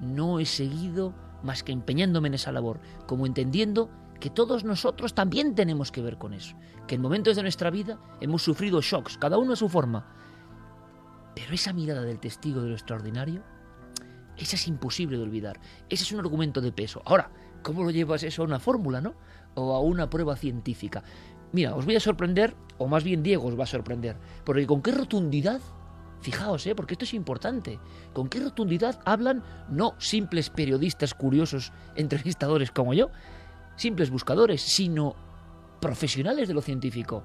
no 0.00 0.40
he 0.40 0.44
seguido 0.44 1.14
más 1.42 1.62
que 1.62 1.72
empeñándome 1.72 2.28
en 2.28 2.34
esa 2.34 2.52
labor, 2.52 2.80
como 3.06 3.26
entendiendo 3.26 3.90
que 4.20 4.30
todos 4.30 4.64
nosotros 4.64 5.14
también 5.14 5.54
tenemos 5.54 5.90
que 5.90 6.02
ver 6.02 6.18
con 6.18 6.34
eso, 6.34 6.54
que 6.86 6.96
en 6.96 7.00
momentos 7.00 7.36
de 7.36 7.42
nuestra 7.42 7.70
vida 7.70 7.98
hemos 8.20 8.42
sufrido 8.42 8.80
shocks, 8.80 9.16
cada 9.18 9.38
uno 9.38 9.54
a 9.54 9.56
su 9.56 9.68
forma. 9.68 10.06
Pero 11.34 11.54
esa 11.54 11.72
mirada 11.72 12.02
del 12.02 12.20
testigo 12.20 12.60
de 12.60 12.68
lo 12.68 12.74
extraordinario, 12.74 13.42
esa 14.36 14.56
es 14.56 14.68
imposible 14.68 15.16
de 15.16 15.22
olvidar, 15.22 15.58
ese 15.88 16.04
es 16.04 16.12
un 16.12 16.20
argumento 16.20 16.60
de 16.60 16.72
peso. 16.72 17.02
Ahora, 17.06 17.30
¿cómo 17.62 17.82
lo 17.82 17.90
llevas 17.90 18.22
eso 18.22 18.42
a 18.42 18.44
una 18.44 18.60
fórmula, 18.60 19.00
no? 19.00 19.14
O 19.54 19.74
a 19.74 19.80
una 19.80 20.10
prueba 20.10 20.36
científica. 20.36 21.02
Mira, 21.52 21.74
os 21.74 21.84
voy 21.84 21.96
a 21.96 22.00
sorprender, 22.00 22.54
o 22.78 22.86
más 22.86 23.02
bien 23.02 23.22
Diego 23.22 23.48
os 23.48 23.58
va 23.58 23.64
a 23.64 23.66
sorprender, 23.66 24.16
porque 24.44 24.66
con 24.66 24.82
qué 24.82 24.92
rotundidad 24.92 25.60
Fijaos, 26.20 26.66
¿eh? 26.66 26.74
porque 26.74 26.94
esto 26.94 27.04
es 27.04 27.14
importante. 27.14 27.78
¿Con 28.12 28.28
qué 28.28 28.40
rotundidad 28.40 29.00
hablan 29.04 29.42
no 29.70 29.94
simples 29.98 30.50
periodistas 30.50 31.14
curiosos, 31.14 31.72
entrevistadores 31.96 32.70
como 32.70 32.92
yo, 32.92 33.10
simples 33.76 34.10
buscadores, 34.10 34.60
sino 34.60 35.16
profesionales 35.80 36.46
de 36.48 36.54
lo 36.54 36.60
científico? 36.60 37.24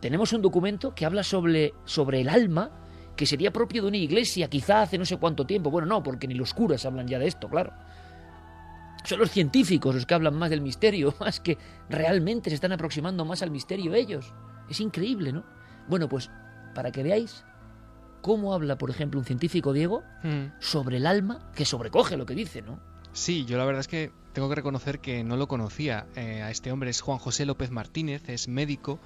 Tenemos 0.00 0.34
un 0.34 0.42
documento 0.42 0.94
que 0.94 1.06
habla 1.06 1.22
sobre, 1.22 1.72
sobre 1.86 2.20
el 2.20 2.28
alma, 2.28 2.70
que 3.16 3.24
sería 3.24 3.52
propio 3.52 3.80
de 3.80 3.88
una 3.88 3.96
iglesia, 3.96 4.50
quizá 4.50 4.82
hace 4.82 4.98
no 4.98 5.06
sé 5.06 5.16
cuánto 5.16 5.46
tiempo. 5.46 5.70
Bueno, 5.70 5.86
no, 5.86 6.02
porque 6.02 6.28
ni 6.28 6.34
los 6.34 6.52
curas 6.52 6.84
hablan 6.84 7.08
ya 7.08 7.18
de 7.18 7.26
esto, 7.26 7.48
claro. 7.48 7.72
Son 9.04 9.18
los 9.18 9.30
científicos 9.30 9.94
los 9.94 10.04
que 10.04 10.14
hablan 10.14 10.34
más 10.34 10.50
del 10.50 10.60
misterio, 10.60 11.14
más 11.20 11.40
que 11.40 11.56
realmente 11.88 12.50
se 12.50 12.56
están 12.56 12.72
aproximando 12.72 13.24
más 13.24 13.40
al 13.40 13.50
misterio 13.50 13.94
ellos. 13.94 14.34
Es 14.68 14.80
increíble, 14.80 15.32
¿no? 15.32 15.42
Bueno, 15.88 16.06
pues 16.06 16.30
para 16.74 16.90
que 16.90 17.02
veáis 17.02 17.44
cómo 18.24 18.54
habla, 18.54 18.78
por 18.78 18.88
ejemplo, 18.88 19.20
un 19.20 19.26
científico, 19.26 19.74
Diego, 19.74 20.02
mm. 20.22 20.58
sobre 20.58 20.96
el 20.96 21.06
alma, 21.06 21.50
que 21.54 21.66
sobrecoge 21.66 22.16
lo 22.16 22.24
que 22.24 22.34
dice, 22.34 22.62
¿no? 22.62 22.80
Sí, 23.12 23.44
yo 23.44 23.58
la 23.58 23.66
verdad 23.66 23.80
es 23.80 23.86
que 23.86 24.12
tengo 24.32 24.48
que 24.48 24.54
reconocer 24.54 25.00
que 25.00 25.22
no 25.22 25.36
lo 25.36 25.46
conocía. 25.46 26.06
Eh, 26.16 26.40
a 26.40 26.50
este 26.50 26.72
hombre 26.72 26.88
es 26.88 27.02
Juan 27.02 27.18
José 27.18 27.44
López 27.44 27.70
Martínez, 27.70 28.26
es 28.30 28.48
médico 28.48 28.98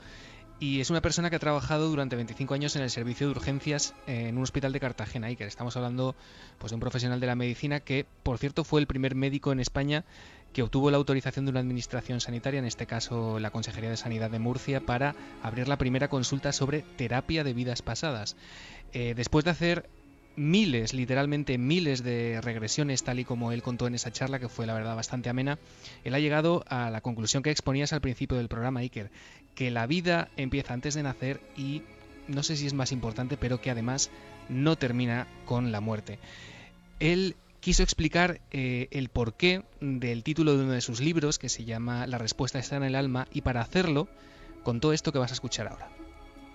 y 0.61 0.81
es 0.81 0.91
una 0.91 1.01
persona 1.01 1.31
que 1.31 1.37
ha 1.37 1.39
trabajado 1.39 1.89
durante 1.89 2.17
25 2.17 2.53
años 2.55 2.75
en 2.75 2.83
el 2.83 2.91
servicio 2.91 3.27
de 3.27 3.31
urgencias 3.33 3.95
en 4.07 4.37
un 4.37 4.43
hospital 4.43 4.73
de 4.73 4.81
Cartagena. 4.81 5.31
Y 5.31 5.37
que 5.37 5.45
estamos 5.45 5.77
hablando 5.77 6.17
pues, 6.59 6.71
de 6.71 6.75
un 6.75 6.81
profesional 6.81 7.21
de 7.21 7.27
la 7.29 7.37
medicina 7.37 7.79
que, 7.81 8.07
por 8.25 8.39
cierto, 8.39 8.65
fue 8.65 8.81
el 8.81 8.89
primer 8.89 9.15
médico 9.15 9.53
en 9.53 9.61
España 9.61 10.05
que 10.53 10.63
obtuvo 10.63 10.91
la 10.91 10.97
autorización 10.97 11.45
de 11.45 11.51
una 11.51 11.61
administración 11.61 12.21
sanitaria, 12.21 12.59
en 12.59 12.65
este 12.65 12.87
caso 12.87 13.39
la 13.39 13.51
Consejería 13.51 13.91
de 13.91 13.97
Sanidad 13.97 14.31
de 14.31 14.39
Murcia, 14.39 14.81
para 14.81 15.15
abrir 15.43 15.69
la 15.69 15.77
primera 15.77 16.09
consulta 16.09 16.53
sobre 16.53 16.83
terapia 16.97 17.45
de 17.45 17.53
vidas 17.53 17.83
pasadas. 17.83 18.35
Eh, 18.93 19.15
después 19.15 19.45
de 19.45 19.51
hacer 19.51 19.89
miles, 20.39 20.95
literalmente 20.95 21.59
miles 21.59 22.03
de 22.03 22.41
regresiones, 22.41 23.03
tal 23.03 23.19
y 23.19 23.25
como 23.25 23.53
él 23.53 23.63
contó 23.63 23.87
en 23.87 23.95
esa 23.95 24.13
charla, 24.13 24.39
que 24.39 24.49
fue 24.49 24.67
la 24.67 24.75
verdad 24.75 24.97
bastante 24.97 25.29
amena, 25.29 25.59
él 26.05 26.15
ha 26.15 26.21
llegado 26.21 26.65
a 26.69 26.91
la 26.91 27.01
conclusión 27.01 27.43
que 27.43 27.51
exponías 27.51 27.93
al 27.93 28.01
principio 28.01 28.39
del 28.39 28.49
programa, 28.49 28.81
Iker, 28.81 29.11
que 29.55 29.71
la 29.71 29.87
vida 29.87 30.29
empieza 30.37 30.73
antes 30.73 30.95
de 30.95 31.03
nacer 31.03 31.41
y 31.57 31.83
no 32.29 32.43
sé 32.43 32.57
si 32.57 32.67
es 32.67 32.75
más 32.75 32.93
importante, 32.93 33.37
pero 33.37 33.61
que 33.61 33.71
además 33.71 34.11
no 34.49 34.77
termina 34.77 35.27
con 35.45 35.73
la 35.73 35.81
muerte. 35.81 36.19
Él 37.01 37.37
quiso 37.61 37.83
explicar 37.83 38.41
eh, 38.53 38.89
el 38.93 39.09
porqué 39.09 39.63
del 39.81 40.23
título 40.23 40.57
de 40.57 40.63
uno 40.63 40.73
de 40.73 40.81
sus 40.81 41.01
libros, 41.01 41.39
que 41.39 41.49
se 41.49 41.65
llama 41.65 42.07
La 42.07 42.19
respuesta 42.19 42.59
está 42.59 42.77
en 42.77 42.85
el 42.85 42.95
alma, 42.95 43.27
y 43.33 43.41
para 43.41 43.61
hacerlo 43.61 44.09
contó 44.63 44.93
esto 44.93 45.13
que 45.13 45.19
vas 45.19 45.33
a 45.33 45.35
escuchar 45.35 45.69
ahora. 45.69 45.89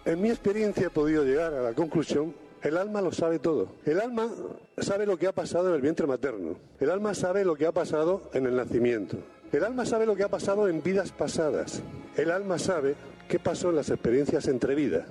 En 0.05 0.21
mi 0.21 0.29
experiencia 0.29 0.87
he 0.87 0.89
podido 0.89 1.23
llegar 1.23 1.53
a 1.53 1.61
la 1.61 1.73
conclusión 1.73 2.33
el 2.63 2.77
alma 2.77 3.01
lo 3.01 3.11
sabe 3.11 3.39
todo. 3.39 3.67
El 3.85 3.99
alma 3.99 4.29
sabe 4.77 5.05
lo 5.05 5.17
que 5.17 5.27
ha 5.27 5.33
pasado 5.33 5.69
en 5.69 5.75
el 5.75 5.81
vientre 5.81 6.07
materno. 6.07 6.55
El 6.79 6.89
alma 6.89 7.13
sabe 7.13 7.43
lo 7.43 7.55
que 7.55 7.65
ha 7.65 7.73
pasado 7.73 8.29
en 8.33 8.45
el 8.45 8.55
nacimiento. 8.55 9.17
El 9.51 9.65
alma 9.65 9.85
sabe 9.85 10.05
lo 10.05 10.15
que 10.15 10.23
ha 10.23 10.29
pasado 10.29 10.69
en 10.69 10.81
vidas 10.81 11.11
pasadas. 11.11 11.83
El 12.15 12.31
alma 12.31 12.57
sabe 12.57 12.95
qué 13.27 13.37
pasó 13.37 13.69
en 13.69 13.75
las 13.75 13.89
experiencias 13.89 14.47
entre 14.47 14.75
vidas. 14.75 15.07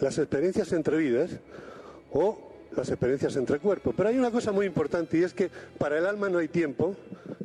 Las 0.00 0.18
experiencias 0.18 0.72
entre 0.72 0.96
vidas 0.96 1.30
o 2.10 2.38
las 2.74 2.88
experiencias 2.88 3.36
entre 3.36 3.58
cuerpos. 3.58 3.94
Pero 3.94 4.08
hay 4.08 4.18
una 4.18 4.30
cosa 4.30 4.50
muy 4.50 4.64
importante 4.64 5.18
y 5.18 5.24
es 5.24 5.34
que 5.34 5.50
para 5.78 5.98
el 5.98 6.06
alma 6.06 6.30
no 6.30 6.38
hay 6.38 6.48
tiempo, 6.48 6.96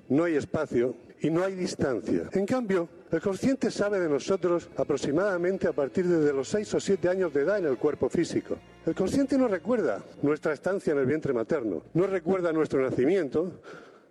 no 0.08 0.24
hay 0.24 0.36
espacio 0.36 0.96
y 1.22 1.30
no 1.30 1.44
hay 1.44 1.56
distancia. 1.56 2.30
En 2.32 2.46
cambio, 2.46 2.88
el 3.12 3.22
consciente 3.22 3.72
sabe 3.72 4.00
de 4.00 4.10
nosotros 4.10 4.70
aproximadamente 4.78 5.68
a 5.68 5.74
partir 5.74 6.08
de 6.08 6.34
los 6.34 6.48
6 6.50 6.74
o 6.76 6.80
7 6.80 7.10
años 7.10 7.34
de 7.34 7.42
edad 7.42 7.60
en 7.60 7.66
el 7.66 7.78
cuerpo 7.78 8.10
físico. 8.10 8.58
El 8.86 8.96
consciente 8.96 9.38
no 9.38 9.48
recuerda 9.48 10.04
nuestra 10.22 10.54
estancia 10.54 10.94
en 10.94 11.00
el 11.00 11.06
vientre 11.06 11.34
materno, 11.34 11.84
no 11.94 12.08
recuerda 12.08 12.54
nuestro 12.54 12.82
nacimiento, 12.82 13.52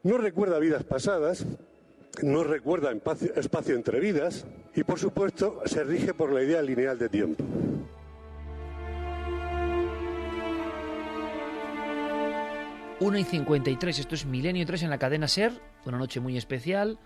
no 0.02 0.18
recuerda 0.18 0.58
vidas 0.58 0.84
pasadas, 0.84 1.44
no 2.22 2.44
recuerda 2.44 2.92
espacio 3.36 3.74
entre 3.74 4.00
vidas 4.00 4.44
y 4.74 4.84
por 4.84 4.98
supuesto 4.98 5.60
se 5.64 5.84
rige 5.84 6.14
por 6.14 6.32
la 6.32 6.42
idea 6.42 6.62
lineal 6.62 6.98
de 6.98 7.08
tiempo. 7.08 7.44
Una 13.00 13.20
y 13.20 13.24
53, 13.24 14.00
esto 14.00 14.16
es 14.16 14.26
Milenio 14.26 14.66
3 14.66 14.82
en 14.82 14.90
la 14.90 14.98
cadena 14.98 15.28
Ser, 15.28 15.52
una 15.86 15.98
noche 15.98 16.18
muy 16.18 16.36
especial. 16.36 16.98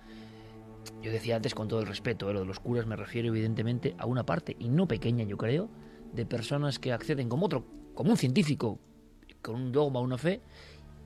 Yo 1.03 1.13
decía 1.13 1.37
antes 1.37 1.55
con 1.55 1.69
todo 1.69 1.81
el 1.81 1.87
respeto, 1.87 2.31
¿eh? 2.31 2.33
lo 2.33 2.41
de 2.41 2.47
los 2.47 2.61
curas 2.61 2.87
me 2.87 2.97
refiero 2.97 3.29
evidentemente 3.29 3.95
a 3.99 4.07
una 4.07 4.25
parte, 4.25 4.57
y 4.59 4.71
no 4.71 4.89
pequeña 4.89 5.25
yo 5.25 5.37
creo, 5.37 5.69
de 6.15 6.25
personas 6.25 6.79
que 6.79 6.95
acceden 6.95 7.29
como 7.29 7.45
otro, 7.45 7.67
como 7.93 8.11
un 8.11 8.17
científico, 8.17 8.79
con 9.43 9.55
un 9.55 9.71
dogma, 9.71 10.01
una 10.01 10.17
fe, 10.17 10.41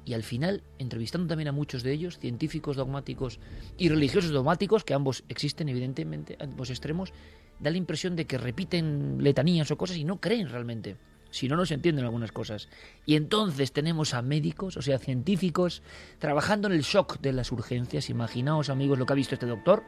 y 0.04 0.14
al 0.14 0.22
final, 0.22 0.62
entrevistando 0.78 1.26
también 1.26 1.48
a 1.48 1.52
muchos 1.52 1.82
de 1.82 1.92
ellos, 1.92 2.20
científicos 2.20 2.76
dogmáticos 2.76 3.40
y 3.76 3.88
religiosos 3.88 4.30
dogmáticos, 4.30 4.84
que 4.84 4.94
ambos 4.94 5.24
existen 5.28 5.68
evidentemente, 5.68 6.38
ambos 6.38 6.70
extremos, 6.70 7.12
da 7.58 7.72
la 7.72 7.76
impresión 7.76 8.14
de 8.14 8.28
que 8.28 8.38
repiten 8.38 9.18
letanías 9.20 9.68
o 9.72 9.76
cosas 9.76 9.96
y 9.96 10.04
no 10.04 10.20
creen 10.20 10.48
realmente. 10.48 10.96
Si 11.36 11.48
no, 11.48 11.56
no 11.56 11.66
se 11.66 11.74
entienden 11.74 12.04
algunas 12.04 12.32
cosas. 12.32 12.68
Y 13.04 13.16
entonces 13.16 13.72
tenemos 13.72 14.14
a 14.14 14.22
médicos, 14.22 14.76
o 14.76 14.82
sea, 14.82 14.98
científicos, 14.98 15.82
trabajando 16.18 16.68
en 16.68 16.74
el 16.74 16.82
shock 16.82 17.20
de 17.20 17.32
las 17.32 17.52
urgencias. 17.52 18.08
Imaginaos, 18.08 18.70
amigos, 18.70 18.98
lo 18.98 19.04
que 19.04 19.12
ha 19.12 19.16
visto 19.16 19.34
este 19.34 19.46
doctor, 19.46 19.82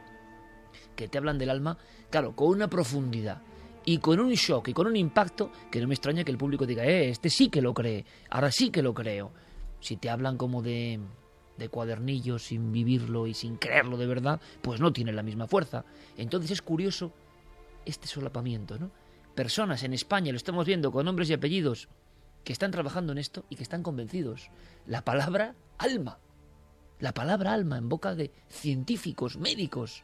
que 0.95 1.07
te 1.07 1.17
hablan 1.17 1.37
del 1.39 1.49
alma, 1.49 1.77
claro, 2.09 2.35
con 2.35 2.49
una 2.49 2.69
profundidad 2.69 3.41
y 3.85 3.97
con 3.97 4.19
un 4.19 4.31
shock 4.33 4.67
y 4.67 4.73
con 4.73 4.85
un 4.85 4.95
impacto 4.95 5.51
que 5.71 5.81
no 5.81 5.87
me 5.87 5.95
extraña 5.95 6.23
que 6.23 6.31
el 6.31 6.37
público 6.37 6.65
diga, 6.65 6.85
eh, 6.85 7.09
este 7.09 7.29
sí 7.29 7.49
que 7.49 7.61
lo 7.61 7.73
cree, 7.73 8.05
ahora 8.29 8.51
sí 8.51 8.69
que 8.69 8.83
lo 8.83 8.93
creo 8.93 9.31
si 9.79 9.97
te 9.97 10.09
hablan 10.09 10.37
como 10.37 10.61
de, 10.61 10.99
de 11.57 11.69
cuadernillos 11.69 12.43
sin 12.43 12.71
vivirlo 12.71 13.27
y 13.27 13.33
sin 13.33 13.55
creerlo 13.55 13.97
de 13.97 14.07
verdad, 14.07 14.41
pues 14.61 14.79
no 14.79 14.93
tiene 14.93 15.13
la 15.13 15.23
misma 15.23 15.47
fuerza. 15.47 15.85
Entonces 16.17 16.51
es 16.51 16.61
curioso 16.61 17.11
este 17.85 18.07
solapamiento, 18.07 18.77
¿no? 18.77 18.91
Personas 19.39 19.83
en 19.83 19.93
España, 19.93 20.33
lo 20.33 20.35
estamos 20.35 20.65
viendo 20.65 20.91
con 20.91 21.05
nombres 21.05 21.29
y 21.29 21.33
apellidos, 21.33 21.87
que 22.43 22.51
están 22.51 22.71
trabajando 22.71 23.13
en 23.13 23.19
esto 23.19 23.45
y 23.49 23.55
que 23.55 23.63
están 23.63 23.83
convencidos. 23.83 24.49
La 24.85 25.05
palabra 25.05 25.55
alma, 25.77 26.19
la 26.99 27.13
palabra 27.13 27.53
alma 27.53 27.77
en 27.77 27.87
boca 27.87 28.15
de 28.15 28.31
científicos, 28.49 29.37
médicos. 29.37 30.03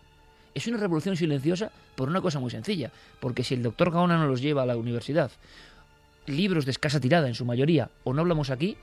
Es 0.53 0.67
una 0.67 0.77
revolución 0.77 1.17
silenciosa 1.17 1.69
por 1.97 2.07
una 2.07 2.21
cosa 2.21 2.39
muy 2.39 2.49
sencilla, 2.49 2.93
porque 3.19 3.43
si 3.43 3.55
el 3.55 3.63
doctor 3.63 3.91
Gaona 3.91 4.17
no 4.17 4.25
los 4.25 4.39
lleva 4.39 4.63
a 4.63 4.65
la 4.65 4.77
universidad, 4.77 5.29
libros 6.27 6.63
de 6.63 6.71
escasa 6.71 7.01
tirada 7.01 7.27
en 7.27 7.35
su 7.35 7.43
mayoría, 7.43 7.91
o 8.05 8.13
no 8.13 8.21
hablamos 8.21 8.49
aquí, 8.51 8.77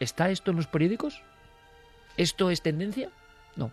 ¿Está 0.00 0.28
esto 0.28 0.50
en 0.50 0.58
los 0.58 0.66
periódicos? 0.66 1.22
¿Esto 2.18 2.50
es 2.50 2.60
tendencia? 2.60 3.08
No. 3.56 3.72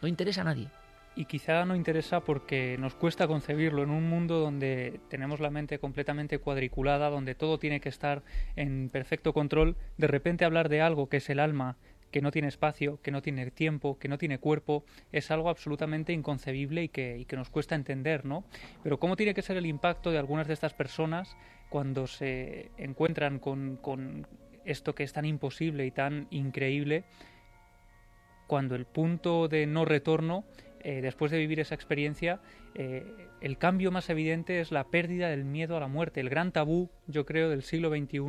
No 0.00 0.08
interesa 0.08 0.40
a 0.40 0.44
nadie. 0.44 0.70
Y 1.16 1.24
quizá 1.24 1.64
no 1.64 1.74
interesa 1.74 2.20
porque 2.20 2.76
nos 2.78 2.94
cuesta 2.94 3.26
concebirlo 3.26 3.82
en 3.82 3.90
un 3.90 4.08
mundo 4.08 4.38
donde 4.38 5.00
tenemos 5.08 5.40
la 5.40 5.50
mente 5.50 5.78
completamente 5.78 6.38
cuadriculada, 6.38 7.08
donde 7.08 7.34
todo 7.34 7.58
tiene 7.58 7.80
que 7.80 7.88
estar 7.88 8.22
en 8.54 8.90
perfecto 8.90 9.32
control. 9.32 9.76
De 9.96 10.06
repente 10.06 10.44
hablar 10.44 10.68
de 10.68 10.82
algo 10.82 11.08
que 11.08 11.16
es 11.16 11.30
el 11.30 11.40
alma, 11.40 11.78
que 12.10 12.20
no 12.20 12.30
tiene 12.30 12.48
espacio, 12.48 13.00
que 13.02 13.10
no 13.10 13.22
tiene 13.22 13.50
tiempo, 13.50 13.98
que 13.98 14.08
no 14.08 14.18
tiene 14.18 14.38
cuerpo, 14.38 14.84
es 15.10 15.30
algo 15.30 15.48
absolutamente 15.48 16.12
inconcebible 16.12 16.84
y 16.84 16.88
que, 16.88 17.18
y 17.18 17.24
que 17.24 17.36
nos 17.36 17.50
cuesta 17.50 17.74
entender, 17.74 18.24
¿no? 18.24 18.44
Pero 18.82 18.98
¿cómo 18.98 19.16
tiene 19.16 19.34
que 19.34 19.42
ser 19.42 19.56
el 19.56 19.66
impacto 19.66 20.10
de 20.10 20.18
algunas 20.18 20.46
de 20.46 20.54
estas 20.54 20.74
personas 20.74 21.36
cuando 21.70 22.06
se 22.06 22.70
encuentran 22.76 23.38
con, 23.38 23.76
con 23.76 24.26
esto 24.66 24.94
que 24.94 25.04
es 25.04 25.12
tan 25.12 25.24
imposible 25.24 25.86
y 25.86 25.90
tan 25.90 26.26
increíble, 26.30 27.04
cuando 28.46 28.74
el 28.74 28.84
punto 28.84 29.48
de 29.48 29.66
no 29.66 29.84
retorno, 29.84 30.44
eh, 30.88 31.00
después 31.00 31.32
de 31.32 31.38
vivir 31.38 31.58
esa 31.58 31.74
experiencia, 31.74 32.38
eh, 32.76 33.04
el 33.40 33.58
cambio 33.58 33.90
más 33.90 34.08
evidente 34.08 34.60
es 34.60 34.70
la 34.70 34.84
pérdida 34.84 35.28
del 35.28 35.44
miedo 35.44 35.76
a 35.76 35.80
la 35.80 35.88
muerte. 35.88 36.20
El 36.20 36.28
gran 36.28 36.52
tabú, 36.52 36.90
yo 37.08 37.26
creo, 37.26 37.50
del 37.50 37.64
siglo 37.64 37.90
XXI, 37.90 38.20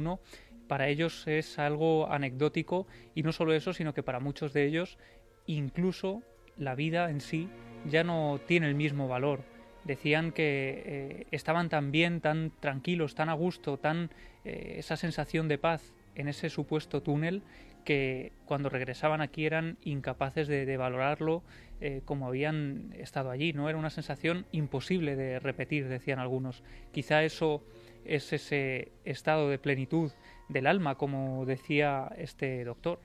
para 0.67 0.87
ellos 0.87 1.27
es 1.27 1.59
algo 1.59 2.11
anecdótico 2.11 2.87
y 3.13 3.21
no 3.21 3.31
solo 3.31 3.53
eso, 3.53 3.73
sino 3.73 3.93
que 3.93 4.01
para 4.01 4.19
muchos 4.19 4.53
de 4.53 4.65
ellos 4.65 4.97
incluso 5.45 6.23
la 6.57 6.73
vida 6.73 7.11
en 7.11 7.21
sí 7.21 7.47
ya 7.85 8.03
no 8.03 8.39
tiene 8.47 8.67
el 8.67 8.73
mismo 8.73 9.07
valor. 9.07 9.43
Decían 9.83 10.31
que 10.31 10.81
eh, 10.83 11.27
estaban 11.29 11.69
tan 11.69 11.91
bien, 11.91 12.21
tan 12.21 12.51
tranquilos, 12.59 13.13
tan 13.13 13.29
a 13.29 13.33
gusto, 13.33 13.77
tan 13.77 14.09
esa 14.43 14.95
sensación 14.95 15.47
de 15.47 15.59
paz 15.59 15.93
en 16.15 16.27
ese 16.27 16.49
supuesto 16.49 17.03
túnel 17.03 17.43
que 17.87 18.33
cuando 18.43 18.67
regresaban 18.67 19.21
aquí 19.21 19.45
eran 19.45 19.77
incapaces 19.81 20.49
de, 20.49 20.75
valorarlo 20.75 21.41
eh, 21.79 22.01
como 22.03 22.27
habían 22.27 22.93
estado 22.97 23.31
allí. 23.31 23.53
No 23.53 23.69
era 23.69 23.77
una 23.77 23.89
sensación 23.89 24.45
imposible 24.51 25.15
de 25.15 25.39
repetir, 25.39 25.87
decían 25.87 26.19
algunos. 26.19 26.63
Quizá 26.91 27.23
eso 27.23 27.63
es 28.03 28.33
ese 28.33 28.91
estado 29.05 29.47
de 29.47 29.57
plenitud 29.57 30.11
del 30.49 30.67
alma, 30.67 30.95
como 30.95 31.45
decía 31.45 32.11
este 32.17 32.65
doctor. 32.65 32.99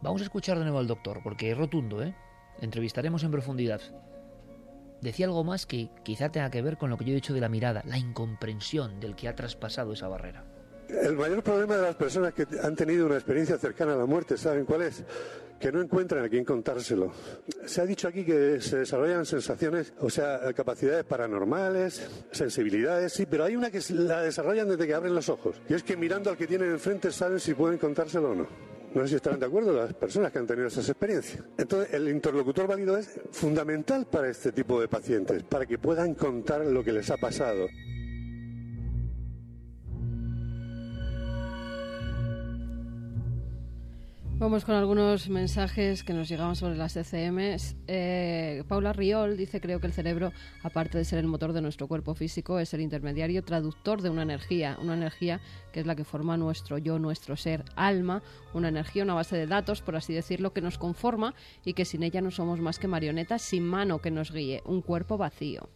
Vamos 0.00 0.20
a 0.20 0.24
escuchar 0.24 0.58
de 0.58 0.62
nuevo 0.62 0.78
al 0.78 0.86
doctor, 0.86 1.18
porque 1.24 1.50
es 1.50 1.58
rotundo, 1.58 2.00
¿eh? 2.00 2.14
Entrevistaremos 2.60 3.24
en 3.24 3.32
profundidad. 3.32 3.80
Decía 5.00 5.26
algo 5.26 5.42
más 5.42 5.66
que 5.66 5.90
quizá 6.04 6.28
tenga 6.28 6.52
que 6.52 6.62
ver 6.62 6.78
con 6.78 6.88
lo 6.88 6.96
que 6.96 7.04
yo 7.04 7.10
he 7.10 7.16
dicho 7.16 7.34
de 7.34 7.40
la 7.40 7.48
mirada, 7.48 7.82
la 7.84 7.98
incomprensión 7.98 9.00
del 9.00 9.16
que 9.16 9.26
ha 9.26 9.34
traspasado 9.34 9.92
esa 9.92 10.06
barrera. 10.06 10.44
El 10.88 11.16
mayor 11.16 11.42
problema 11.42 11.76
de 11.76 11.82
las 11.82 11.96
personas 11.96 12.32
que 12.32 12.46
han 12.62 12.74
tenido 12.74 13.06
una 13.06 13.16
experiencia 13.16 13.58
cercana 13.58 13.94
a 13.94 13.96
la 13.96 14.06
muerte, 14.06 14.36
¿saben 14.36 14.64
cuál 14.64 14.82
es? 14.82 15.04
que 15.58 15.72
no 15.72 15.80
encuentran 15.80 16.24
a 16.24 16.28
quien 16.28 16.44
contárselo. 16.44 17.12
Se 17.66 17.80
ha 17.80 17.86
dicho 17.86 18.08
aquí 18.08 18.24
que 18.24 18.60
se 18.60 18.78
desarrollan 18.78 19.26
sensaciones, 19.26 19.92
o 20.00 20.08
sea, 20.08 20.52
capacidades 20.54 21.04
paranormales, 21.04 22.08
sensibilidades, 22.30 23.12
sí, 23.12 23.26
pero 23.26 23.44
hay 23.44 23.56
una 23.56 23.70
que 23.70 23.80
la 23.90 24.22
desarrollan 24.22 24.68
desde 24.68 24.86
que 24.86 24.94
abren 24.94 25.14
los 25.14 25.28
ojos. 25.28 25.60
Y 25.68 25.74
es 25.74 25.82
que 25.82 25.96
mirando 25.96 26.30
al 26.30 26.36
que 26.36 26.46
tienen 26.46 26.70
enfrente 26.70 27.10
saben 27.10 27.40
si 27.40 27.54
pueden 27.54 27.78
contárselo 27.78 28.30
o 28.30 28.34
no. 28.34 28.46
No 28.94 29.02
sé 29.02 29.08
si 29.08 29.14
estarán 29.16 29.38
de 29.38 29.46
acuerdo 29.46 29.72
las 29.72 29.92
personas 29.92 30.32
que 30.32 30.38
han 30.38 30.46
tenido 30.46 30.68
esas 30.68 30.88
experiencias. 30.88 31.44
Entonces, 31.58 31.92
el 31.92 32.08
interlocutor 32.08 32.66
válido 32.66 32.96
es 32.96 33.20
fundamental 33.32 34.06
para 34.06 34.30
este 34.30 34.50
tipo 34.50 34.80
de 34.80 34.88
pacientes, 34.88 35.42
para 35.42 35.66
que 35.66 35.76
puedan 35.76 36.14
contar 36.14 36.64
lo 36.64 36.82
que 36.82 36.92
les 36.92 37.10
ha 37.10 37.18
pasado. 37.18 37.66
Vamos 44.38 44.64
con 44.64 44.76
algunos 44.76 45.28
mensajes 45.28 46.04
que 46.04 46.12
nos 46.12 46.28
llegaban 46.28 46.54
sobre 46.54 46.76
las 46.76 46.96
ECMs. 46.96 47.74
Eh, 47.88 48.62
Paula 48.68 48.92
Riol 48.92 49.36
dice, 49.36 49.60
creo 49.60 49.80
que 49.80 49.88
el 49.88 49.92
cerebro, 49.92 50.32
aparte 50.62 50.96
de 50.96 51.04
ser 51.04 51.18
el 51.18 51.26
motor 51.26 51.52
de 51.52 51.60
nuestro 51.60 51.88
cuerpo 51.88 52.14
físico, 52.14 52.60
es 52.60 52.72
el 52.72 52.80
intermediario 52.80 53.42
traductor 53.42 54.00
de 54.00 54.10
una 54.10 54.22
energía, 54.22 54.78
una 54.80 54.94
energía 54.94 55.40
que 55.72 55.80
es 55.80 55.86
la 55.86 55.96
que 55.96 56.04
forma 56.04 56.36
nuestro 56.36 56.78
yo, 56.78 57.00
nuestro 57.00 57.36
ser, 57.36 57.64
alma, 57.74 58.22
una 58.54 58.68
energía, 58.68 59.02
una 59.02 59.14
base 59.14 59.36
de 59.36 59.48
datos, 59.48 59.82
por 59.82 59.96
así 59.96 60.14
decirlo, 60.14 60.52
que 60.52 60.60
nos 60.60 60.78
conforma 60.78 61.34
y 61.64 61.72
que 61.72 61.84
sin 61.84 62.04
ella 62.04 62.20
no 62.20 62.30
somos 62.30 62.60
más 62.60 62.78
que 62.78 62.86
marionetas 62.86 63.42
sin 63.42 63.64
mano 63.64 63.98
que 63.98 64.12
nos 64.12 64.30
guíe, 64.30 64.62
un 64.64 64.82
cuerpo 64.82 65.18
vacío. 65.18 65.68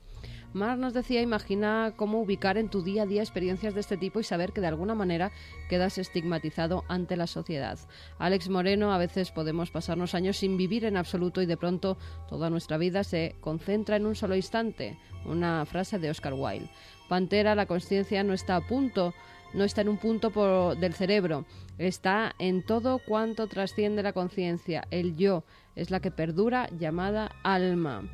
Mar 0.52 0.78
nos 0.78 0.92
decía, 0.92 1.22
imagina 1.22 1.94
cómo 1.96 2.20
ubicar 2.20 2.58
en 2.58 2.68
tu 2.68 2.82
día 2.82 3.02
a 3.02 3.06
día 3.06 3.22
experiencias 3.22 3.74
de 3.74 3.80
este 3.80 3.96
tipo 3.96 4.20
y 4.20 4.24
saber 4.24 4.52
que 4.52 4.60
de 4.60 4.66
alguna 4.66 4.94
manera 4.94 5.32
quedas 5.68 5.98
estigmatizado 5.98 6.84
ante 6.88 7.16
la 7.16 7.26
sociedad. 7.26 7.78
Alex 8.18 8.48
Moreno, 8.48 8.92
a 8.92 8.98
veces 8.98 9.30
podemos 9.30 9.70
pasarnos 9.70 10.14
años 10.14 10.36
sin 10.36 10.56
vivir 10.56 10.84
en 10.84 10.96
absoluto 10.96 11.40
y 11.40 11.46
de 11.46 11.56
pronto 11.56 11.96
toda 12.28 12.50
nuestra 12.50 12.76
vida 12.76 13.02
se 13.02 13.36
concentra 13.40 13.96
en 13.96 14.06
un 14.06 14.14
solo 14.14 14.36
instante. 14.36 14.98
Una 15.24 15.64
frase 15.64 15.98
de 15.98 16.10
Oscar 16.10 16.34
Wilde. 16.34 16.70
Pantera, 17.08 17.54
la 17.54 17.66
conciencia 17.66 18.22
no 18.22 18.34
está 18.34 18.56
a 18.56 18.66
punto 18.66 19.14
no 19.54 19.64
está 19.64 19.82
en 19.82 19.88
un 19.88 19.98
punto 19.98 20.74
del 20.74 20.94
cerebro, 20.94 21.44
está 21.78 22.34
en 22.38 22.64
todo 22.64 22.98
cuanto 22.98 23.46
trasciende 23.48 24.02
la 24.02 24.12
conciencia. 24.12 24.86
El 24.90 25.16
yo 25.16 25.44
es 25.76 25.90
la 25.90 26.00
que 26.00 26.10
perdura 26.10 26.68
llamada 26.78 27.30
alma. 27.42 28.04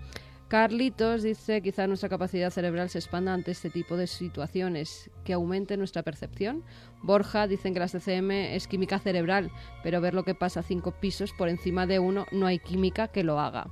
Carlitos 0.48 1.22
dice 1.22 1.60
quizá 1.60 1.86
nuestra 1.86 2.08
capacidad 2.08 2.48
cerebral 2.48 2.88
se 2.88 2.98
expanda 2.98 3.34
ante 3.34 3.50
este 3.50 3.68
tipo 3.68 3.98
de 3.98 4.06
situaciones, 4.06 5.10
que 5.22 5.34
aumente 5.34 5.76
nuestra 5.76 6.02
percepción. 6.02 6.64
Borja 7.02 7.46
dicen 7.46 7.74
que 7.74 7.80
la 7.80 7.88
CCM 7.88 8.30
es 8.30 8.66
química 8.66 8.98
cerebral, 8.98 9.50
pero 9.82 10.00
ver 10.00 10.14
lo 10.14 10.24
que 10.24 10.34
pasa 10.34 10.62
cinco 10.62 10.92
pisos 10.92 11.34
por 11.34 11.50
encima 11.50 11.86
de 11.86 11.98
uno 11.98 12.24
no 12.32 12.46
hay 12.46 12.60
química 12.60 13.08
que 13.08 13.24
lo 13.24 13.38
haga. 13.38 13.68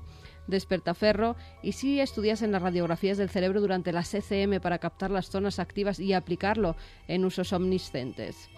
Despertaferro, 0.48 1.34
y 1.62 1.72
si 1.72 1.98
estudias 1.98 2.42
en 2.42 2.52
las 2.52 2.60
radiografías 2.60 3.16
del 3.16 3.30
cerebro 3.30 3.62
durante 3.62 3.90
la 3.90 4.02
CCM 4.02 4.60
para 4.60 4.78
captar 4.78 5.10
las 5.10 5.30
zonas 5.30 5.58
activas 5.58 5.98
y 5.98 6.12
aplicarlo 6.12 6.76
en 7.08 7.24
usos 7.24 7.54
omniscientes. 7.54 8.50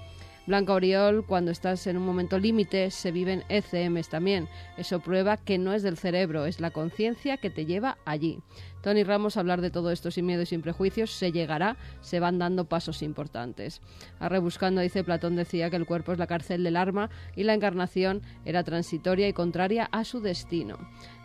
Blanca 0.49 0.72
Oriol, 0.72 1.26
cuando 1.26 1.51
estás 1.51 1.86
en 1.86 1.99
un 1.99 2.07
momento 2.07 2.38
límite, 2.38 2.90
se 2.90 3.12
viven 3.12 3.44
ECMs 3.51 4.09
también. 4.09 4.49
Eso 4.78 5.01
prueba 5.01 5.36
que 5.36 5.59
no 5.59 5.74
es 5.74 5.82
del 5.82 5.99
cerebro, 5.99 6.46
es 6.46 6.59
la 6.59 6.70
conciencia 6.70 7.36
que 7.36 7.51
te 7.51 7.66
lleva 7.66 7.99
allí. 8.07 8.38
Tony 8.89 9.05
Ramos, 9.05 9.36
hablar 9.36 9.61
de 9.61 9.70
todo 9.70 9.91
esto 9.91 10.11
sin 10.11 10.24
miedo 10.24 10.41
y 10.41 10.47
sin 10.47 10.62
prejuicios, 10.62 11.11
se 11.11 11.30
llegará, 11.30 11.76
se 12.01 12.20
van 12.20 12.39
dando 12.39 12.64
pasos 12.64 13.03
importantes. 13.03 13.82
A 14.18 14.30
rebuscando, 14.30 14.80
dice 14.80 15.05
Platón, 15.05 15.36
decía 15.36 15.68
que 15.68 15.76
el 15.76 15.84
cuerpo 15.84 16.12
es 16.12 16.18
la 16.18 16.26
cárcel 16.26 16.64
del 16.64 16.74
arma 16.74 17.11
y 17.36 17.43
la 17.43 17.53
encarnación 17.53 18.22
era 18.47 18.64
transitoria 18.64 19.28
y 19.28 19.34
contraria 19.34 19.91
a 19.93 20.05
su 20.05 20.20
destino. 20.20 20.78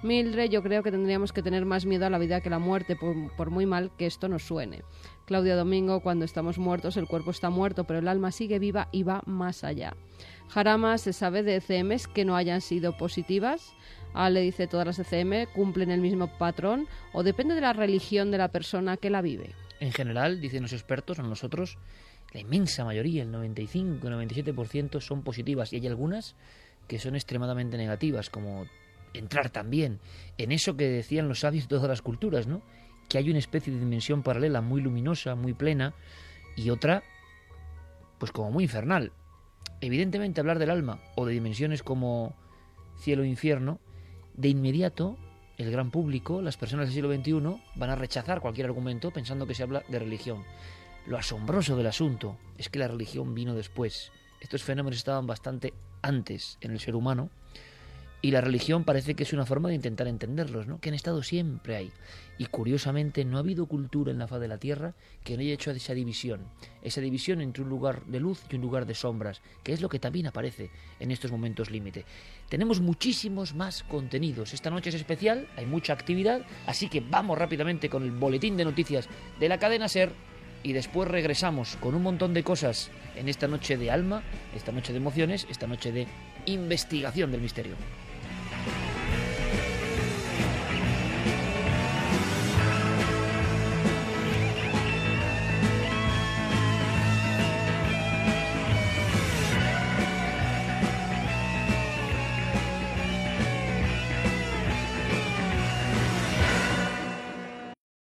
Mildred, 0.04 0.50
yo 0.50 0.62
creo 0.62 0.84
que 0.84 0.92
tendríamos 0.92 1.32
que 1.32 1.42
tener 1.42 1.64
más 1.64 1.86
miedo 1.86 2.06
a 2.06 2.10
la 2.10 2.18
vida 2.18 2.42
que 2.42 2.50
a 2.50 2.52
la 2.52 2.60
muerte, 2.60 2.98
por 2.98 3.50
muy 3.50 3.66
mal 3.66 3.92
que 3.98 4.08
esto 4.08 4.28
nos 4.28 4.44
suene. 4.44 4.84
Claudia 5.26 5.56
Domingo, 5.56 6.02
cuando 6.02 6.26
estamos 6.26 6.58
muertos, 6.58 6.98
el 6.98 7.08
cuerpo 7.08 7.32
está 7.32 7.50
muerto, 7.50 7.86
pero 7.86 8.00
el 8.00 8.10
alma 8.10 8.34
sigue 8.34 8.60
viva 8.60 8.90
y 8.92 9.04
va 9.04 9.22
más 9.26 9.64
allá. 9.64 9.96
Jarama 10.50 10.98
se 10.98 11.14
sabe 11.14 11.44
de 11.44 11.56
ECMs 11.56 12.10
que 12.10 12.26
no 12.26 12.36
hayan 12.36 12.60
sido 12.60 12.98
positivas. 12.98 13.74
Ale 14.14 14.42
dice 14.42 14.68
todas 14.68 14.86
las 14.86 15.00
ECM 15.00 15.52
cumplen 15.54 15.92
el 15.92 16.02
mismo 16.02 16.28
patrón 16.28 16.88
o 17.14 17.24
depende 17.24 17.56
de 17.56 17.62
la 17.62 17.74
religión 17.74 18.32
de 18.32 18.38
la 18.38 18.50
persona 18.50 18.98
que 18.98 19.10
la 19.10 19.22
vive. 19.22 19.52
En 19.80 19.92
general, 19.92 20.40
dicen 20.40 20.64
los 20.64 20.74
expertos, 20.74 21.20
a 21.20 21.24
nosotros, 21.24 21.78
la 22.34 22.40
inmensa 22.40 22.86
mayoría, 22.86 23.24
el 23.24 23.32
95, 23.32 24.08
el 24.08 24.14
97% 24.30 25.02
son 25.02 25.24
positivas 25.24 25.74
y 25.74 25.78
hay 25.78 25.88
algunas 25.88 26.36
que 26.88 27.00
son 27.00 27.16
extremadamente 27.16 27.78
negativas, 27.78 28.30
como 28.30 28.66
entrar 29.14 29.50
también 29.50 30.00
en 30.38 30.52
eso 30.52 30.76
que 30.76 30.88
decían 30.88 31.28
los 31.28 31.40
sabios 31.40 31.66
de 31.66 31.76
todas 31.76 31.90
las 31.90 32.02
culturas, 32.02 32.48
¿no? 32.48 32.62
Que 33.10 33.18
hay 33.18 33.30
una 33.30 33.40
especie 33.40 33.74
de 33.74 33.80
dimensión 33.80 34.24
paralela 34.24 34.62
muy 34.62 34.82
luminosa, 34.82 35.36
muy 35.36 35.54
plena, 35.54 35.94
y 36.56 36.70
otra, 36.70 37.04
pues 38.20 38.32
como 38.32 38.52
muy 38.52 38.64
infernal. 38.64 39.12
Evidentemente 39.82 40.40
hablar 40.40 40.60
del 40.60 40.70
alma 40.70 41.00
o 41.16 41.26
de 41.26 41.34
dimensiones 41.34 41.84
como 41.84 42.36
cielo 43.00 43.24
e 43.24 43.28
infierno, 43.28 43.80
de 44.36 44.50
inmediato 44.50 45.18
el 45.58 45.72
gran 45.72 45.92
público, 45.92 46.42
las 46.42 46.58
personas 46.58 46.88
del 46.88 46.96
siglo 46.96 47.14
XXI, 47.14 47.62
van 47.76 47.90
a 47.90 47.96
rechazar 47.96 48.42
cualquier 48.42 48.68
argumento 48.68 49.12
pensando 49.12 49.46
que 49.46 49.56
se 49.56 49.64
habla 49.64 49.84
de 49.88 50.00
religión. 50.00 50.44
Lo 51.06 51.18
asombroso 51.18 51.76
del 51.76 51.88
asunto 51.88 52.38
es 52.58 52.70
que 52.70 52.80
la 52.80 52.88
religión 52.88 53.36
vino 53.36 53.54
después. 53.54 54.12
Estos 54.42 54.64
fenómenos 54.64 54.98
estaban 54.98 55.28
bastante 55.28 55.74
antes 56.02 56.58
en 56.62 56.72
el 56.72 56.80
ser 56.80 56.96
humano 56.96 57.30
y 58.24 58.32
la 58.32 58.40
religión 58.40 58.86
parece 58.86 59.16
que 59.16 59.24
es 59.24 59.34
una 59.34 59.46
forma 59.46 59.68
de 59.68 59.76
intentar 59.76 60.08
entenderlos, 60.08 60.66
¿no? 60.66 60.80
que 60.80 60.88
han 60.88 60.96
estado 60.96 61.22
siempre 61.24 61.76
ahí. 61.76 61.92
Y 62.38 62.46
curiosamente 62.46 63.26
no 63.26 63.36
ha 63.36 63.42
habido 63.42 63.66
cultura 63.66 64.14
en 64.14 64.18
la 64.18 64.28
faz 64.28 64.40
de 64.40 64.48
la 64.48 64.58
Tierra 64.58 64.94
que 65.26 65.36
no 65.36 65.42
haya 65.42 65.54
hecho 65.54 65.72
esa 65.72 65.94
división, 65.94 66.40
esa 66.82 67.02
división 67.02 67.42
entre 67.42 67.64
un 67.64 67.70
lugar 67.70 68.06
de 68.06 68.22
luz 68.22 68.42
y 68.50 68.56
un 68.56 68.62
lugar 68.62 68.86
de 68.86 68.96
sombras, 68.96 69.42
que 69.62 69.74
es 69.74 69.82
lo 69.82 69.90
que 69.90 70.00
también 70.00 70.26
aparece 70.26 70.70
en 71.02 71.12
estos 71.12 71.34
momentos 71.34 71.70
límite. 71.70 72.06
Tenemos 72.48 72.80
muchísimos 72.80 73.56
más 73.56 73.84
contenidos. 73.84 74.54
Esta 74.54 74.70
noche 74.70 74.88
es 74.88 74.96
especial, 74.96 75.50
hay 75.58 75.66
mucha 75.66 75.92
actividad, 75.92 76.46
así 76.66 76.88
que 76.88 77.02
vamos 77.02 77.38
rápidamente 77.38 77.90
con 77.90 78.04
el 78.04 78.12
boletín 78.12 78.56
de 78.56 78.64
noticias 78.64 79.10
de 79.38 79.50
la 79.50 79.60
cadena 79.60 79.90
Ser 79.90 80.14
y 80.64 80.72
después 80.72 81.10
regresamos 81.10 81.76
con 81.76 81.94
un 81.94 82.04
montón 82.04 82.34
de 82.34 82.46
cosas 82.46 82.90
en 83.18 83.28
esta 83.28 83.50
noche 83.50 83.76
de 83.76 83.92
alma, 83.92 84.24
esta 84.56 84.72
noche 84.72 84.94
de 84.94 85.00
emociones, 85.00 85.46
esta 85.50 85.68
noche 85.68 85.92
de 85.92 86.08
investigación 86.46 87.30
del 87.30 87.42
misterio. 87.42 87.76
Bye. 88.66 88.72